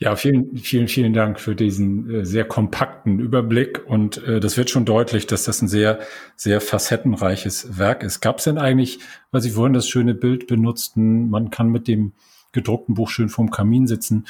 Ja, 0.00 0.14
vielen, 0.14 0.56
vielen, 0.58 0.86
vielen 0.86 1.12
Dank 1.12 1.40
für 1.40 1.56
diesen 1.56 2.08
äh, 2.08 2.24
sehr 2.24 2.44
kompakten 2.44 3.18
Überblick. 3.18 3.84
Und 3.84 4.22
äh, 4.24 4.38
das 4.38 4.56
wird 4.56 4.70
schon 4.70 4.84
deutlich, 4.84 5.26
dass 5.26 5.42
das 5.42 5.60
ein 5.60 5.66
sehr, 5.66 5.98
sehr 6.36 6.60
facettenreiches 6.60 7.78
Werk 7.78 8.04
ist. 8.04 8.20
Gab 8.20 8.38
es 8.38 8.44
denn 8.44 8.58
eigentlich, 8.58 9.00
weil 9.32 9.40
Sie 9.40 9.50
vorhin 9.50 9.72
das 9.72 9.88
schöne 9.88 10.14
Bild 10.14 10.46
benutzten, 10.46 11.30
man 11.30 11.50
kann 11.50 11.70
mit 11.70 11.88
dem 11.88 12.12
gedruckten 12.52 12.94
Buch 12.94 13.10
schön 13.10 13.28
vorm 13.28 13.50
Kamin 13.50 13.88
sitzen. 13.88 14.26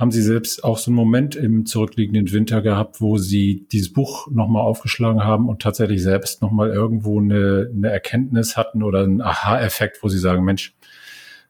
Haben 0.00 0.12
Sie 0.12 0.22
selbst 0.22 0.64
auch 0.64 0.78
so 0.78 0.90
einen 0.90 0.96
Moment 0.96 1.36
im 1.36 1.66
zurückliegenden 1.66 2.32
Winter 2.32 2.62
gehabt, 2.62 3.02
wo 3.02 3.18
Sie 3.18 3.66
dieses 3.70 3.92
Buch 3.92 4.30
nochmal 4.30 4.62
aufgeschlagen 4.62 5.22
haben 5.22 5.50
und 5.50 5.60
tatsächlich 5.60 6.02
selbst 6.02 6.40
nochmal 6.40 6.70
irgendwo 6.70 7.20
eine, 7.20 7.70
eine 7.70 7.90
Erkenntnis 7.90 8.56
hatten 8.56 8.82
oder 8.82 9.02
einen 9.02 9.20
Aha-Effekt, 9.20 10.02
wo 10.02 10.08
Sie 10.08 10.18
sagen, 10.18 10.42
Mensch, 10.42 10.74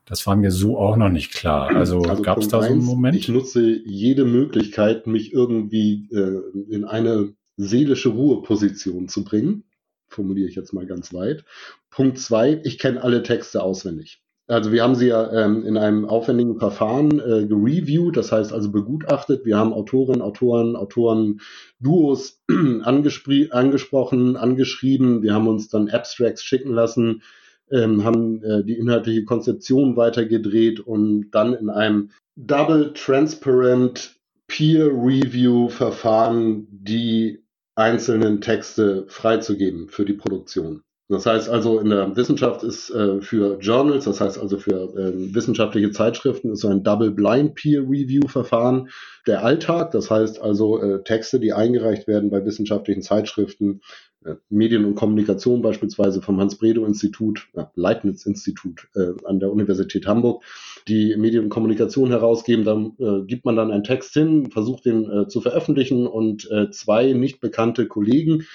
das 0.05 0.27
war 0.27 0.35
mir 0.35 0.51
so 0.51 0.79
auch 0.81 0.97
noch 0.97 1.11
nicht 1.11 1.33
klar. 1.33 1.69
Also, 1.69 2.01
also 2.01 2.23
gab 2.23 2.39
es 2.39 2.49
da 2.49 2.61
so 2.61 2.73
einen 2.73 2.83
Moment? 2.83 3.15
Ich 3.15 3.29
nutze 3.29 3.63
jede 3.85 4.25
Möglichkeit, 4.25 5.07
mich 5.07 5.33
irgendwie 5.33 6.09
äh, 6.11 6.41
in 6.75 6.85
eine 6.85 7.33
seelische 7.57 8.09
Ruheposition 8.09 9.07
zu 9.07 9.23
bringen. 9.23 9.63
Formuliere 10.09 10.49
ich 10.49 10.57
jetzt 10.57 10.73
mal 10.73 10.87
ganz 10.87 11.15
weit. 11.15 11.45
Punkt 11.89 12.19
zwei, 12.19 12.61
ich 12.65 12.81
kenne 12.81 13.01
alle 13.01 13.23
Texte 13.23 13.63
auswendig. 13.63 14.20
Also 14.51 14.73
wir 14.73 14.83
haben 14.83 14.95
sie 14.95 15.09
ja 15.09 15.33
ähm, 15.33 15.65
in 15.65 15.77
einem 15.77 16.05
aufwendigen 16.05 16.59
Verfahren 16.59 17.21
äh, 17.21 17.47
gereviewt, 17.47 18.17
das 18.17 18.33
heißt 18.33 18.53
also 18.53 18.71
begutachtet. 18.71 19.45
Wir 19.45 19.57
haben 19.57 19.73
Autorinnen, 19.73 20.23
Autoren, 20.23 20.77
Autoren, 20.77 21.41
Duos 21.79 22.43
angesprochen, 22.83 24.37
angeschrieben. 24.37 25.23
Wir 25.23 25.35
haben 25.35 25.49
uns 25.49 25.69
dann 25.69 25.89
Abstracts 25.89 26.43
schicken 26.43 26.73
lassen 26.73 27.23
ähm, 27.71 28.05
haben 28.05 28.43
äh, 28.43 28.65
die 28.65 28.79
inhaltliche 28.79 29.25
Konzeption 29.25 29.97
weitergedreht 29.97 30.81
und 30.81 31.31
dann 31.31 31.55
in 31.55 31.71
einem 31.71 32.11
Double 32.37 32.93
Transparent 32.93 34.17
Peer 34.49 34.87
Review 34.87 35.69
Verfahren 35.69 36.67
die 36.71 37.45
einzelnen 37.77 38.41
Texte 38.41 39.07
freizugeben 39.09 39.89
für 39.89 40.05
die 40.05 40.15
Produktion. 40.15 40.83
Das 41.11 41.27
heißt 41.27 41.49
also, 41.49 41.81
in 41.81 41.91
der 41.91 42.15
Wissenschaft 42.15 42.63
ist 42.63 42.89
äh, 42.91 43.21
für 43.21 43.59
Journals, 43.59 44.05
das 44.05 44.21
heißt 44.21 44.39
also 44.39 44.59
für 44.59 44.95
äh, 44.97 45.35
wissenschaftliche 45.35 45.91
Zeitschriften, 45.91 46.53
ist 46.53 46.61
so 46.61 46.69
ein 46.69 46.85
Double 46.85 47.11
Blind 47.11 47.57
Peer 47.57 47.81
Review 47.81 48.29
Verfahren 48.29 48.91
der 49.27 49.45
Alltag. 49.45 49.91
Das 49.91 50.09
heißt 50.09 50.41
also, 50.41 50.81
äh, 50.81 51.03
Texte, 51.03 51.41
die 51.41 51.53
eingereicht 51.53 52.07
werden 52.07 52.31
bei 52.31 52.45
wissenschaftlichen 52.47 53.03
Zeitschriften, 53.03 53.81
äh, 54.25 54.37
Medien 54.51 54.85
und 54.85 54.95
Kommunikation 54.95 55.63
beispielsweise 55.63 56.23
vom 56.23 56.39
Hans-Bredow-Institut, 56.39 57.49
Leibniz-Institut 57.75 58.87
äh, 58.95 59.09
an 59.25 59.41
der 59.41 59.51
Universität 59.51 60.07
Hamburg, 60.07 60.45
die 60.87 61.17
Medien 61.17 61.43
und 61.43 61.51
Kommunikation 61.51 62.11
herausgeben. 62.11 62.65
Dann 62.65 62.93
äh, 63.01 63.27
gibt 63.27 63.45
man 63.45 63.57
dann 63.57 63.73
einen 63.73 63.83
Text 63.83 64.13
hin, 64.13 64.53
versucht 64.53 64.85
den 64.85 65.11
äh, 65.11 65.27
zu 65.27 65.41
veröffentlichen 65.41 66.07
und 66.07 66.49
äh, 66.53 66.71
zwei 66.71 67.15
nicht 67.15 67.41
bekannte 67.41 67.89
Kollegen 67.89 68.47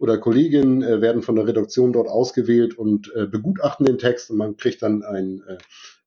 oder 0.00 0.16
Kolleginnen 0.16 0.82
äh, 0.82 1.00
werden 1.02 1.22
von 1.22 1.36
der 1.36 1.46
Redaktion 1.46 1.92
dort 1.92 2.08
ausgewählt 2.08 2.76
und 2.76 3.12
äh, 3.14 3.26
begutachten 3.26 3.84
den 3.84 3.98
Text 3.98 4.30
und 4.30 4.38
man 4.38 4.56
kriegt 4.56 4.82
dann 4.82 5.02
ein, 5.02 5.42
äh, 5.46 5.58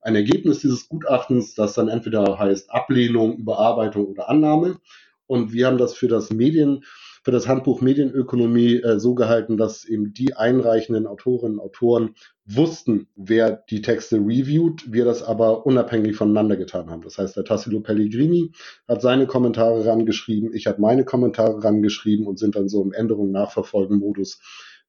ein 0.01 0.15
Ergebnis 0.15 0.59
dieses 0.59 0.89
Gutachtens, 0.89 1.53
das 1.53 1.75
dann 1.75 1.89
entweder 1.89 2.39
heißt 2.39 2.71
Ablehnung, 2.71 3.37
Überarbeitung 3.37 4.07
oder 4.07 4.29
Annahme. 4.29 4.79
Und 5.27 5.53
wir 5.53 5.67
haben 5.67 5.77
das 5.77 5.93
für 5.93 6.07
das 6.07 6.31
Medien 6.31 6.83
für 7.23 7.31
das 7.31 7.47
Handbuch 7.47 7.81
Medienökonomie 7.81 8.81
äh, 8.81 8.99
so 8.99 9.15
gehalten, 9.15 9.57
dass 9.57 9.85
eben 9.85 10.13
die 10.13 10.35
einreichenden 10.35 11.07
Autorinnen 11.07 11.57
und 11.57 11.65
Autoren 11.65 12.15
wussten, 12.45 13.07
wer 13.15 13.63
die 13.69 13.81
Texte 13.81 14.17
reviewt, 14.17 14.91
wir 14.91 15.05
das 15.05 15.23
aber 15.23 15.65
unabhängig 15.65 16.17
voneinander 16.17 16.57
getan 16.57 16.89
haben. 16.89 17.01
Das 17.01 17.17
heißt, 17.17 17.37
der 17.37 17.45
Tassilo 17.45 17.79
Pellegrini 17.79 18.51
hat 18.87 19.01
seine 19.01 19.25
Kommentare 19.25 19.85
rangeschrieben, 19.85 20.53
ich 20.53 20.67
habe 20.67 20.81
meine 20.81 21.05
Kommentare 21.05 21.63
rangeschrieben 21.63 22.27
und 22.27 22.37
sind 22.37 22.55
dann 22.55 22.67
so 22.67 22.83
im 22.83 22.91
Änderung 22.91 23.31
nachverfolgen 23.31 23.99
Modus 23.99 24.41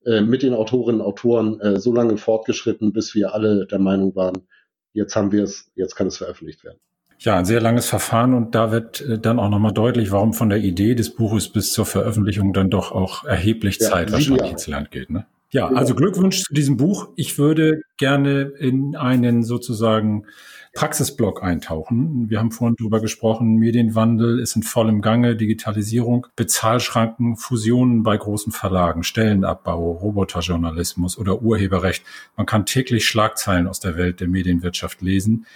äh, 0.04 0.20
mit 0.20 0.42
den 0.42 0.54
Autorinnen 0.54 1.00
und 1.00 1.06
Autoren 1.06 1.60
äh, 1.60 1.78
so 1.78 1.92
lange 1.92 2.16
fortgeschritten, 2.16 2.92
bis 2.92 3.14
wir 3.14 3.32
alle 3.32 3.66
der 3.66 3.78
Meinung 3.78 4.16
waren, 4.16 4.48
jetzt 4.92 5.14
haben 5.14 5.30
wir 5.30 5.44
es, 5.44 5.70
jetzt 5.76 5.94
kann 5.94 6.08
es 6.08 6.16
veröffentlicht 6.16 6.64
werden. 6.64 6.80
Ja, 7.18 7.38
ein 7.38 7.44
sehr 7.44 7.60
langes 7.60 7.86
Verfahren 7.88 8.34
und 8.34 8.54
da 8.54 8.70
wird 8.70 9.00
äh, 9.00 9.18
dann 9.18 9.38
auch 9.38 9.48
nochmal 9.48 9.72
deutlich, 9.72 10.10
warum 10.10 10.34
von 10.34 10.50
der 10.50 10.58
Idee 10.58 10.94
des 10.94 11.14
Buches 11.14 11.48
bis 11.48 11.72
zur 11.72 11.86
Veröffentlichung 11.86 12.52
dann 12.52 12.70
doch 12.70 12.92
auch 12.92 13.24
erheblich 13.24 13.78
ja, 13.80 13.90
Zeit 13.90 14.12
wahrscheinlich 14.12 14.50
ins 14.50 14.66
Land 14.66 14.90
geht. 14.90 15.10
Ne? 15.10 15.26
Ja, 15.50 15.68
genau. 15.68 15.78
also 15.78 15.94
Glückwunsch 15.94 16.42
zu 16.42 16.52
diesem 16.52 16.76
Buch. 16.76 17.08
Ich 17.16 17.38
würde 17.38 17.82
gerne 17.96 18.42
in 18.42 18.96
einen 18.96 19.44
sozusagen 19.44 20.26
Praxisblock 20.74 21.44
eintauchen. 21.44 22.28
Wir 22.28 22.40
haben 22.40 22.50
vorhin 22.50 22.74
drüber 22.74 23.00
gesprochen, 23.00 23.54
Medienwandel 23.54 24.40
ist 24.40 24.56
in 24.56 24.64
vollem 24.64 25.02
Gange, 25.02 25.36
Digitalisierung, 25.36 26.26
Bezahlschranken, 26.34 27.36
Fusionen 27.36 28.02
bei 28.02 28.16
großen 28.16 28.50
Verlagen, 28.50 29.04
Stellenabbau, 29.04 29.92
Roboterjournalismus 29.92 31.16
oder 31.16 31.42
Urheberrecht. 31.42 32.02
Man 32.36 32.46
kann 32.46 32.66
täglich 32.66 33.06
Schlagzeilen 33.06 33.68
aus 33.68 33.78
der 33.78 33.96
Welt 33.96 34.18
der 34.18 34.26
Medienwirtschaft 34.26 35.00
lesen. 35.00 35.46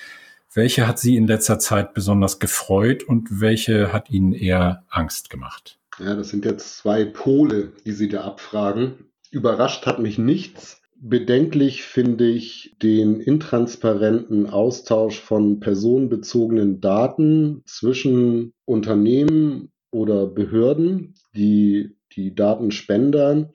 Welche 0.55 0.89
hat 0.89 0.99
Sie 0.99 1.17
in 1.17 1.27
letzter 1.27 1.59
Zeit 1.59 1.95
besonders 1.95 2.39
gefreut 2.39 3.03
und 3.03 3.41
welche 3.41 3.93
hat 3.93 4.11
Ihnen 4.11 4.33
eher 4.33 4.85
Angst 4.89 5.31
gemacht? 5.31 5.79
Ja, 5.99 6.15
das 6.15 6.31
sind 6.31 6.45
jetzt 6.45 6.79
zwei 6.79 7.05
Pole, 7.05 7.73
die 7.85 7.93
Sie 7.93 8.09
da 8.09 8.23
abfragen. 8.23 9.11
Überrascht 9.31 9.85
hat 9.87 9.99
mich 9.99 10.17
nichts. 10.19 10.81
Bedenklich 11.01 11.85
finde 11.85 12.27
ich 12.29 12.77
den 12.83 13.21
intransparenten 13.21 14.49
Austausch 14.49 15.21
von 15.21 15.61
personenbezogenen 15.61 16.81
Daten 16.81 17.63
zwischen 17.67 18.53
Unternehmen 18.65 19.71
oder 19.91 20.27
Behörden, 20.27 21.15
die 21.37 21.97
die 22.17 22.35
Datenspender 22.35 23.53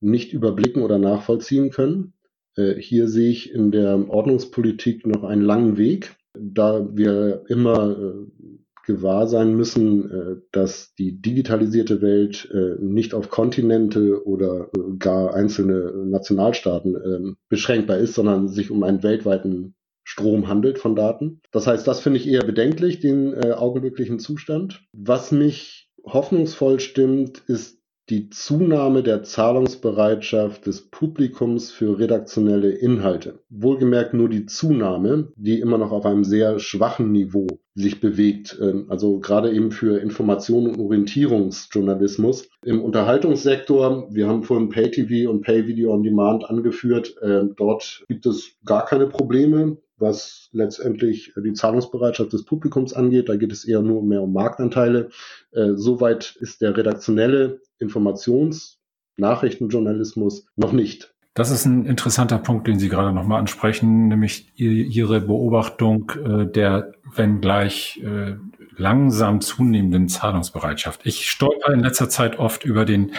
nicht 0.00 0.32
überblicken 0.32 0.82
oder 0.82 0.98
nachvollziehen 0.98 1.70
können. 1.70 2.12
Äh, 2.58 2.74
hier 2.80 3.08
sehe 3.08 3.30
ich 3.30 3.52
in 3.54 3.70
der 3.70 4.10
Ordnungspolitik 4.10 5.06
noch 5.06 5.24
einen 5.24 5.42
langen 5.42 5.78
Weg 5.78 6.18
da 6.40 6.86
wir 6.92 7.44
immer 7.48 7.98
äh, 7.98 8.52
gewahr 8.86 9.26
sein 9.26 9.54
müssen, 9.54 10.10
äh, 10.10 10.36
dass 10.52 10.94
die 10.94 11.20
digitalisierte 11.20 12.00
Welt 12.00 12.48
nicht 12.80 13.14
auf 13.14 13.30
Kontinente 13.30 14.26
oder 14.26 14.70
gar 14.98 15.34
einzelne 15.34 16.06
Nationalstaaten 16.06 16.96
ähm, 16.96 17.36
beschränkbar 17.48 17.98
ist, 17.98 18.14
sondern 18.14 18.48
sich 18.48 18.70
um 18.70 18.82
einen 18.82 19.02
weltweiten 19.02 19.74
Strom 20.04 20.48
handelt 20.48 20.78
von 20.78 20.96
Daten. 20.96 21.42
Das 21.50 21.66
heißt, 21.66 21.86
das 21.86 22.00
finde 22.00 22.18
ich 22.18 22.26
eher 22.26 22.44
bedenklich, 22.44 22.98
den 22.98 23.34
augenblicklichen 23.34 24.18
Zustand. 24.18 24.82
Was 24.94 25.32
mich 25.32 25.90
hoffnungsvoll 26.02 26.80
stimmt, 26.80 27.42
ist 27.46 27.77
die 28.10 28.30
Zunahme 28.30 29.02
der 29.02 29.22
Zahlungsbereitschaft 29.22 30.66
des 30.66 30.88
Publikums 30.90 31.70
für 31.70 31.98
redaktionelle 31.98 32.70
Inhalte. 32.70 33.40
Wohlgemerkt 33.50 34.14
nur 34.14 34.30
die 34.30 34.46
Zunahme, 34.46 35.32
die 35.36 35.60
immer 35.60 35.76
noch 35.76 35.92
auf 35.92 36.06
einem 36.06 36.24
sehr 36.24 36.58
schwachen 36.58 37.12
Niveau 37.12 37.46
sich 37.74 38.00
bewegt. 38.00 38.58
Ähm, 38.60 38.86
also 38.88 39.20
gerade 39.20 39.52
eben 39.52 39.70
für 39.70 39.98
Information 39.98 40.68
und 40.68 40.78
Orientierungsjournalismus. 40.78 42.48
Im 42.64 42.82
Unterhaltungssektor, 42.82 44.08
wir 44.10 44.26
haben 44.26 44.42
vorhin 44.42 44.70
Pay-TV 44.70 45.30
und 45.30 45.42
Pay-Video 45.42 45.92
on 45.92 46.02
Demand 46.02 46.48
angeführt, 46.48 47.14
ähm, 47.22 47.54
dort 47.56 48.04
gibt 48.08 48.24
es 48.26 48.56
gar 48.64 48.86
keine 48.86 49.06
Probleme 49.06 49.76
was 50.00 50.48
letztendlich 50.52 51.32
die 51.36 51.52
Zahlungsbereitschaft 51.52 52.32
des 52.32 52.44
Publikums 52.44 52.92
angeht. 52.92 53.28
Da 53.28 53.34
geht 53.34 53.50
es 53.50 53.64
eher 53.64 53.82
nur 53.82 54.02
mehr 54.02 54.22
um 54.22 54.32
Marktanteile. 54.32 55.08
Äh, 55.50 55.72
soweit 55.74 56.36
ist 56.38 56.60
der 56.60 56.76
redaktionelle 56.76 57.60
Informations-, 57.78 58.78
Nachrichtenjournalismus 59.16 60.46
noch 60.56 60.72
nicht. 60.72 61.14
Das 61.34 61.50
ist 61.52 61.66
ein 61.66 61.86
interessanter 61.86 62.38
Punkt, 62.38 62.66
den 62.66 62.80
Sie 62.80 62.88
gerade 62.88 63.12
nochmal 63.12 63.38
ansprechen, 63.38 64.08
nämlich 64.08 64.50
Ihre 64.56 65.20
Beobachtung 65.20 66.10
äh, 66.24 66.46
der, 66.46 66.92
wenn 67.14 67.40
gleich 67.40 68.00
äh, 68.04 68.34
langsam 68.76 69.40
zunehmenden 69.40 70.08
Zahlungsbereitschaft. 70.08 71.02
Ich 71.04 71.30
stolper 71.30 71.72
in 71.72 71.80
letzter 71.80 72.08
Zeit 72.08 72.38
oft 72.38 72.64
über 72.64 72.84
den 72.84 73.12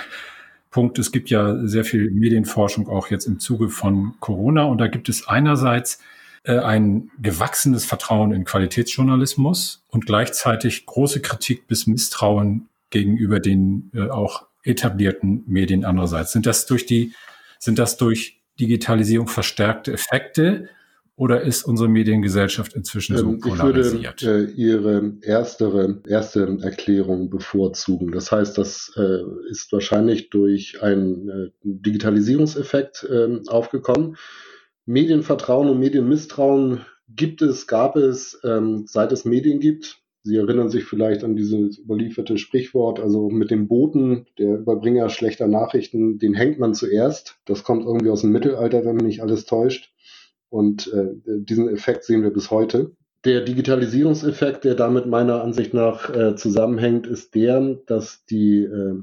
Punkt, 0.69 0.99
es 0.99 1.11
gibt 1.11 1.29
ja 1.29 1.65
sehr 1.65 1.85
viel 1.85 2.11
Medienforschung 2.11 2.89
auch 2.89 3.07
jetzt 3.07 3.25
im 3.25 3.39
Zuge 3.39 3.69
von 3.69 4.15
Corona 4.19 4.65
und 4.65 4.79
da 4.79 4.87
gibt 4.87 5.09
es 5.09 5.27
einerseits 5.27 5.99
äh, 6.43 6.59
ein 6.59 7.11
gewachsenes 7.21 7.85
Vertrauen 7.85 8.33
in 8.33 8.43
Qualitätsjournalismus 8.43 9.83
und 9.87 10.05
gleichzeitig 10.05 10.85
große 10.85 11.21
Kritik 11.21 11.67
bis 11.67 11.87
Misstrauen 11.87 12.67
gegenüber 12.89 13.39
den 13.39 13.91
äh, 13.93 14.09
auch 14.09 14.48
etablierten 14.69 15.43
Medien 15.47 15.86
andererseits. 15.86 16.32
Sind 16.32 16.45
das 16.45 16.65
durch 16.65 16.86
die 16.86 17.13
Sind 17.60 17.79
das 17.79 17.97
durch 17.97 18.41
Digitalisierung 18.60 19.27
verstärkte 19.27 19.93
Effekte 19.93 20.69
oder 21.19 21.41
ist 21.41 21.63
unsere 21.63 21.89
Mediengesellschaft 21.89 22.73
inzwischen 22.73 23.17
so 23.17 23.32
ähm, 23.32 23.39
polarisiert? 23.41 24.21
Ich 24.21 24.27
würde 24.27 24.47
äh, 24.47 24.55
Ihre 24.55 25.13
erstere, 25.21 26.01
erste 26.08 26.58
Erklärung 26.62 27.29
bevorzugen. 27.29 28.13
Das 28.13 28.32
heißt, 28.32 28.58
das 28.58 28.93
äh, 28.95 29.19
ist 29.49 29.69
wahrscheinlich 29.73 30.29
durch 30.29 30.82
einen 30.82 31.29
äh, 31.29 31.49
Digitalisierungseffekt 31.63 33.03
äh, 33.03 33.41
aufgekommen. 33.47 34.15
Medienvertrauen 34.86 35.69
und 35.69 35.79
Medienmisstrauen 35.79 36.86
gibt 37.10 37.41
es, 37.41 37.67
gab 37.67 37.97
es, 37.97 38.39
ähm, 38.45 38.86
seit 38.88 39.12
es 39.12 39.25
Medien 39.25 39.60
gibt. 39.60 39.97
Sie 40.29 40.37
erinnern 40.37 40.69
sich 40.69 40.83
vielleicht 40.83 41.23
an 41.23 41.35
dieses 41.35 41.79
überlieferte 41.79 42.37
Sprichwort, 42.37 42.99
also 42.99 43.29
mit 43.29 43.49
dem 43.49 43.67
Boten, 43.67 44.27
der 44.37 44.59
Überbringer 44.59 45.09
schlechter 45.09 45.47
Nachrichten, 45.47 46.19
den 46.19 46.35
hängt 46.35 46.59
man 46.59 46.75
zuerst. 46.75 47.39
Das 47.45 47.63
kommt 47.63 47.83
irgendwie 47.83 48.11
aus 48.11 48.21
dem 48.21 48.31
Mittelalter, 48.31 48.85
wenn 48.85 48.97
mich 48.97 49.05
nicht 49.05 49.21
alles 49.23 49.45
täuscht. 49.45 49.91
Und 50.49 50.93
äh, 50.93 51.15
diesen 51.25 51.67
Effekt 51.67 52.03
sehen 52.03 52.21
wir 52.21 52.29
bis 52.29 52.51
heute. 52.51 52.91
Der 53.25 53.41
Digitalisierungseffekt, 53.41 54.65
der 54.65 54.75
damit 54.75 55.07
meiner 55.07 55.41
Ansicht 55.43 55.73
nach 55.73 56.15
äh, 56.15 56.35
zusammenhängt, 56.35 57.07
ist 57.07 57.33
der, 57.33 57.79
dass 57.87 58.23
die 58.25 58.65
äh, 58.65 59.01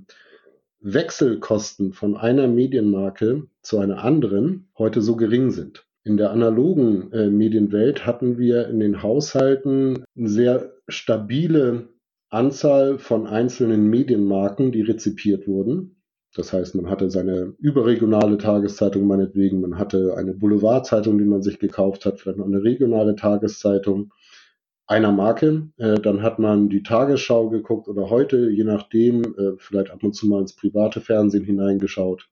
Wechselkosten 0.78 1.92
von 1.92 2.16
einer 2.16 2.46
Medienmarke 2.46 3.48
zu 3.62 3.80
einer 3.80 4.04
anderen 4.04 4.68
heute 4.78 5.02
so 5.02 5.16
gering 5.16 5.50
sind. 5.50 5.88
In 6.06 6.16
der 6.16 6.30
analogen 6.30 7.12
äh, 7.12 7.30
Medienwelt 7.30 8.06
hatten 8.06 8.38
wir 8.38 8.68
in 8.68 8.78
den 8.78 9.02
Haushalten 9.02 10.04
eine 10.16 10.28
sehr 10.28 10.72
stabile 10.86 11.88
Anzahl 12.30 13.00
von 13.00 13.26
einzelnen 13.26 13.90
Medienmarken, 13.90 14.70
die 14.70 14.82
rezipiert 14.82 15.48
wurden. 15.48 15.96
Das 16.32 16.52
heißt, 16.52 16.76
man 16.76 16.88
hatte 16.88 17.10
seine 17.10 17.54
überregionale 17.58 18.38
Tageszeitung 18.38 19.08
meinetwegen, 19.08 19.60
man 19.60 19.78
hatte 19.80 20.14
eine 20.16 20.32
Boulevardzeitung, 20.32 21.18
die 21.18 21.24
man 21.24 21.42
sich 21.42 21.58
gekauft 21.58 22.06
hat, 22.06 22.20
vielleicht 22.20 22.38
noch 22.38 22.46
eine 22.46 22.62
regionale 22.62 23.16
Tageszeitung 23.16 24.12
einer 24.86 25.10
Marke. 25.10 25.70
Äh, 25.76 25.98
dann 25.98 26.22
hat 26.22 26.38
man 26.38 26.68
die 26.68 26.84
Tagesschau 26.84 27.48
geguckt 27.48 27.88
oder 27.88 28.10
heute, 28.10 28.48
je 28.48 28.62
nachdem, 28.62 29.24
äh, 29.24 29.56
vielleicht 29.58 29.90
ab 29.90 30.04
und 30.04 30.14
zu 30.14 30.28
mal 30.28 30.42
ins 30.42 30.54
private 30.54 31.00
Fernsehen 31.00 31.42
hineingeschaut. 31.42 32.28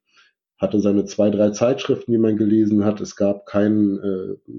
Hatte 0.58 0.80
seine 0.80 1.04
zwei, 1.04 1.30
drei 1.30 1.50
Zeitschriften, 1.50 2.12
die 2.12 2.18
man 2.18 2.36
gelesen 2.36 2.84
hat. 2.84 3.00
Es 3.00 3.16
gab 3.16 3.46
keinen 3.46 3.98
äh, 3.98 4.52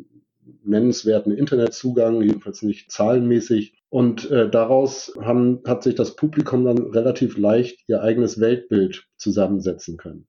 nennenswerten 0.64 1.32
Internetzugang, 1.32 2.22
jedenfalls 2.22 2.62
nicht 2.62 2.92
zahlenmäßig. 2.92 3.74
Und 3.90 4.30
äh, 4.30 4.50
daraus 4.50 5.14
haben, 5.22 5.62
hat 5.66 5.84
sich 5.84 5.96
das 5.96 6.16
Publikum 6.16 6.66
dann 6.66 6.78
relativ 6.92 7.38
leicht 7.38 7.88
ihr 7.88 8.02
eigenes 8.02 8.40
Weltbild 8.40 9.08
zusammensetzen 9.18 9.98
können. 9.98 10.28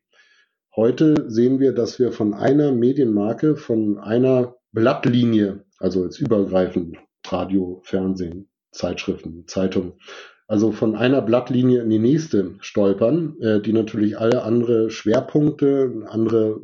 Heute 0.74 1.30
sehen 1.30 1.58
wir, 1.58 1.72
dass 1.72 1.98
wir 1.98 2.12
von 2.12 2.34
einer 2.34 2.70
Medienmarke, 2.70 3.56
von 3.56 3.98
einer 3.98 4.56
Blattlinie, 4.72 5.64
also 5.78 6.04
jetzt 6.04 6.20
übergreifend 6.20 6.98
Radio, 7.26 7.80
Fernsehen, 7.82 8.50
Zeitschriften, 8.72 9.46
Zeitungen, 9.46 9.94
also 10.48 10.72
von 10.72 10.94
einer 10.94 11.22
Blattlinie 11.22 11.82
in 11.82 11.90
die 11.90 11.98
nächste 11.98 12.54
stolpern, 12.60 13.36
äh, 13.40 13.60
die 13.60 13.72
natürlich 13.72 14.18
alle 14.18 14.42
andere 14.42 14.90
Schwerpunkte, 14.90 16.04
andere 16.08 16.60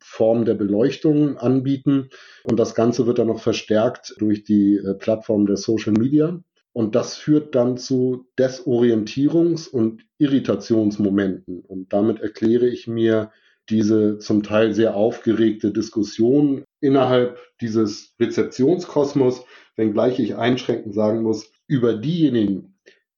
Form 0.00 0.44
der 0.44 0.54
Beleuchtung 0.54 1.38
anbieten. 1.38 2.10
Und 2.44 2.58
das 2.58 2.74
Ganze 2.74 3.06
wird 3.06 3.18
dann 3.18 3.28
noch 3.28 3.40
verstärkt 3.40 4.14
durch 4.18 4.44
die 4.44 4.76
äh, 4.76 4.94
Plattform 4.94 5.46
der 5.46 5.56
Social 5.56 5.92
Media. 5.92 6.40
Und 6.72 6.94
das 6.96 7.16
führt 7.16 7.54
dann 7.54 7.76
zu 7.76 8.26
Desorientierungs- 8.36 9.68
und 9.68 10.04
Irritationsmomenten. 10.18 11.60
Und 11.60 11.92
damit 11.92 12.20
erkläre 12.20 12.66
ich 12.66 12.88
mir 12.88 13.30
diese 13.70 14.18
zum 14.18 14.42
Teil 14.42 14.74
sehr 14.74 14.94
aufgeregte 14.94 15.72
Diskussion 15.72 16.64
innerhalb 16.80 17.38
dieses 17.60 18.14
Rezeptionskosmos, 18.20 19.44
wenngleich 19.76 20.18
ich 20.18 20.36
einschränkend 20.36 20.94
sagen 20.94 21.22
muss, 21.22 21.50
über 21.66 21.94
diejenigen, 21.94 22.73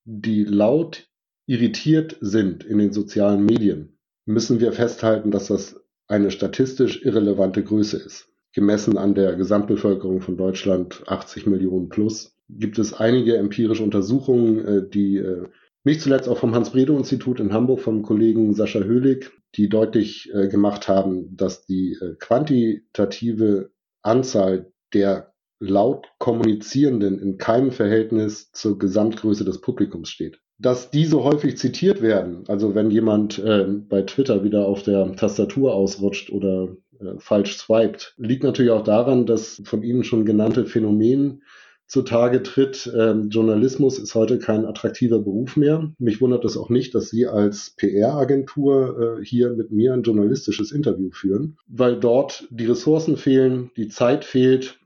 die 0.06 0.44
laut 0.44 1.08
irritiert 1.46 2.16
sind 2.20 2.64
in 2.64 2.78
den 2.78 2.92
sozialen 2.92 3.44
Medien, 3.44 3.98
müssen 4.24 4.60
wir 4.60 4.72
festhalten, 4.72 5.30
dass 5.30 5.48
das 5.48 5.80
eine 6.06 6.30
statistisch 6.30 7.04
irrelevante 7.04 7.62
Größe 7.62 7.98
ist. 7.98 8.28
Gemessen 8.52 8.96
an 8.96 9.14
der 9.14 9.34
Gesamtbevölkerung 9.34 10.20
von 10.20 10.36
Deutschland 10.36 11.02
80 11.06 11.46
Millionen 11.46 11.88
plus, 11.88 12.36
gibt 12.48 12.78
es 12.78 12.94
einige 12.94 13.36
empirische 13.36 13.82
Untersuchungen, 13.82 14.64
äh, 14.64 14.88
die 14.88 15.18
äh, 15.18 15.48
nicht 15.84 16.00
zuletzt 16.00 16.28
auch 16.28 16.38
vom 16.38 16.54
Hans-Bredow-Institut 16.54 17.38
in 17.38 17.52
Hamburg 17.52 17.80
vom 17.80 18.02
Kollegen 18.02 18.54
Sascha 18.54 18.80
Höhlig, 18.80 19.30
die 19.56 19.68
deutlich 19.68 20.32
äh, 20.32 20.48
gemacht 20.48 20.88
haben, 20.88 21.36
dass 21.36 21.66
die 21.66 21.96
quantitative 22.18 23.70
Anzahl 24.02 24.72
der 24.94 25.32
laut 25.58 26.06
Kommunizierenden 26.18 27.18
in 27.18 27.38
keinem 27.38 27.70
Verhältnis 27.70 28.50
zur 28.52 28.78
Gesamtgröße 28.78 29.44
des 29.44 29.60
Publikums 29.60 30.10
steht 30.10 30.40
dass 30.58 30.90
diese 30.90 31.22
häufig 31.22 31.58
zitiert 31.58 32.00
werden. 32.00 32.44
Also 32.48 32.74
wenn 32.74 32.90
jemand 32.90 33.38
äh, 33.38 33.66
bei 33.66 34.02
Twitter 34.02 34.42
wieder 34.42 34.66
auf 34.66 34.82
der 34.82 35.14
Tastatur 35.16 35.74
ausrutscht 35.74 36.30
oder 36.30 36.76
äh, 36.98 37.18
falsch 37.18 37.56
swiped, 37.56 38.14
liegt 38.16 38.42
natürlich 38.42 38.70
auch 38.70 38.84
daran, 38.84 39.26
dass 39.26 39.60
von 39.64 39.82
Ihnen 39.82 40.04
schon 40.04 40.24
genannte 40.24 40.64
Phänomen 40.64 41.42
zutage 41.86 42.42
tritt. 42.42 42.90
Ähm, 42.96 43.28
Journalismus 43.28 43.98
ist 43.98 44.14
heute 44.14 44.38
kein 44.38 44.64
attraktiver 44.64 45.20
Beruf 45.20 45.56
mehr. 45.56 45.92
Mich 45.98 46.20
wundert 46.20 46.44
es 46.44 46.56
auch 46.56 46.70
nicht, 46.70 46.94
dass 46.94 47.10
Sie 47.10 47.26
als 47.26 47.74
PR-Agentur 47.76 49.18
äh, 49.20 49.24
hier 49.24 49.50
mit 49.50 49.70
mir 49.70 49.92
ein 49.92 50.02
journalistisches 50.02 50.72
Interview 50.72 51.10
führen, 51.12 51.58
weil 51.68 52.00
dort 52.00 52.48
die 52.50 52.66
Ressourcen 52.66 53.16
fehlen, 53.16 53.70
die 53.76 53.88
Zeit 53.88 54.24
fehlt 54.24 54.78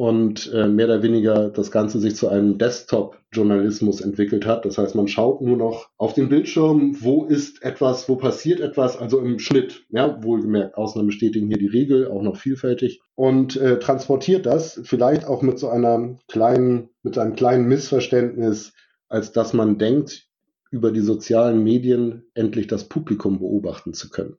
und 0.00 0.50
äh, 0.54 0.66
mehr 0.66 0.86
oder 0.86 1.02
weniger 1.02 1.50
das 1.50 1.70
Ganze 1.70 1.98
sich 1.98 2.16
zu 2.16 2.28
einem 2.28 2.56
Desktop-Journalismus 2.56 4.00
entwickelt 4.00 4.46
hat. 4.46 4.64
Das 4.64 4.78
heißt, 4.78 4.94
man 4.94 5.08
schaut 5.08 5.42
nur 5.42 5.58
noch 5.58 5.90
auf 5.98 6.14
den 6.14 6.30
Bildschirm, 6.30 6.96
wo 7.00 7.26
ist 7.26 7.62
etwas, 7.62 8.08
wo 8.08 8.16
passiert 8.16 8.60
etwas, 8.60 8.96
also 8.96 9.20
im 9.20 9.38
Schnitt, 9.38 9.84
ja, 9.90 10.22
wohlgemerkt, 10.22 10.78
Ausnahmen 10.78 11.08
bestätigen 11.08 11.48
hier 11.48 11.58
die 11.58 11.66
Regel, 11.66 12.08
auch 12.08 12.22
noch 12.22 12.36
vielfältig, 12.36 13.02
und 13.14 13.56
äh, 13.56 13.78
transportiert 13.78 14.46
das 14.46 14.80
vielleicht 14.84 15.26
auch 15.26 15.42
mit 15.42 15.58
so 15.58 15.68
einer 15.68 16.16
kleinen, 16.28 16.88
mit 17.02 17.18
einem 17.18 17.36
kleinen 17.36 17.68
Missverständnis, 17.68 18.72
als 19.10 19.32
dass 19.32 19.52
man 19.52 19.76
denkt, 19.76 20.28
über 20.70 20.92
die 20.92 21.00
sozialen 21.00 21.62
Medien 21.62 22.22
endlich 22.32 22.68
das 22.68 22.84
Publikum 22.84 23.38
beobachten 23.38 23.92
zu 23.92 24.08
können. 24.08 24.38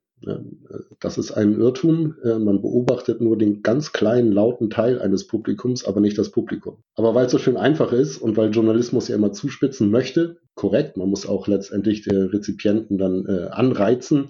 Das 0.99 1.17
ist 1.17 1.31
ein 1.31 1.59
Irrtum. 1.59 2.15
Äh, 2.23 2.37
man 2.37 2.61
beobachtet 2.61 3.21
nur 3.21 3.37
den 3.37 3.63
ganz 3.63 3.91
kleinen, 3.91 4.31
lauten 4.31 4.69
Teil 4.69 5.01
eines 5.01 5.25
Publikums, 5.25 5.83
aber 5.85 5.99
nicht 5.99 6.17
das 6.17 6.29
Publikum. 6.29 6.77
Aber 6.95 7.15
weil 7.15 7.25
es 7.25 7.31
so 7.31 7.39
schön 7.39 7.57
einfach 7.57 7.91
ist 7.91 8.17
und 8.17 8.37
weil 8.37 8.51
Journalismus 8.51 9.07
ja 9.07 9.15
immer 9.15 9.31
zuspitzen 9.31 9.89
möchte, 9.89 10.37
korrekt, 10.53 10.97
man 10.97 11.09
muss 11.09 11.27
auch 11.27 11.47
letztendlich 11.47 12.03
die 12.03 12.15
Rezipienten 12.15 12.97
dann 12.97 13.25
äh, 13.25 13.47
anreizen, 13.49 14.29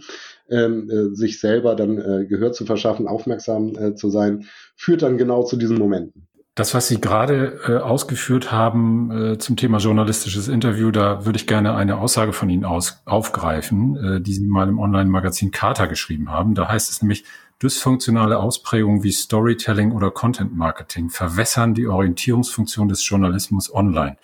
ähm, 0.50 0.90
äh, 0.90 1.16
sich 1.16 1.40
selber 1.40 1.76
dann 1.76 2.28
Gehör 2.28 2.52
zu 2.52 2.66
verschaffen, 2.66 3.08
aufmerksam 3.08 3.96
zu 3.96 4.10
sein, 4.10 4.46
führt 4.76 5.02
dann 5.02 5.18
genau 5.18 5.44
zu 5.44 5.58
diesen 5.58 5.78
Momenten. 5.78 6.28
Das, 6.56 6.74
was 6.74 6.90
Sie 6.90 7.00
gerade 7.00 7.60
äh, 7.66 7.78
ausgeführt 7.78 8.52
haben 8.52 9.12
äh, 9.12 9.38
zum 9.38 9.56
Thema 9.56 9.78
journalistisches 9.78 10.50
Interview, 10.50 10.92
da 10.92 11.26
würde 11.26 11.38
ich 11.38 11.48
gerne 11.48 11.76
eine 11.76 11.98
Aussage 11.98 12.34
von 12.34 12.50
Ihnen 12.50 12.66
aus, 12.66 13.02
aufgreifen, 13.06 13.96
äh, 13.96 14.22
die 14.22 14.34
Sie 14.34 14.46
mal 14.46 14.68
im 14.68 14.78
Online-Magazin 14.78 15.52
Carta 15.52 15.86
geschrieben 15.86 16.30
haben. 16.30 16.54
Da 16.54 16.68
heißt 16.68 16.92
es 16.92 17.02
nämlich, 17.02 17.24
dysfunktionale 17.62 18.40
Ausprägungen 18.40 19.04
wie 19.04 19.12
Storytelling 19.12 19.92
oder 19.92 20.12
Content 20.12 20.56
Marketing 20.56 21.10
verwässern 21.10 21.74
die 21.74 21.88
Orientierungsfunktion 21.88 22.90
des 22.90 23.08
Journalismus 23.08 23.74
online. 23.74 24.18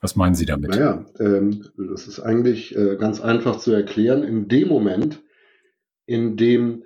Was 0.00 0.16
meinen 0.16 0.34
Sie 0.34 0.46
damit? 0.46 0.70
Naja, 0.70 1.04
ähm, 1.18 1.66
das 1.76 2.06
ist 2.06 2.20
eigentlich 2.20 2.74
äh, 2.74 2.96
ganz 2.96 3.20
einfach 3.20 3.58
zu 3.58 3.72
erklären. 3.72 4.22
In 4.24 4.48
dem 4.48 4.68
Moment, 4.68 5.22
in 6.06 6.36
dem 6.36 6.84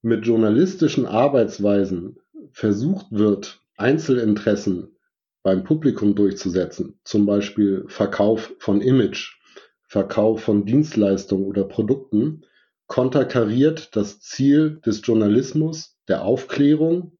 mit 0.00 0.26
journalistischen 0.26 1.06
Arbeitsweisen 1.06 2.16
versucht 2.52 3.06
wird, 3.10 3.63
Einzelinteressen 3.76 4.96
beim 5.42 5.64
Publikum 5.64 6.14
durchzusetzen, 6.14 6.98
zum 7.04 7.26
Beispiel 7.26 7.84
Verkauf 7.88 8.54
von 8.58 8.80
Image, 8.80 9.38
Verkauf 9.86 10.42
von 10.42 10.64
Dienstleistungen 10.64 11.44
oder 11.44 11.64
Produkten, 11.64 12.42
konterkariert 12.86 13.94
das 13.96 14.20
Ziel 14.20 14.80
des 14.84 15.00
Journalismus, 15.04 15.96
der 16.08 16.22
Aufklärung, 16.22 17.18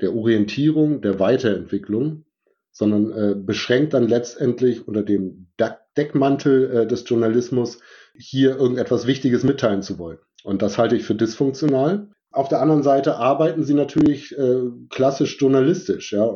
der 0.00 0.14
Orientierung, 0.14 1.00
der 1.00 1.18
Weiterentwicklung, 1.20 2.24
sondern 2.72 3.12
äh, 3.12 3.34
beschränkt 3.36 3.94
dann 3.94 4.08
letztendlich 4.08 4.86
unter 4.86 5.02
dem 5.02 5.48
Deckmantel 5.96 6.70
äh, 6.70 6.86
des 6.86 7.08
Journalismus 7.08 7.78
hier 8.16 8.56
irgendetwas 8.56 9.06
Wichtiges 9.06 9.44
mitteilen 9.44 9.82
zu 9.82 9.98
wollen. 9.98 10.18
Und 10.42 10.60
das 10.60 10.76
halte 10.76 10.96
ich 10.96 11.04
für 11.04 11.14
dysfunktional. 11.14 12.10
Auf 12.34 12.48
der 12.48 12.60
anderen 12.60 12.82
Seite 12.82 13.16
arbeiten 13.16 13.62
sie 13.62 13.74
natürlich 13.74 14.36
äh, 14.36 14.62
klassisch 14.90 15.38
journalistisch, 15.40 16.12
ja. 16.12 16.34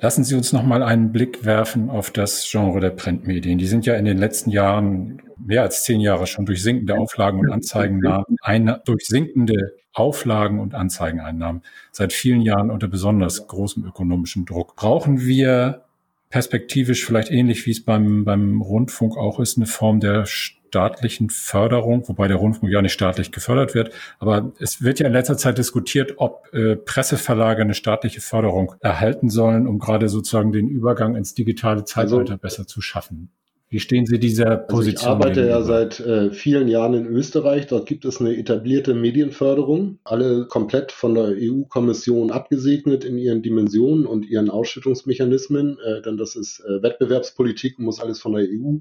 Lassen 0.00 0.22
Sie 0.22 0.36
uns 0.36 0.52
noch 0.52 0.62
mal 0.62 0.84
einen 0.84 1.10
Blick 1.10 1.44
werfen 1.44 1.90
auf 1.90 2.12
das 2.12 2.46
Genre 2.48 2.78
der 2.78 2.90
Printmedien. 2.90 3.58
Die 3.58 3.66
sind 3.66 3.84
ja 3.84 3.94
in 3.94 4.04
den 4.04 4.18
letzten 4.18 4.50
Jahren 4.50 5.22
mehr 5.44 5.62
als 5.62 5.82
zehn 5.82 6.00
Jahre 6.00 6.28
schon 6.28 6.46
durch 6.46 6.62
sinkende 6.62 6.96
Auflagen 6.96 7.40
und 7.40 7.50
Anzeigennahmen, 7.50 8.36
ein, 8.42 8.76
durch 8.84 9.06
sinkende 9.06 9.72
Auflagen 9.92 10.60
und 10.60 10.74
Anzeigeneinnahmen 10.74 11.62
seit 11.90 12.12
vielen 12.12 12.42
Jahren 12.42 12.70
unter 12.70 12.86
besonders 12.86 13.44
großem 13.48 13.84
ökonomischen 13.84 14.44
Druck. 14.44 14.76
Brauchen 14.76 15.20
wir 15.20 15.82
perspektivisch 16.30 17.04
vielleicht 17.04 17.30
ähnlich 17.32 17.66
wie 17.66 17.72
es 17.72 17.82
beim, 17.82 18.24
beim 18.24 18.60
Rundfunk 18.60 19.16
auch 19.16 19.40
ist, 19.40 19.56
eine 19.56 19.66
Form 19.66 19.98
der 19.98 20.26
staatlichen 20.68 21.30
Förderung, 21.30 22.06
wobei 22.08 22.28
der 22.28 22.36
Rundfunk 22.36 22.72
ja 22.72 22.82
nicht 22.82 22.92
staatlich 22.92 23.32
gefördert 23.32 23.74
wird. 23.74 23.90
Aber 24.18 24.52
es 24.58 24.82
wird 24.82 25.00
ja 25.00 25.06
in 25.06 25.12
letzter 25.12 25.36
Zeit 25.36 25.58
diskutiert, 25.58 26.14
ob 26.16 26.48
äh, 26.52 26.76
Presseverlage 26.76 27.62
eine 27.62 27.74
staatliche 27.74 28.20
Förderung 28.20 28.74
erhalten 28.80 29.30
sollen, 29.30 29.66
um 29.66 29.78
gerade 29.78 30.08
sozusagen 30.08 30.52
den 30.52 30.68
Übergang 30.68 31.16
ins 31.16 31.34
digitale 31.34 31.84
Zeitalter 31.84 32.32
also, 32.32 32.36
besser 32.36 32.66
zu 32.66 32.80
schaffen. 32.80 33.30
Wie 33.70 33.80
stehen 33.80 34.06
Sie 34.06 34.18
dieser 34.18 34.56
Position? 34.56 34.78
Also 34.78 34.90
ich 34.90 35.06
arbeite 35.06 35.34
gegenüber? 35.34 35.58
ja 35.58 35.62
seit 35.62 36.00
äh, 36.00 36.30
vielen 36.30 36.68
Jahren 36.68 36.94
in 36.94 37.06
Österreich. 37.06 37.66
Dort 37.66 37.86
gibt 37.86 38.06
es 38.06 38.18
eine 38.18 38.34
etablierte 38.34 38.94
Medienförderung, 38.94 39.98
alle 40.04 40.46
komplett 40.46 40.90
von 40.90 41.14
der 41.14 41.34
EU-Kommission 41.36 42.30
abgesegnet 42.30 43.04
in 43.04 43.18
ihren 43.18 43.42
Dimensionen 43.42 44.06
und 44.06 44.24
ihren 44.26 44.48
Ausschüttungsmechanismen. 44.48 45.78
Äh, 45.84 46.00
denn 46.00 46.16
das 46.16 46.34
ist 46.34 46.60
äh, 46.60 46.82
Wettbewerbspolitik, 46.82 47.78
muss 47.78 48.00
alles 48.00 48.20
von 48.20 48.32
der 48.32 48.44
EU 48.44 48.78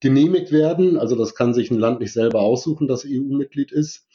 genehmigt 0.00 0.52
werden. 0.52 0.96
Also 0.96 1.16
das 1.16 1.34
kann 1.34 1.54
sich 1.54 1.70
ein 1.70 1.78
Land 1.78 2.00
nicht 2.00 2.12
selber 2.12 2.40
aussuchen, 2.40 2.88
das 2.88 3.04
EU-Mitglied 3.04 3.72
ist. 3.72 4.06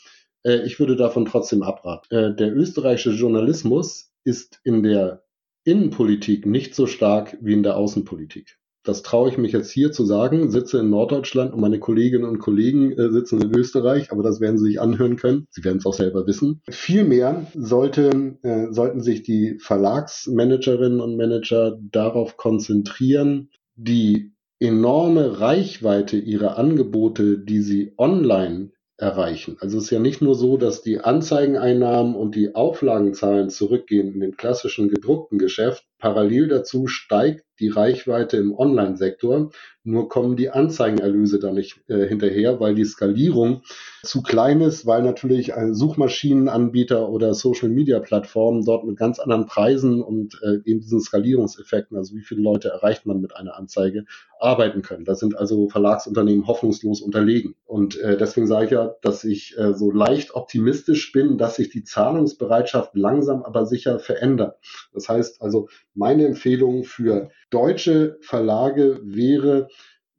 Äh, 0.44 0.66
ich 0.66 0.80
würde 0.80 0.96
davon 0.96 1.26
trotzdem 1.26 1.64
abraten. 1.64 2.16
Äh, 2.16 2.36
der 2.36 2.56
österreichische 2.56 3.12
Journalismus 3.12 4.12
ist 4.24 4.60
in 4.64 4.84
der 4.84 5.24
Innenpolitik 5.64 6.46
nicht 6.46 6.76
so 6.76 6.88
stark 6.88 7.38
wie 7.42 7.54
in 7.54 7.64
der 7.64 7.78
Außenpolitik. 7.78 8.58
Das 8.84 9.04
traue 9.04 9.30
ich 9.30 9.38
mich 9.38 9.52
jetzt 9.52 9.70
hier 9.70 9.92
zu 9.92 10.06
sagen, 10.06 10.50
sitze 10.50 10.80
in 10.80 10.90
Norddeutschland 10.90 11.54
und 11.54 11.62
meine 11.62 11.78
Kolleginnen 11.78 12.26
und 12.26 12.40
Kollegen 12.40 12.92
äh, 12.94 13.12
sitzen 13.12 13.40
in 13.40 13.56
Österreich, 13.56 14.12
aber 14.12 14.24
das 14.24 14.42
werden 14.42 14.58
Sie 14.58 14.66
sich 14.66 14.82
anhören 14.82 15.18
können. 15.18 15.46
Sie 15.52 15.64
werden 15.64 15.78
es 15.78 15.86
auch 15.86 15.94
selber 15.94 16.26
wissen. 16.26 16.62
Vielmehr 16.68 17.46
sollte, 17.54 18.40
äh, 18.42 18.72
sollten 18.72 19.02
sich 19.02 19.22
die 19.22 19.60
Verlagsmanagerinnen 19.60 21.00
und 21.00 21.16
Manager 21.16 21.78
darauf 21.92 22.38
konzentrieren, 22.38 23.50
die 23.76 24.31
enorme 24.62 25.40
Reichweite 25.40 26.18
ihrer 26.18 26.58
Angebote, 26.58 27.40
die 27.40 27.62
sie 27.62 27.94
online 27.98 28.72
erreichen. 28.96 29.58
Also 29.60 29.80
es 29.80 29.86
ist 29.86 29.90
ja 29.90 30.00
nicht 30.00 30.22
nur 30.22 30.36
so, 30.36 30.58
dass 30.58 30.84
die 30.84 31.00
Anzeigeneinnahmen 31.00 32.16
und 32.16 32.36
die 32.36 32.54
Auflagenzahlen 32.54 33.50
zurückgehen 33.50 34.14
in 34.14 34.20
dem 34.20 34.38
klassischen 34.38 34.90
gedruckten 34.90 35.40
Geschäft. 35.40 35.84
Parallel 36.02 36.48
dazu 36.48 36.88
steigt 36.88 37.46
die 37.62 37.70
Reichweite 37.70 38.38
im 38.38 38.54
Online-Sektor. 38.54 39.52
Nur 39.84 40.10
kommen 40.10 40.36
die 40.36 40.50
Anzeigenerlöse 40.50 41.40
da 41.40 41.52
nicht 41.52 41.80
äh, 41.88 42.08
hinterher, 42.08 42.60
weil 42.60 42.76
die 42.76 42.86
Skalierung 42.86 43.62
zu 44.04 44.22
klein 44.22 44.62
ist, 44.62 44.86
weil 44.86 45.04
natürlich 45.04 45.54
Suchmaschinenanbieter 45.72 47.08
oder 47.10 47.34
Social-Media-Plattformen 47.34 48.66
dort 48.66 48.86
mit 48.86 48.98
ganz 48.98 49.20
anderen 49.20 49.46
Preisen 49.46 50.02
und 50.02 50.40
äh, 50.44 50.58
eben 50.66 50.82
diesen 50.82 51.00
Skalierungseffekten, 51.00 51.98
also 51.98 52.16
wie 52.16 52.22
viele 52.22 52.42
Leute 52.42 52.70
erreicht 52.70 53.06
man 53.06 53.22
mit 53.22 53.36
einer 53.36 53.56
Anzeige, 53.56 54.06
arbeiten 54.40 54.82
können. 54.82 55.06
Da 55.06 55.16
sind 55.16 55.38
also 55.38 55.70
Verlagsunternehmen 55.70 56.48
hoffnungslos 56.48 57.02
unterlegen. 57.02 57.56
Und 57.66 58.00
äh, 58.00 58.18
deswegen 58.18 58.48
sage 58.48 58.66
ich 58.66 58.72
ja, 58.72 58.96
dass 59.02 59.24
ich 59.24 59.56
äh, 59.58 59.74
so 59.74 59.92
leicht 59.92 60.34
optimistisch 60.34 61.12
bin, 61.12 61.38
dass 61.38 61.56
sich 61.56 61.70
die 61.70 61.84
Zahlungsbereitschaft 61.84 62.96
langsam 62.96 63.44
aber 63.44 63.66
sicher 63.68 64.00
verändert. 64.00 64.58
Das 64.94 65.10
heißt 65.10 65.42
also, 65.42 65.68
meine 65.94 66.26
Empfehlung 66.26 66.84
für 66.84 67.30
deutsche 67.50 68.18
Verlage 68.22 69.00
wäre, 69.04 69.68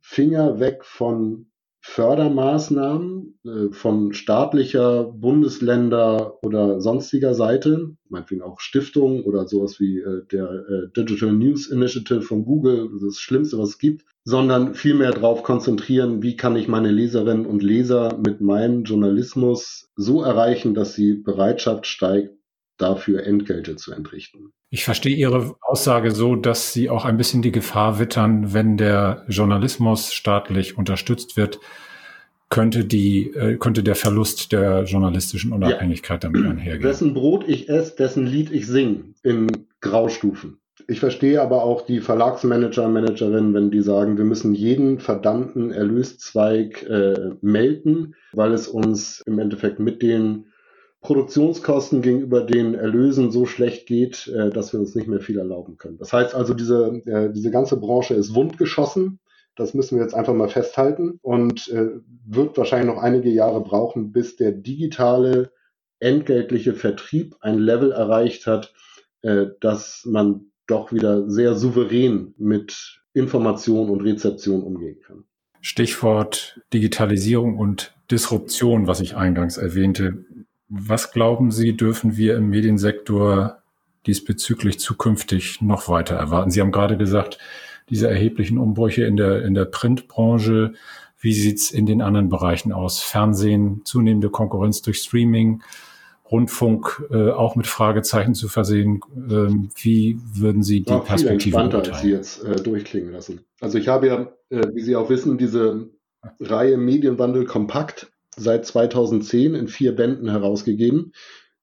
Finger 0.00 0.60
weg 0.60 0.84
von 0.84 1.46
Fördermaßnahmen 1.84 3.40
äh, 3.44 3.72
von 3.72 4.12
staatlicher, 4.12 5.04
Bundesländer 5.04 6.38
oder 6.44 6.80
sonstiger 6.80 7.34
Seite, 7.34 7.96
meinetwegen 8.08 8.42
auch 8.42 8.60
Stiftungen 8.60 9.24
oder 9.24 9.48
sowas 9.48 9.80
wie 9.80 9.98
äh, 9.98 10.22
der 10.30 10.48
äh, 10.48 10.92
Digital 10.96 11.32
News 11.32 11.66
Initiative 11.66 12.22
von 12.22 12.44
Google, 12.44 12.88
das 13.02 13.16
Schlimmste, 13.16 13.58
was 13.58 13.70
es 13.70 13.78
gibt, 13.78 14.04
sondern 14.22 14.74
vielmehr 14.74 15.10
darauf 15.10 15.42
konzentrieren, 15.42 16.22
wie 16.22 16.36
kann 16.36 16.54
ich 16.54 16.68
meine 16.68 16.92
Leserinnen 16.92 17.46
und 17.46 17.64
Leser 17.64 18.16
mit 18.24 18.40
meinem 18.40 18.84
Journalismus 18.84 19.90
so 19.96 20.22
erreichen, 20.22 20.74
dass 20.74 20.94
die 20.94 21.14
Bereitschaft 21.14 21.86
steigt, 21.86 22.32
dafür 22.82 23.24
Entgelte 23.24 23.76
zu 23.76 23.92
entrichten. 23.92 24.52
Ich 24.70 24.84
verstehe 24.84 25.14
Ihre 25.14 25.54
Aussage 25.60 26.10
so, 26.10 26.36
dass 26.36 26.72
Sie 26.72 26.90
auch 26.90 27.04
ein 27.04 27.16
bisschen 27.16 27.42
die 27.42 27.52
Gefahr 27.52 27.98
wittern, 27.98 28.52
wenn 28.52 28.76
der 28.76 29.24
Journalismus 29.28 30.12
staatlich 30.12 30.76
unterstützt 30.76 31.36
wird, 31.36 31.60
könnte 32.48 32.84
die, 32.84 33.30
äh, 33.34 33.56
könnte 33.56 33.82
der 33.82 33.94
Verlust 33.94 34.52
der 34.52 34.84
journalistischen 34.84 35.52
Unabhängigkeit 35.52 36.22
ja. 36.22 36.30
damit 36.30 36.46
einhergehen. 36.46 36.82
Dessen 36.82 37.14
Brot 37.14 37.48
ich 37.48 37.68
esse, 37.70 37.96
dessen 37.96 38.26
Lied 38.26 38.50
ich 38.52 38.66
sing 38.66 39.14
in 39.22 39.48
Graustufen. 39.80 40.58
Ich 40.86 41.00
verstehe 41.00 41.40
aber 41.40 41.62
auch 41.64 41.86
die 41.86 42.00
Verlagsmanager, 42.00 42.88
Managerinnen, 42.88 43.54
wenn 43.54 43.70
die 43.70 43.80
sagen, 43.80 44.18
wir 44.18 44.24
müssen 44.24 44.54
jeden 44.54 44.98
verdammten 44.98 45.70
Erlöszweig 45.70 46.82
äh, 46.82 47.30
melden, 47.40 48.14
weil 48.32 48.52
es 48.52 48.68
uns 48.68 49.22
im 49.26 49.38
Endeffekt 49.38 49.78
mit 49.78 50.02
den 50.02 50.46
Produktionskosten 51.02 52.00
gegenüber 52.00 52.42
den 52.42 52.74
Erlösen 52.74 53.30
so 53.32 53.44
schlecht 53.44 53.86
geht, 53.86 54.28
äh, 54.28 54.50
dass 54.50 54.72
wir 54.72 54.80
uns 54.80 54.94
nicht 54.94 55.08
mehr 55.08 55.20
viel 55.20 55.38
erlauben 55.38 55.76
können. 55.76 55.98
Das 55.98 56.12
heißt 56.12 56.34
also, 56.34 56.54
diese, 56.54 57.02
äh, 57.06 57.30
diese 57.32 57.50
ganze 57.50 57.76
Branche 57.76 58.14
ist 58.14 58.34
wundgeschossen. 58.34 59.18
Das 59.56 59.74
müssen 59.74 59.96
wir 59.98 60.04
jetzt 60.04 60.14
einfach 60.14 60.32
mal 60.32 60.48
festhalten 60.48 61.18
und 61.20 61.68
äh, 61.68 61.88
wird 62.24 62.56
wahrscheinlich 62.56 62.94
noch 62.94 63.02
einige 63.02 63.28
Jahre 63.28 63.60
brauchen, 63.60 64.12
bis 64.12 64.36
der 64.36 64.52
digitale 64.52 65.52
entgeltliche 65.98 66.74
Vertrieb 66.74 67.36
ein 67.40 67.58
Level 67.58 67.92
erreicht 67.92 68.46
hat, 68.46 68.72
äh, 69.22 69.46
dass 69.60 70.04
man 70.06 70.46
doch 70.66 70.92
wieder 70.92 71.28
sehr 71.28 71.54
souverän 71.56 72.34
mit 72.38 73.02
Information 73.12 73.90
und 73.90 74.00
Rezeption 74.00 74.62
umgehen 74.62 75.00
kann. 75.04 75.24
Stichwort 75.60 76.60
Digitalisierung 76.72 77.56
und 77.56 77.94
Disruption, 78.10 78.86
was 78.86 79.00
ich 79.00 79.16
eingangs 79.16 79.58
erwähnte. 79.58 80.24
Was 80.74 81.12
glauben 81.12 81.50
Sie, 81.50 81.76
dürfen 81.76 82.16
wir 82.16 82.34
im 82.34 82.48
Mediensektor 82.48 83.58
diesbezüglich 84.06 84.80
zukünftig 84.80 85.60
noch 85.60 85.86
weiter 85.86 86.14
erwarten? 86.16 86.50
Sie 86.50 86.62
haben 86.62 86.72
gerade 86.72 86.96
gesagt, 86.96 87.36
diese 87.90 88.08
erheblichen 88.08 88.56
Umbrüche 88.56 89.04
in 89.04 89.18
der, 89.18 89.44
in 89.44 89.52
der 89.52 89.66
Printbranche. 89.66 90.72
Wie 91.20 91.34
sieht's 91.34 91.72
in 91.72 91.84
den 91.84 92.00
anderen 92.00 92.30
Bereichen 92.30 92.72
aus? 92.72 93.02
Fernsehen, 93.02 93.82
zunehmende 93.84 94.30
Konkurrenz 94.30 94.80
durch 94.80 94.96
Streaming, 95.02 95.62
Rundfunk 96.30 97.04
äh, 97.10 97.32
auch 97.32 97.54
mit 97.54 97.66
Fragezeichen 97.66 98.34
zu 98.34 98.48
versehen. 98.48 99.02
Ähm, 99.14 99.68
wie 99.76 100.18
würden 100.32 100.62
Sie 100.62 100.84
die 100.84 100.90
ja, 100.90 101.00
Perspektive 101.00 101.68
beurteilen? 101.68 101.98
Sie 102.00 102.10
jetzt 102.12 102.42
äh, 102.44 102.56
durchklingen 102.56 103.12
lassen. 103.12 103.40
Also 103.60 103.76
ich 103.76 103.88
habe 103.88 104.06
ja, 104.06 104.32
äh, 104.48 104.66
wie 104.72 104.80
Sie 104.80 104.96
auch 104.96 105.10
wissen, 105.10 105.36
diese 105.36 105.90
Reihe 106.40 106.78
Medienwandel 106.78 107.44
kompakt 107.44 108.11
seit 108.36 108.66
2010 108.66 109.54
in 109.54 109.68
vier 109.68 109.94
Bänden 109.94 110.28
herausgegeben, 110.28 111.12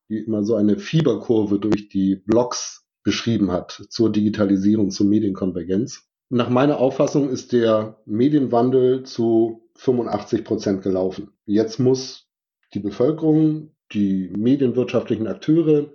die 0.10 0.18
immer 0.18 0.44
so 0.44 0.56
eine 0.56 0.78
Fieberkurve 0.78 1.60
durch 1.60 1.90
die 1.90 2.16
Blogs 2.16 2.86
beschrieben 3.04 3.52
hat 3.52 3.84
zur 3.90 4.12
Digitalisierung, 4.12 4.92
zur 4.92 5.08
Medienkonvergenz. 5.08 6.10
Nach 6.30 6.50
meiner 6.50 6.78
Auffassung 6.80 7.30
ist 7.30 7.54
der 7.54 8.00
Medienwandel 8.06 9.04
zu 9.04 9.70
85 9.76 10.44
Prozent 10.44 10.82
gelaufen. 10.84 11.32
Jetzt 11.46 11.80
muss 11.80 12.28
die 12.74 12.80
Bevölkerung, 12.80 13.72
die 13.94 14.30
medienwirtschaftlichen 14.36 15.28
Akteure, 15.28 15.92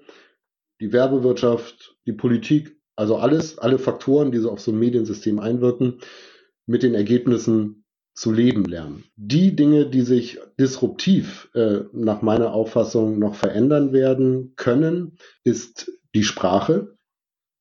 die 0.81 0.93
Werbewirtschaft, 0.93 1.97
die 2.07 2.13
Politik, 2.13 2.81
also 2.97 3.17
alles, 3.17 3.59
alle 3.59 3.79
Faktoren, 3.79 4.33
die 4.33 4.39
so 4.39 4.51
auf 4.51 4.61
so 4.61 4.73
ein 4.73 4.79
Mediensystem 4.79 5.39
einwirken, 5.39 6.01
mit 6.67 6.83
den 6.83 6.95
Ergebnissen 6.95 7.84
zu 8.15 8.33
leben 8.33 8.65
lernen. 8.65 9.05
Die 9.17 9.57
Dinge, 9.57 9.87
die 9.91 10.03
sich 10.03 10.39
disruptiv 10.59 11.51
äh, 11.55 11.81
nach 11.93 12.23
meiner 12.23 12.53
Auffassung 12.53 13.19
noch 13.19 13.35
verändern 13.35 13.93
werden 13.93 14.55
können, 14.57 15.19
ist 15.43 15.91
die 16.15 16.23
Sprache. 16.23 16.97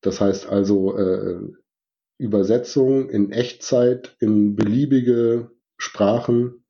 Das 0.00 0.20
heißt 0.20 0.48
also 0.48 0.96
äh, 0.96 1.40
Übersetzung 2.18 3.10
in 3.10 3.32
Echtzeit 3.32 4.16
in 4.20 4.54
beliebige 4.54 5.50
Sprachen, 5.76 6.64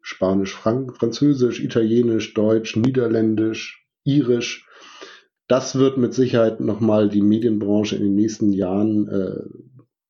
Spanisch, 0.00 0.54
Frank 0.54 0.96
Französisch, 0.96 1.60
Italienisch, 1.62 2.32
Deutsch, 2.32 2.76
Niederländisch, 2.76 3.86
Irisch. 4.04 4.66
Das 5.46 5.78
wird 5.78 5.98
mit 5.98 6.14
Sicherheit 6.14 6.60
nochmal 6.60 7.08
die 7.08 7.22
Medienbranche 7.22 7.96
in 7.96 8.02
den 8.02 8.14
nächsten 8.14 8.52
Jahren 8.52 9.08
äh, 9.08 9.42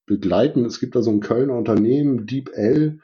begleiten. 0.07 0.65
Es 0.65 0.79
gibt 0.79 0.95
da 0.95 1.03
so 1.03 1.11
ein 1.11 1.21
Kölner 1.21 1.57
Unternehmen, 1.57 2.27
DeepL, 2.27 3.01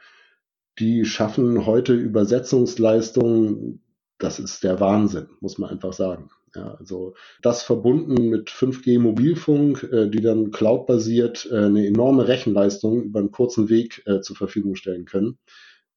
die 0.78 1.04
schaffen 1.04 1.66
heute 1.66 1.94
Übersetzungsleistungen, 1.94 3.82
das 4.18 4.38
ist 4.38 4.64
der 4.64 4.80
Wahnsinn, 4.80 5.28
muss 5.40 5.58
man 5.58 5.70
einfach 5.70 5.92
sagen. 5.92 6.30
Ja, 6.54 6.74
also 6.74 7.14
das 7.42 7.62
verbunden 7.62 8.28
mit 8.28 8.50
5G 8.50 8.98
Mobilfunk, 8.98 9.84
äh, 9.92 10.08
die 10.10 10.20
dann 10.20 10.50
cloudbasiert 10.50 11.48
äh, 11.50 11.56
eine 11.66 11.86
enorme 11.86 12.28
Rechenleistung 12.28 13.02
über 13.04 13.20
einen 13.20 13.30
kurzen 13.32 13.70
Weg 13.70 14.02
äh, 14.06 14.20
zur 14.20 14.36
Verfügung 14.36 14.74
stellen 14.76 15.06
können. 15.06 15.38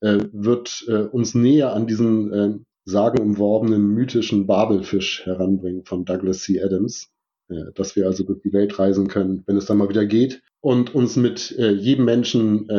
äh, 0.01 0.19
wird 0.31 0.85
äh, 0.87 1.03
uns 1.03 1.35
näher 1.35 1.73
an 1.73 1.87
diesen 1.87 2.33
äh, 2.33 2.53
sagenumworbenen 2.85 3.85
mythischen 3.87 4.47
Babelfisch 4.47 5.25
heranbringen 5.25 5.85
von 5.85 6.05
Douglas 6.05 6.41
C. 6.41 6.61
Adams, 6.63 7.09
dass 7.75 7.95
wir 7.95 8.07
also 8.07 8.23
durch 8.23 8.41
die 8.41 8.53
Welt 8.53 8.77
reisen 8.79 9.07
können, 9.07 9.43
wenn 9.47 9.57
es 9.57 9.65
dann 9.65 9.77
mal 9.77 9.89
wieder 9.89 10.05
geht 10.05 10.41
und 10.61 10.95
uns 10.95 11.15
mit 11.15 11.51
jedem 11.51 12.05
Menschen 12.05 12.69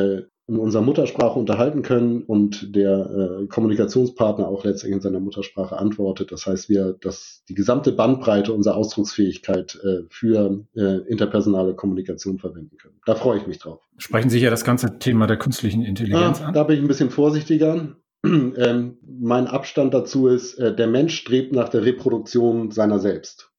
in 0.48 0.58
unserer 0.58 0.82
Muttersprache 0.82 1.38
unterhalten 1.38 1.82
können 1.82 2.22
und 2.22 2.76
der 2.76 3.40
äh, 3.42 3.46
Kommunikationspartner 3.48 4.46
auch 4.46 4.64
letztendlich 4.64 4.96
in 4.96 5.00
seiner 5.00 5.18
Muttersprache 5.18 5.76
antwortet. 5.76 6.30
Das 6.30 6.46
heißt, 6.46 6.68
wir 6.68 6.96
das, 7.00 7.42
die 7.48 7.54
gesamte 7.54 7.90
Bandbreite 7.90 8.52
unserer 8.52 8.76
Ausdrucksfähigkeit 8.76 9.76
äh, 9.82 10.04
für 10.08 10.64
äh, 10.76 10.98
interpersonale 11.08 11.74
Kommunikation 11.74 12.38
verwenden 12.38 12.76
können. 12.76 13.00
Da 13.06 13.16
freue 13.16 13.38
ich 13.38 13.46
mich 13.48 13.58
drauf. 13.58 13.80
Sprechen 13.98 14.30
Sie 14.30 14.38
ja 14.38 14.50
das 14.50 14.64
ganze 14.64 15.00
Thema 15.00 15.26
der 15.26 15.36
künstlichen 15.36 15.82
Intelligenz 15.82 16.40
ah, 16.40 16.46
an? 16.46 16.54
Da 16.54 16.62
bin 16.62 16.76
ich 16.76 16.82
ein 16.82 16.88
bisschen 16.88 17.10
vorsichtiger. 17.10 17.96
ähm, 18.24 18.98
mein 19.02 19.48
Abstand 19.48 19.94
dazu 19.94 20.28
ist, 20.28 20.54
äh, 20.58 20.74
der 20.74 20.86
Mensch 20.86 21.16
strebt 21.18 21.52
nach 21.52 21.70
der 21.70 21.84
Reproduktion 21.84 22.70
seiner 22.70 23.00
selbst. 23.00 23.50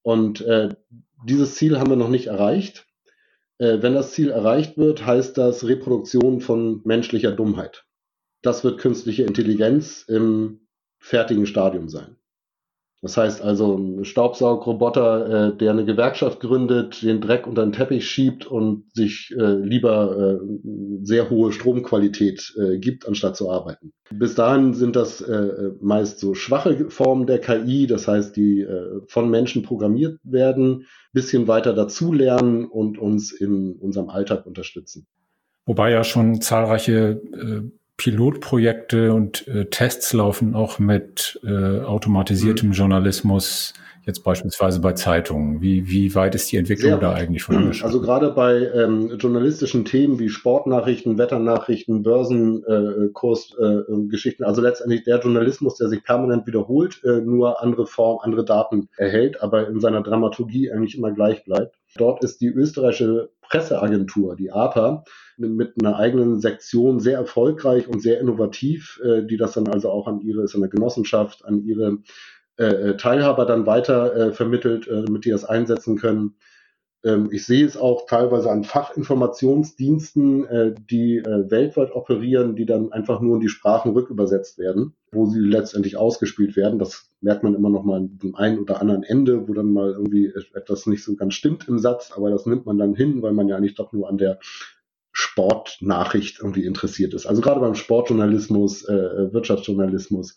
Und 0.00 0.40
äh, 0.40 0.70
dieses 1.26 1.54
Ziel 1.54 1.78
haben 1.78 1.90
wir 1.90 1.96
noch 1.96 2.08
nicht 2.08 2.28
erreicht. 2.28 2.86
Äh, 3.64 3.82
wenn 3.82 3.94
das 3.94 4.12
Ziel 4.12 4.30
erreicht 4.30 4.76
wird, 4.76 5.06
heißt 5.06 5.38
das 5.38 5.64
Reproduktion 5.66 6.40
von 6.40 6.82
menschlicher 6.84 7.32
Dummheit. 7.32 7.86
Das 8.42 8.62
wird 8.62 8.78
künstliche 8.78 9.22
Intelligenz 9.24 10.04
im 10.06 10.68
fertigen 10.98 11.46
Stadium 11.46 11.88
sein. 11.88 12.18
Das 13.04 13.18
heißt 13.18 13.42
also, 13.42 13.76
ein 13.76 14.06
Staubsaugroboter, 14.06 15.48
äh, 15.52 15.56
der 15.58 15.72
eine 15.72 15.84
Gewerkschaft 15.84 16.40
gründet, 16.40 17.02
den 17.02 17.20
Dreck 17.20 17.46
unter 17.46 17.62
den 17.62 17.72
Teppich 17.72 18.08
schiebt 18.08 18.46
und 18.46 18.84
sich 18.94 19.30
äh, 19.38 19.56
lieber 19.56 20.40
äh, 20.40 20.46
sehr 21.02 21.28
hohe 21.28 21.52
Stromqualität 21.52 22.54
äh, 22.58 22.78
gibt, 22.78 23.06
anstatt 23.06 23.36
zu 23.36 23.50
arbeiten. 23.50 23.92
Bis 24.10 24.34
dahin 24.34 24.72
sind 24.72 24.96
das 24.96 25.20
äh, 25.20 25.72
meist 25.82 26.18
so 26.18 26.32
schwache 26.32 26.88
Formen 26.88 27.26
der 27.26 27.40
KI, 27.40 27.86
das 27.86 28.08
heißt, 28.08 28.34
die 28.36 28.62
äh, 28.62 29.02
von 29.06 29.28
Menschen 29.28 29.62
programmiert 29.64 30.18
werden, 30.22 30.86
bisschen 31.12 31.46
weiter 31.46 31.74
dazulernen 31.74 32.64
und 32.64 32.96
uns 32.96 33.32
in 33.32 33.74
unserem 33.74 34.08
Alltag 34.08 34.46
unterstützen. 34.46 35.06
Wobei 35.66 35.90
ja 35.90 36.04
schon 36.04 36.40
zahlreiche 36.40 37.20
äh, 37.34 37.70
Pilotprojekte 37.96 39.12
und 39.12 39.46
äh, 39.46 39.66
Tests 39.66 40.12
laufen 40.12 40.54
auch 40.54 40.78
mit 40.78 41.38
äh, 41.44 41.80
automatisiertem 41.80 42.70
mhm. 42.70 42.74
Journalismus, 42.74 43.74
jetzt 44.04 44.24
beispielsweise 44.24 44.80
bei 44.80 44.94
Zeitungen. 44.94 45.60
Wie, 45.60 45.88
wie 45.88 46.12
weit 46.14 46.34
ist 46.34 46.50
die 46.50 46.56
Entwicklung 46.56 46.90
Sehr 46.90 46.98
da 46.98 47.12
weit. 47.12 47.22
eigentlich 47.22 47.44
vorangeschritten? 47.44 47.86
Also 47.86 48.00
gerade 48.00 48.32
bei 48.32 48.68
ähm, 48.74 49.16
journalistischen 49.18 49.84
Themen 49.84 50.18
wie 50.18 50.28
Sportnachrichten, 50.28 51.18
Wetternachrichten, 51.18 52.02
Börsenkursgeschichten, 52.02 54.44
äh, 54.44 54.46
äh, 54.46 54.48
also 54.48 54.60
letztendlich 54.60 55.04
der 55.04 55.20
Journalismus, 55.20 55.76
der 55.76 55.88
sich 55.88 56.02
permanent 56.02 56.48
wiederholt, 56.48 57.00
äh, 57.04 57.20
nur 57.20 57.62
andere 57.62 57.86
Form, 57.86 58.18
andere 58.22 58.44
Daten 58.44 58.88
erhält, 58.96 59.40
aber 59.40 59.68
in 59.68 59.78
seiner 59.80 60.02
Dramaturgie 60.02 60.72
eigentlich 60.72 60.98
immer 60.98 61.12
gleich 61.12 61.44
bleibt. 61.44 61.76
Dort 61.96 62.24
ist 62.24 62.40
die 62.40 62.48
österreichische 62.48 63.30
Presseagentur, 63.42 64.34
die 64.34 64.50
APA, 64.50 65.04
mit 65.36 65.74
einer 65.80 65.96
eigenen 65.96 66.40
Sektion 66.40 67.00
sehr 67.00 67.18
erfolgreich 67.18 67.88
und 67.88 68.00
sehr 68.00 68.20
innovativ, 68.20 69.00
äh, 69.04 69.24
die 69.24 69.36
das 69.36 69.52
dann 69.52 69.68
also 69.68 69.90
auch 69.90 70.06
an 70.06 70.20
ihre, 70.20 70.42
ist 70.42 70.54
Genossenschaft, 70.54 71.44
an 71.44 71.64
ihre 71.64 71.98
äh, 72.56 72.66
äh, 72.66 72.96
Teilhaber 72.96 73.46
dann 73.46 73.66
weiter 73.66 74.32
vermittelt, 74.32 74.88
damit 74.88 75.24
die 75.24 75.30
das 75.30 75.44
einsetzen 75.44 75.96
können. 75.96 76.36
Ähm, 77.02 77.28
ich 77.32 77.44
sehe 77.44 77.66
es 77.66 77.76
auch 77.76 78.06
teilweise 78.06 78.50
an 78.50 78.64
Fachinformationsdiensten, 78.64 80.76
die 80.88 81.22
weltweit 81.24 81.92
operieren, 81.92 82.54
die 82.54 82.66
dann 82.66 82.92
einfach 82.92 83.20
nur 83.20 83.36
in 83.36 83.40
die 83.40 83.48
Sprachen 83.48 83.92
rückübersetzt 83.92 84.58
werden, 84.58 84.94
wo 85.10 85.26
sie 85.26 85.40
letztendlich 85.40 85.96
ausgespielt 85.96 86.54
werden. 86.54 86.78
Das 86.78 87.10
merkt 87.20 87.42
man 87.42 87.54
immer 87.54 87.70
noch 87.70 87.82
mal 87.82 87.96
an 87.96 88.18
dem 88.22 88.36
einen 88.36 88.60
oder 88.60 88.80
anderen 88.80 89.02
Ende, 89.02 89.48
wo 89.48 89.52
dann 89.52 89.72
mal 89.72 89.90
irgendwie 89.90 90.32
etwas 90.54 90.86
nicht 90.86 91.02
so 91.02 91.16
ganz 91.16 91.34
stimmt 91.34 91.66
im 91.66 91.80
Satz, 91.80 92.12
aber 92.14 92.30
das 92.30 92.46
nimmt 92.46 92.66
man 92.66 92.78
dann 92.78 92.94
hin, 92.94 93.20
weil 93.20 93.32
man 93.32 93.48
ja 93.48 93.56
eigentlich 93.56 93.74
doch 93.74 93.92
nur 93.92 94.08
an 94.08 94.18
der 94.18 94.38
Sportnachricht 95.14 96.40
irgendwie 96.40 96.66
interessiert 96.66 97.14
ist. 97.14 97.24
Also 97.24 97.40
gerade 97.40 97.60
beim 97.60 97.76
Sportjournalismus, 97.76 98.84
äh, 98.88 99.32
Wirtschaftsjournalismus 99.32 100.34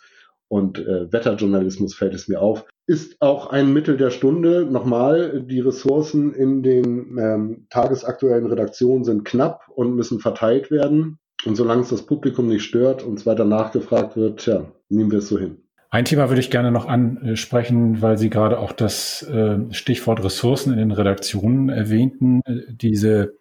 und 0.48 0.80
äh, 0.80 1.12
Wetterjournalismus 1.12 1.96
fällt 1.96 2.14
es 2.14 2.28
mir 2.28 2.42
auf. 2.42 2.66
Ist 2.86 3.22
auch 3.22 3.48
ein 3.48 3.74
Mittel 3.74 3.98
der 3.98 4.12
Stunde. 4.12 4.66
Nochmal, 4.66 5.44
die 5.46 5.60
Ressourcen 5.60 6.32
in 6.34 6.64
den 6.64 7.18
ähm, 7.20 7.68
tagesaktuellen 7.70 8.46
Redaktionen 8.46 9.04
sind 9.04 9.26
knapp 9.26 9.68
und 9.76 9.96
müssen 9.96 10.20
verteilt 10.20 10.72
werden. 10.72 11.18
Und 11.46 11.56
solange 11.56 11.82
es 11.82 11.90
das 11.90 12.06
Publikum 12.06 12.48
nicht 12.48 12.64
stört 12.64 13.04
und 13.04 13.20
es 13.20 13.26
weiter 13.26 13.46
nachgefragt 13.46 14.16
wird, 14.16 14.46
ja, 14.46 14.72
nehmen 14.90 15.12
wir 15.12 15.20
es 15.20 15.28
so 15.28 15.38
hin. 15.38 15.58
Ein 15.90 16.06
Thema 16.06 16.30
würde 16.30 16.42
ich 16.42 16.52
gerne 16.52 16.72
noch 16.72 16.86
ansprechen, 16.86 18.02
weil 18.02 18.18
Sie 18.18 18.30
gerade 18.30 18.60
auch 18.60 18.74
das 18.74 19.24
äh, 19.24 19.58
Stichwort 19.72 20.24
Ressourcen 20.24 20.74
in 20.74 20.80
den 20.80 20.92
Redaktionen 20.92 21.70
erwähnten. 21.70 22.42
Diese 22.70 23.37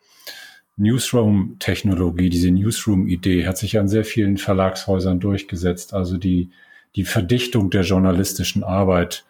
Newsroom-Technologie, 0.77 2.29
diese 2.29 2.51
Newsroom-Idee 2.51 3.47
hat 3.47 3.59
sich 3.59 3.79
an 3.79 3.89
sehr 3.89 4.05
vielen 4.05 4.37
Verlagshäusern 4.37 5.21
durchgesetzt. 5.21 5.95
Also 5.95 6.19
die, 6.19 6.51
die 6.97 7.05
Verdichtung 7.05 7.71
der 7.71 7.83
journalistischen 7.83 8.63
Arbeit 8.63 9.25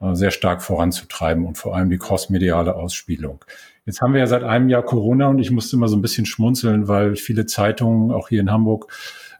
äh, 0.00 0.14
sehr 0.14 0.30
stark 0.30 0.62
voranzutreiben 0.62 1.44
und 1.44 1.58
vor 1.58 1.76
allem 1.76 1.90
die 1.90 1.98
crossmediale 1.98 2.74
Ausspielung. 2.74 3.44
Jetzt 3.84 4.00
haben 4.00 4.12
wir 4.12 4.20
ja 4.20 4.28
seit 4.28 4.44
einem 4.44 4.68
Jahr 4.68 4.84
Corona 4.84 5.28
und 5.28 5.40
ich 5.40 5.50
musste 5.50 5.74
immer 5.74 5.88
so 5.88 5.96
ein 5.96 6.02
bisschen 6.02 6.26
schmunzeln, 6.26 6.86
weil 6.86 7.16
viele 7.16 7.46
Zeitungen, 7.46 8.12
auch 8.12 8.28
hier 8.28 8.40
in 8.40 8.52
Hamburg, 8.52 8.92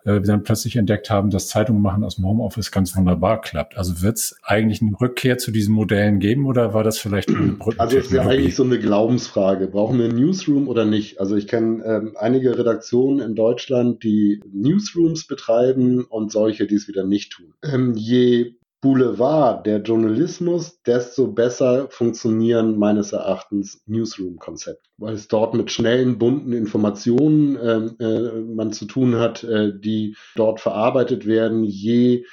äh, 0.05 0.15
wir 0.15 0.21
dann 0.23 0.43
plötzlich 0.43 0.77
entdeckt 0.77 1.11
haben, 1.11 1.31
dass 1.31 1.49
Zeitungen 1.49 1.83
machen 1.83 2.05
aus 2.05 2.17
dem 2.17 2.27
Homeoffice 2.27 2.71
ganz 2.71 2.97
wunderbar 2.97 3.41
klappt. 3.41 3.77
Also 3.77 4.03
wird 4.03 4.17
es 4.17 4.37
eigentlich 4.43 4.83
eine 4.83 4.93
Rückkehr 5.01 5.39
zu 5.39 5.51
diesen 5.51 5.75
Modellen 5.75 6.19
geben 6.19 6.47
oder 6.47 6.75
war 6.75 6.85
das 6.85 6.99
vielleicht 6.99 7.29
eine 7.29 7.53
Brücke? 7.53 7.81
Also 7.81 7.99
es 7.99 8.07
ist 8.07 8.13
ja 8.13 8.23
eigentlich 8.23 8.55
so 8.55 8.65
eine 8.65 8.79
Glaubensfrage. 8.79 9.69
Brauchen 9.69 9.99
wir 9.99 10.07
ein 10.07 10.17
Newsroom 10.17 10.69
oder 10.69 10.85
nicht? 10.85 11.21
Also 11.21 11.37
ich 11.37 11.47
kenne 11.47 11.85
ähm, 11.85 12.17
einige 12.17 12.59
Redaktionen 12.59 13.21
in 13.21 13.35
Deutschland, 13.35 14.03
die 14.03 14.41
Newsrooms 14.53 15.27
betreiben 15.27 16.05
und 16.05 16.33
solche, 16.33 16.67
die 16.67 16.77
es 16.77 16.89
wieder 16.89 17.05
nicht 17.05 17.33
tun. 17.33 17.55
Ähm, 17.63 17.95
je 17.95 18.55
Boulevard 18.83 19.64
der 19.64 19.80
Journalismus, 19.80 20.83
desto 20.83 21.28
besser 21.28 21.87
funktionieren 21.89 22.76
meines 22.78 23.12
Erachtens 23.12 23.80
Newsroom-Konzepte, 23.87 24.91
weil 24.99 25.14
es 25.14 25.28
dort 25.28 25.55
mit 25.55 25.70
schnellen, 25.70 26.18
bunten 26.18 26.53
Informationen 26.53 27.57
äh, 27.57 28.05
äh, 28.05 28.41
man 28.43 28.72
zu 28.72 28.87
tun 28.87 29.14
hat, 29.14 29.45
äh, 29.45 29.72
die 29.78 30.16
dort 30.35 30.59
verarbeitet 30.59 31.26
werden. 31.26 31.62
Je 31.62 32.24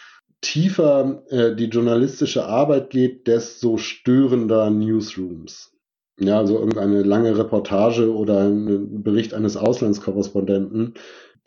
tiefer 0.42 1.22
äh, 1.30 1.56
die 1.56 1.66
journalistische 1.66 2.46
Arbeit 2.46 2.90
geht, 2.90 3.28
desto 3.28 3.78
störender 3.78 4.72
Newsrooms. 4.72 5.72
Ja, 6.20 6.40
also 6.40 6.58
irgendeine 6.58 7.04
lange 7.04 7.38
Reportage 7.38 8.14
oder 8.14 8.40
ein 8.42 9.04
Bericht 9.04 9.34
eines 9.34 9.56
Auslandskorrespondenten 9.56 10.96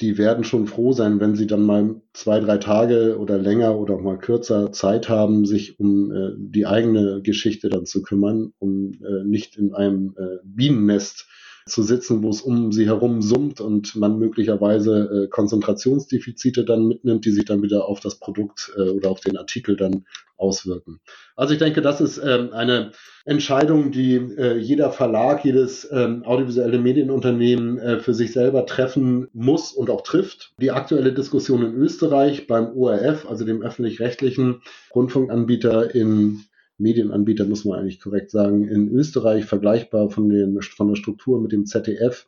die 0.03 0.19
werden 0.19 0.43
schon 0.45 0.67
froh 0.67 0.93
sein, 0.93 1.21
wenn 1.21 1.37
sie 1.37 1.47
dann 1.47 1.63
mal 1.63 2.03
zwei, 2.13 2.41
drei 2.41 2.59
Tage 2.59 3.19
oder 3.19 3.39
länger 3.39 3.79
oder 3.79 3.95
auch 3.95 4.03
mal 4.03 4.19
kürzer 4.19 4.73
Zeit 4.73 5.09
haben, 5.09 5.47
sich 5.47 5.79
um 5.79 6.13
äh, 6.13 6.33
die 6.37 6.67
eigene 6.67 7.23
Geschichte 7.23 7.69
dann 7.69 7.87
zu 7.87 8.03
kümmern, 8.03 8.53
um 8.59 8.93
äh, 9.03 9.25
nicht 9.25 9.57
in 9.57 9.73
einem 9.73 10.15
äh, 10.19 10.39
Bienennest 10.45 11.29
zu 11.67 11.83
sitzen, 11.83 12.23
wo 12.23 12.31
es 12.31 12.41
um 12.41 12.73
sie 12.73 12.87
herum 12.87 13.23
summt 13.23 13.61
und 13.61 13.97
man 13.97 14.19
möglicherweise 14.19 15.25
äh, 15.25 15.29
Konzentrationsdefizite 15.29 16.65
dann 16.65 16.87
mitnimmt, 16.87 17.25
die 17.25 17.31
sich 17.31 17.45
dann 17.45 17.63
wieder 17.63 17.87
auf 17.87 18.01
das 18.01 18.17
Produkt 18.17 18.73
äh, 18.77 18.91
oder 18.91 19.11
auf 19.11 19.21
den 19.21 19.37
Artikel 19.37 19.77
dann 19.77 20.05
auswirken. 20.37 21.01
Also 21.37 21.55
ich 21.55 21.61
denke, 21.61 21.83
das 21.83 22.01
ist 22.01 22.19
ähm, 22.19 22.53
eine 22.53 22.91
Entscheidung, 23.25 23.93
die 23.93 24.17
äh, 24.17 24.59
jeder 24.59 24.91
Verlag, 24.91 25.45
jedes 25.45 25.89
ähm, 25.93 26.25
audiovisuelle 26.25 26.79
Medienunternehmen 26.79 27.79
äh, 27.79 28.01
für 28.01 28.13
sich 28.13 28.33
selber 28.33 28.67
treffen 28.67 29.29
muss 29.33 29.73
und 29.73 29.89
auch 29.89 30.03
trifft. 30.03 30.53
Die 30.61 30.73
aktuelle 30.73 31.13
Diskussion 31.13 31.65
in 31.65 31.75
Österreich 31.75 32.47
beim 32.49 32.77
ORF, 32.77 33.27
also 33.29 33.45
dem 33.45 33.63
öffentlich-rechtlichen 33.63 34.63
Rundfunkanbieter 34.95 35.95
in 35.95 36.45
Medienanbieter, 36.83 37.47
muss 37.47 37.65
man 37.65 37.79
eigentlich 37.79 38.01
korrekt 38.01 38.31
sagen, 38.31 38.69
in 38.69 38.89
Österreich 38.89 39.45
vergleichbar 39.45 40.11
von, 40.11 40.29
den, 40.29 40.61
von 40.61 40.89
der 40.89 40.97
Struktur 40.97 41.41
mit 41.41 41.53
dem 41.53 41.67
ZDF. 41.67 42.27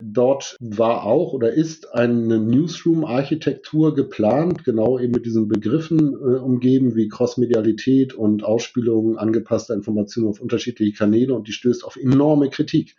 Dort 0.00 0.56
war 0.60 1.04
auch 1.04 1.32
oder 1.32 1.52
ist 1.52 1.92
eine 1.92 2.38
Newsroom-Architektur 2.38 3.96
geplant, 3.96 4.64
genau 4.64 4.98
eben 5.00 5.12
mit 5.12 5.26
diesen 5.26 5.48
Begriffen 5.48 6.12
äh, 6.12 6.38
umgeben 6.38 6.94
wie 6.94 7.08
Crossmedialität 7.08 8.14
und 8.14 8.44
Ausspielung 8.44 9.18
angepasster 9.18 9.74
Informationen 9.74 10.28
auf 10.28 10.40
unterschiedliche 10.40 10.96
Kanäle 10.96 11.34
und 11.34 11.48
die 11.48 11.52
stößt 11.52 11.84
auf 11.84 11.96
enorme 11.96 12.48
Kritik, 12.48 12.94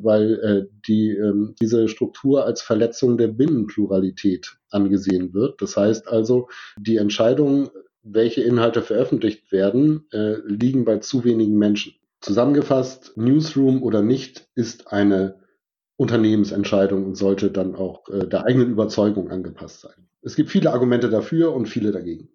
weil 0.00 0.40
äh, 0.40 0.74
die, 0.86 1.10
äh, 1.10 1.34
diese 1.60 1.86
Struktur 1.86 2.46
als 2.46 2.62
Verletzung 2.62 3.18
der 3.18 3.28
Binnenpluralität 3.28 4.56
angesehen 4.70 5.34
wird. 5.34 5.60
Das 5.60 5.76
heißt 5.76 6.08
also, 6.08 6.48
die 6.78 6.96
Entscheidung 6.96 7.68
welche 8.02 8.42
Inhalte 8.42 8.82
veröffentlicht 8.82 9.52
werden, 9.52 10.06
äh, 10.12 10.36
liegen 10.44 10.84
bei 10.84 10.98
zu 10.98 11.24
wenigen 11.24 11.58
Menschen. 11.58 11.94
Zusammengefasst, 12.20 13.16
Newsroom 13.16 13.82
oder 13.82 14.02
nicht, 14.02 14.48
ist 14.54 14.92
eine 14.92 15.40
Unternehmensentscheidung 15.96 17.04
und 17.04 17.16
sollte 17.16 17.50
dann 17.50 17.74
auch 17.74 18.08
äh, 18.08 18.26
der 18.26 18.44
eigenen 18.44 18.70
Überzeugung 18.70 19.30
angepasst 19.30 19.80
sein. 19.80 20.08
Es 20.22 20.36
gibt 20.36 20.50
viele 20.50 20.72
Argumente 20.72 21.10
dafür 21.10 21.54
und 21.54 21.66
viele 21.66 21.92
dagegen. 21.92 22.28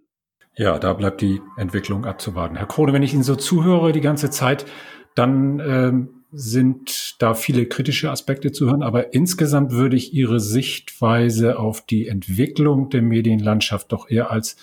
Ja, 0.55 0.77
da 0.77 0.93
bleibt 0.93 1.21
die 1.21 1.41
Entwicklung 1.57 2.05
abzuwarten. 2.05 2.55
Herr 2.57 2.67
Krone, 2.67 2.93
wenn 2.93 3.03
ich 3.03 3.13
Ihnen 3.13 3.23
so 3.23 3.35
zuhöre 3.35 3.91
die 3.91 4.01
ganze 4.01 4.29
Zeit, 4.29 4.65
dann 5.15 5.59
ähm, 5.59 6.23
sind 6.31 7.15
da 7.19 7.33
viele 7.33 7.65
kritische 7.67 8.11
Aspekte 8.11 8.51
zu 8.51 8.67
hören, 8.67 8.83
aber 8.83 9.13
insgesamt 9.13 9.71
würde 9.71 9.95
ich 9.95 10.13
Ihre 10.13 10.39
Sichtweise 10.39 11.57
auf 11.57 11.85
die 11.85 12.07
Entwicklung 12.07 12.89
der 12.89 13.01
Medienlandschaft 13.01 13.91
doch 13.91 14.09
eher 14.09 14.31
als 14.31 14.57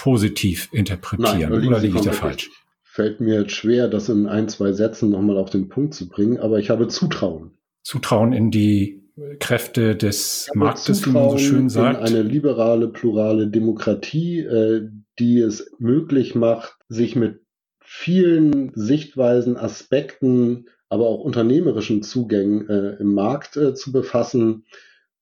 positiv 0.00 0.70
interpretieren. 0.72 1.50
Nein, 1.52 1.66
Oder 1.66 1.78
liege 1.78 1.98
ich 1.98 2.04
da 2.04 2.12
falsch? 2.12 2.50
Fällt 2.82 3.20
mir 3.20 3.42
jetzt 3.42 3.52
schwer, 3.52 3.86
das 3.86 4.08
in 4.08 4.26
ein, 4.26 4.48
zwei 4.48 4.72
Sätzen 4.72 5.10
nochmal 5.10 5.36
auf 5.36 5.50
den 5.50 5.68
Punkt 5.68 5.92
zu 5.92 6.08
bringen, 6.08 6.38
aber 6.38 6.58
ich 6.58 6.70
habe 6.70 6.88
Zutrauen. 6.88 7.50
Zutrauen 7.82 8.32
in 8.32 8.50
die 8.50 9.02
Kräfte 9.40 9.96
des 9.96 10.50
Marktes, 10.54 11.04
wie 11.04 11.10
man 11.10 11.28
so 11.28 11.36
schön 11.36 11.68
sagt. 11.68 12.00
In 12.00 12.06
eine 12.06 12.22
liberale, 12.22 12.88
plurale 12.88 13.48
Demokratie, 13.48 14.40
äh, 14.40 14.88
die 15.18 15.38
es 15.38 15.70
möglich 15.78 16.34
macht, 16.34 16.78
sich 16.88 17.14
mit 17.14 17.42
vielen 17.82 18.72
Sichtweisen, 18.74 19.58
Aspekten, 19.58 20.64
aber 20.88 21.08
auch 21.08 21.20
unternehmerischen 21.20 22.02
Zugängen 22.02 22.66
äh, 22.70 22.96
im 23.00 23.12
Markt 23.12 23.58
äh, 23.58 23.74
zu 23.74 23.92
befassen 23.92 24.64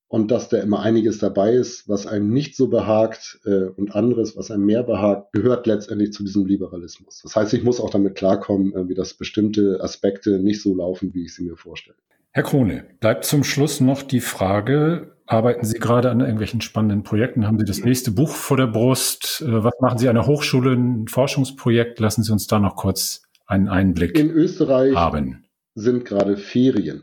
und 0.08 0.30
dass 0.30 0.48
da 0.48 0.58
immer 0.58 0.80
einiges 0.80 1.18
dabei 1.18 1.52
ist, 1.52 1.88
was 1.88 2.06
einem 2.06 2.30
nicht 2.32 2.56
so 2.56 2.68
behagt 2.68 3.40
äh, 3.44 3.64
und 3.64 3.94
anderes, 3.94 4.36
was 4.36 4.50
einem 4.50 4.64
mehr 4.64 4.82
behagt, 4.82 5.32
gehört 5.32 5.66
letztendlich 5.66 6.12
zu 6.12 6.24
diesem 6.24 6.46
Liberalismus. 6.46 7.20
Das 7.22 7.36
heißt, 7.36 7.52
ich 7.52 7.62
muss 7.62 7.80
auch 7.80 7.90
damit 7.90 8.14
klarkommen, 8.14 8.74
äh, 8.74 8.88
wie 8.88 8.94
das 8.94 9.14
bestimmte 9.14 9.80
Aspekte 9.82 10.38
nicht 10.38 10.62
so 10.62 10.74
laufen, 10.74 11.14
wie 11.14 11.24
ich 11.24 11.34
sie 11.34 11.44
mir 11.44 11.56
vorstelle. 11.56 11.96
Herr 12.32 12.42
Krone, 12.42 12.84
bleibt 13.00 13.24
zum 13.24 13.44
Schluss 13.44 13.80
noch 13.80 14.02
die 14.02 14.20
Frage, 14.20 15.14
arbeiten 15.26 15.66
Sie 15.66 15.78
gerade 15.78 16.10
an 16.10 16.20
irgendwelchen 16.20 16.62
spannenden 16.62 17.02
Projekten? 17.02 17.46
Haben 17.46 17.58
Sie 17.58 17.64
das 17.66 17.84
nächste 17.84 18.10
Buch 18.10 18.30
vor 18.30 18.56
der 18.56 18.66
Brust? 18.66 19.42
Äh, 19.46 19.62
was 19.62 19.74
machen 19.80 19.98
Sie 19.98 20.08
an 20.08 20.14
der 20.14 20.26
Hochschule, 20.26 20.72
ein 20.72 21.06
Forschungsprojekt? 21.08 22.00
Lassen 22.00 22.22
Sie 22.22 22.32
uns 22.32 22.46
da 22.46 22.58
noch 22.58 22.76
kurz 22.76 23.22
einen 23.46 23.68
Einblick 23.68 24.18
In 24.18 24.30
Österreich 24.30 24.94
haben. 24.94 25.44
sind 25.74 26.04
gerade 26.04 26.36
Ferien. 26.36 27.02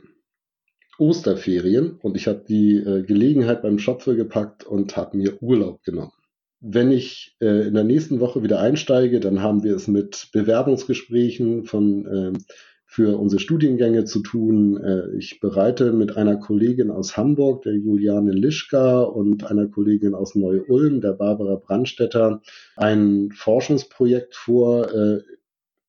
Osterferien 0.97 1.97
und 2.01 2.15
ich 2.15 2.27
habe 2.27 2.43
die 2.47 2.77
äh, 2.77 3.03
Gelegenheit 3.03 3.61
beim 3.61 3.79
Schopfe 3.79 4.15
gepackt 4.15 4.65
und 4.65 4.95
habe 4.97 5.17
mir 5.17 5.41
Urlaub 5.41 5.83
genommen. 5.83 6.13
Wenn 6.61 6.91
ich 6.91 7.35
äh, 7.41 7.67
in 7.67 7.73
der 7.73 7.83
nächsten 7.83 8.19
Woche 8.19 8.43
wieder 8.43 8.59
einsteige, 8.59 9.19
dann 9.19 9.41
haben 9.41 9.63
wir 9.63 9.75
es 9.75 9.87
mit 9.87 10.29
Bewerbungsgesprächen 10.31 11.65
von 11.65 12.05
äh, 12.05 12.39
für 12.87 13.19
unsere 13.19 13.41
Studiengänge 13.41 14.05
zu 14.05 14.21
tun. 14.21 14.77
Äh, 14.81 15.17
ich 15.17 15.39
bereite 15.39 15.91
mit 15.91 16.15
einer 16.15 16.37
Kollegin 16.37 16.91
aus 16.91 17.17
Hamburg, 17.17 17.63
der 17.63 17.73
Juliane 17.73 18.31
Lischka, 18.31 19.01
und 19.01 19.43
einer 19.43 19.67
Kollegin 19.67 20.15
aus 20.15 20.35
Neu-Ulm, 20.35 21.01
der 21.01 21.13
Barbara 21.13 21.55
Brandstetter, 21.55 22.41
ein 22.77 23.31
Forschungsprojekt 23.33 24.35
vor, 24.35 24.93
äh, 24.93 25.21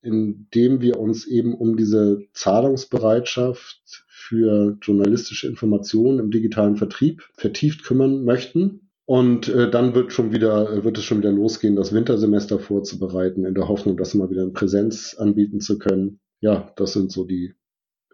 in 0.02 0.48
dem 0.54 0.80
wir 0.80 0.98
uns 0.98 1.26
eben 1.26 1.54
um 1.54 1.76
diese 1.76 2.22
Zahlungsbereitschaft 2.32 4.05
für 4.26 4.76
journalistische 4.82 5.46
Informationen 5.46 6.18
im 6.18 6.30
digitalen 6.30 6.76
Vertrieb 6.76 7.22
vertieft 7.34 7.84
kümmern 7.84 8.24
möchten. 8.24 8.90
Und 9.04 9.48
äh, 9.48 9.70
dann 9.70 9.94
wird 9.94 10.12
schon 10.12 10.32
wieder, 10.32 10.82
wird 10.82 10.98
es 10.98 11.04
schon 11.04 11.18
wieder 11.18 11.30
losgehen, 11.30 11.76
das 11.76 11.92
Wintersemester 11.92 12.58
vorzubereiten, 12.58 13.44
in 13.44 13.54
der 13.54 13.68
Hoffnung, 13.68 13.96
das 13.96 14.14
mal 14.14 14.30
wieder 14.30 14.42
in 14.42 14.52
Präsenz 14.52 15.14
anbieten 15.14 15.60
zu 15.60 15.78
können 15.78 16.18
ja, 16.40 16.72
das 16.76 16.92
sind 16.92 17.12
so 17.12 17.24
die 17.24 17.54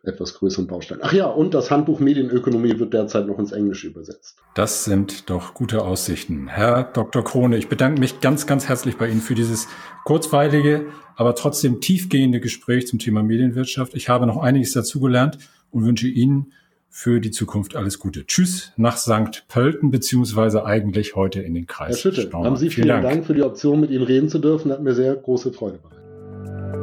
etwas 0.05 0.35
größeren 0.35 0.67
Bausteine. 0.67 1.01
Ach 1.05 1.13
ja, 1.13 1.27
und 1.27 1.55
das 1.55 1.71
Handbuch 1.71 2.01
Medienökonomie 2.01 2.79
wird 2.81 2.93
derzeit 2.93 3.27
noch 3.27 3.39
ins 3.39 3.53
Englische 3.53 3.87
übersetzt. 3.87 4.37
Das 4.57 4.85
sind 4.85 5.31
doch 5.31 5.55
gute 5.55 5.83
Aussichten. 5.83 6.49
Herr 6.49 6.83
Dr. 6.83 7.23
Krone, 7.23 7.57
ich 7.57 7.69
bedanke 7.69 8.01
mich 8.01 8.21
ganz, 8.21 8.47
ganz 8.47 8.69
herzlich 8.69 8.97
bei 8.97 9.09
Ihnen 9.09 9.21
für 9.21 9.37
dieses 9.37 9.69
kurzweilige, 10.05 10.87
aber 11.15 11.37
trotzdem 11.37 11.81
tiefgehende 11.81 12.41
Gespräch 12.41 12.89
zum 12.89 12.99
Thema 12.99 13.23
Medienwirtschaft. 13.23 13.95
Ich 13.95 14.09
habe 14.09 14.27
noch 14.27 14.39
einiges 14.39 14.73
dazugelernt 14.73 15.39
und 15.73 15.85
wünsche 15.85 16.07
Ihnen 16.07 16.53
für 16.89 17.21
die 17.21 17.31
Zukunft 17.31 17.75
alles 17.75 17.99
Gute. 17.99 18.27
Tschüss 18.27 18.73
nach 18.77 18.99
St. 18.99 19.47
Pölten, 19.49 19.91
beziehungsweise 19.91 20.67
eigentlich 20.67 21.17
heute 21.17 21.41
in 21.41 21.55
den 21.55 21.67
Kreis. 21.67 22.05
Herr 22.05 22.13
Schütte, 22.13 22.31
haben 22.33 22.57
Sie 22.57 22.69
vielen, 22.69 22.87
vielen 22.87 22.89
Dank. 22.89 23.03
Dank 23.03 23.25
für 23.25 23.35
die 23.35 23.43
Option, 23.43 23.81
mit 23.81 23.91
Ihnen 23.91 24.05
reden 24.05 24.29
zu 24.29 24.39
dürfen. 24.39 24.71
Hat 24.71 24.83
mir 24.83 24.95
sehr 24.95 25.17
große 25.17 25.53
Freude 25.53 25.79
bereitet. 25.79 26.82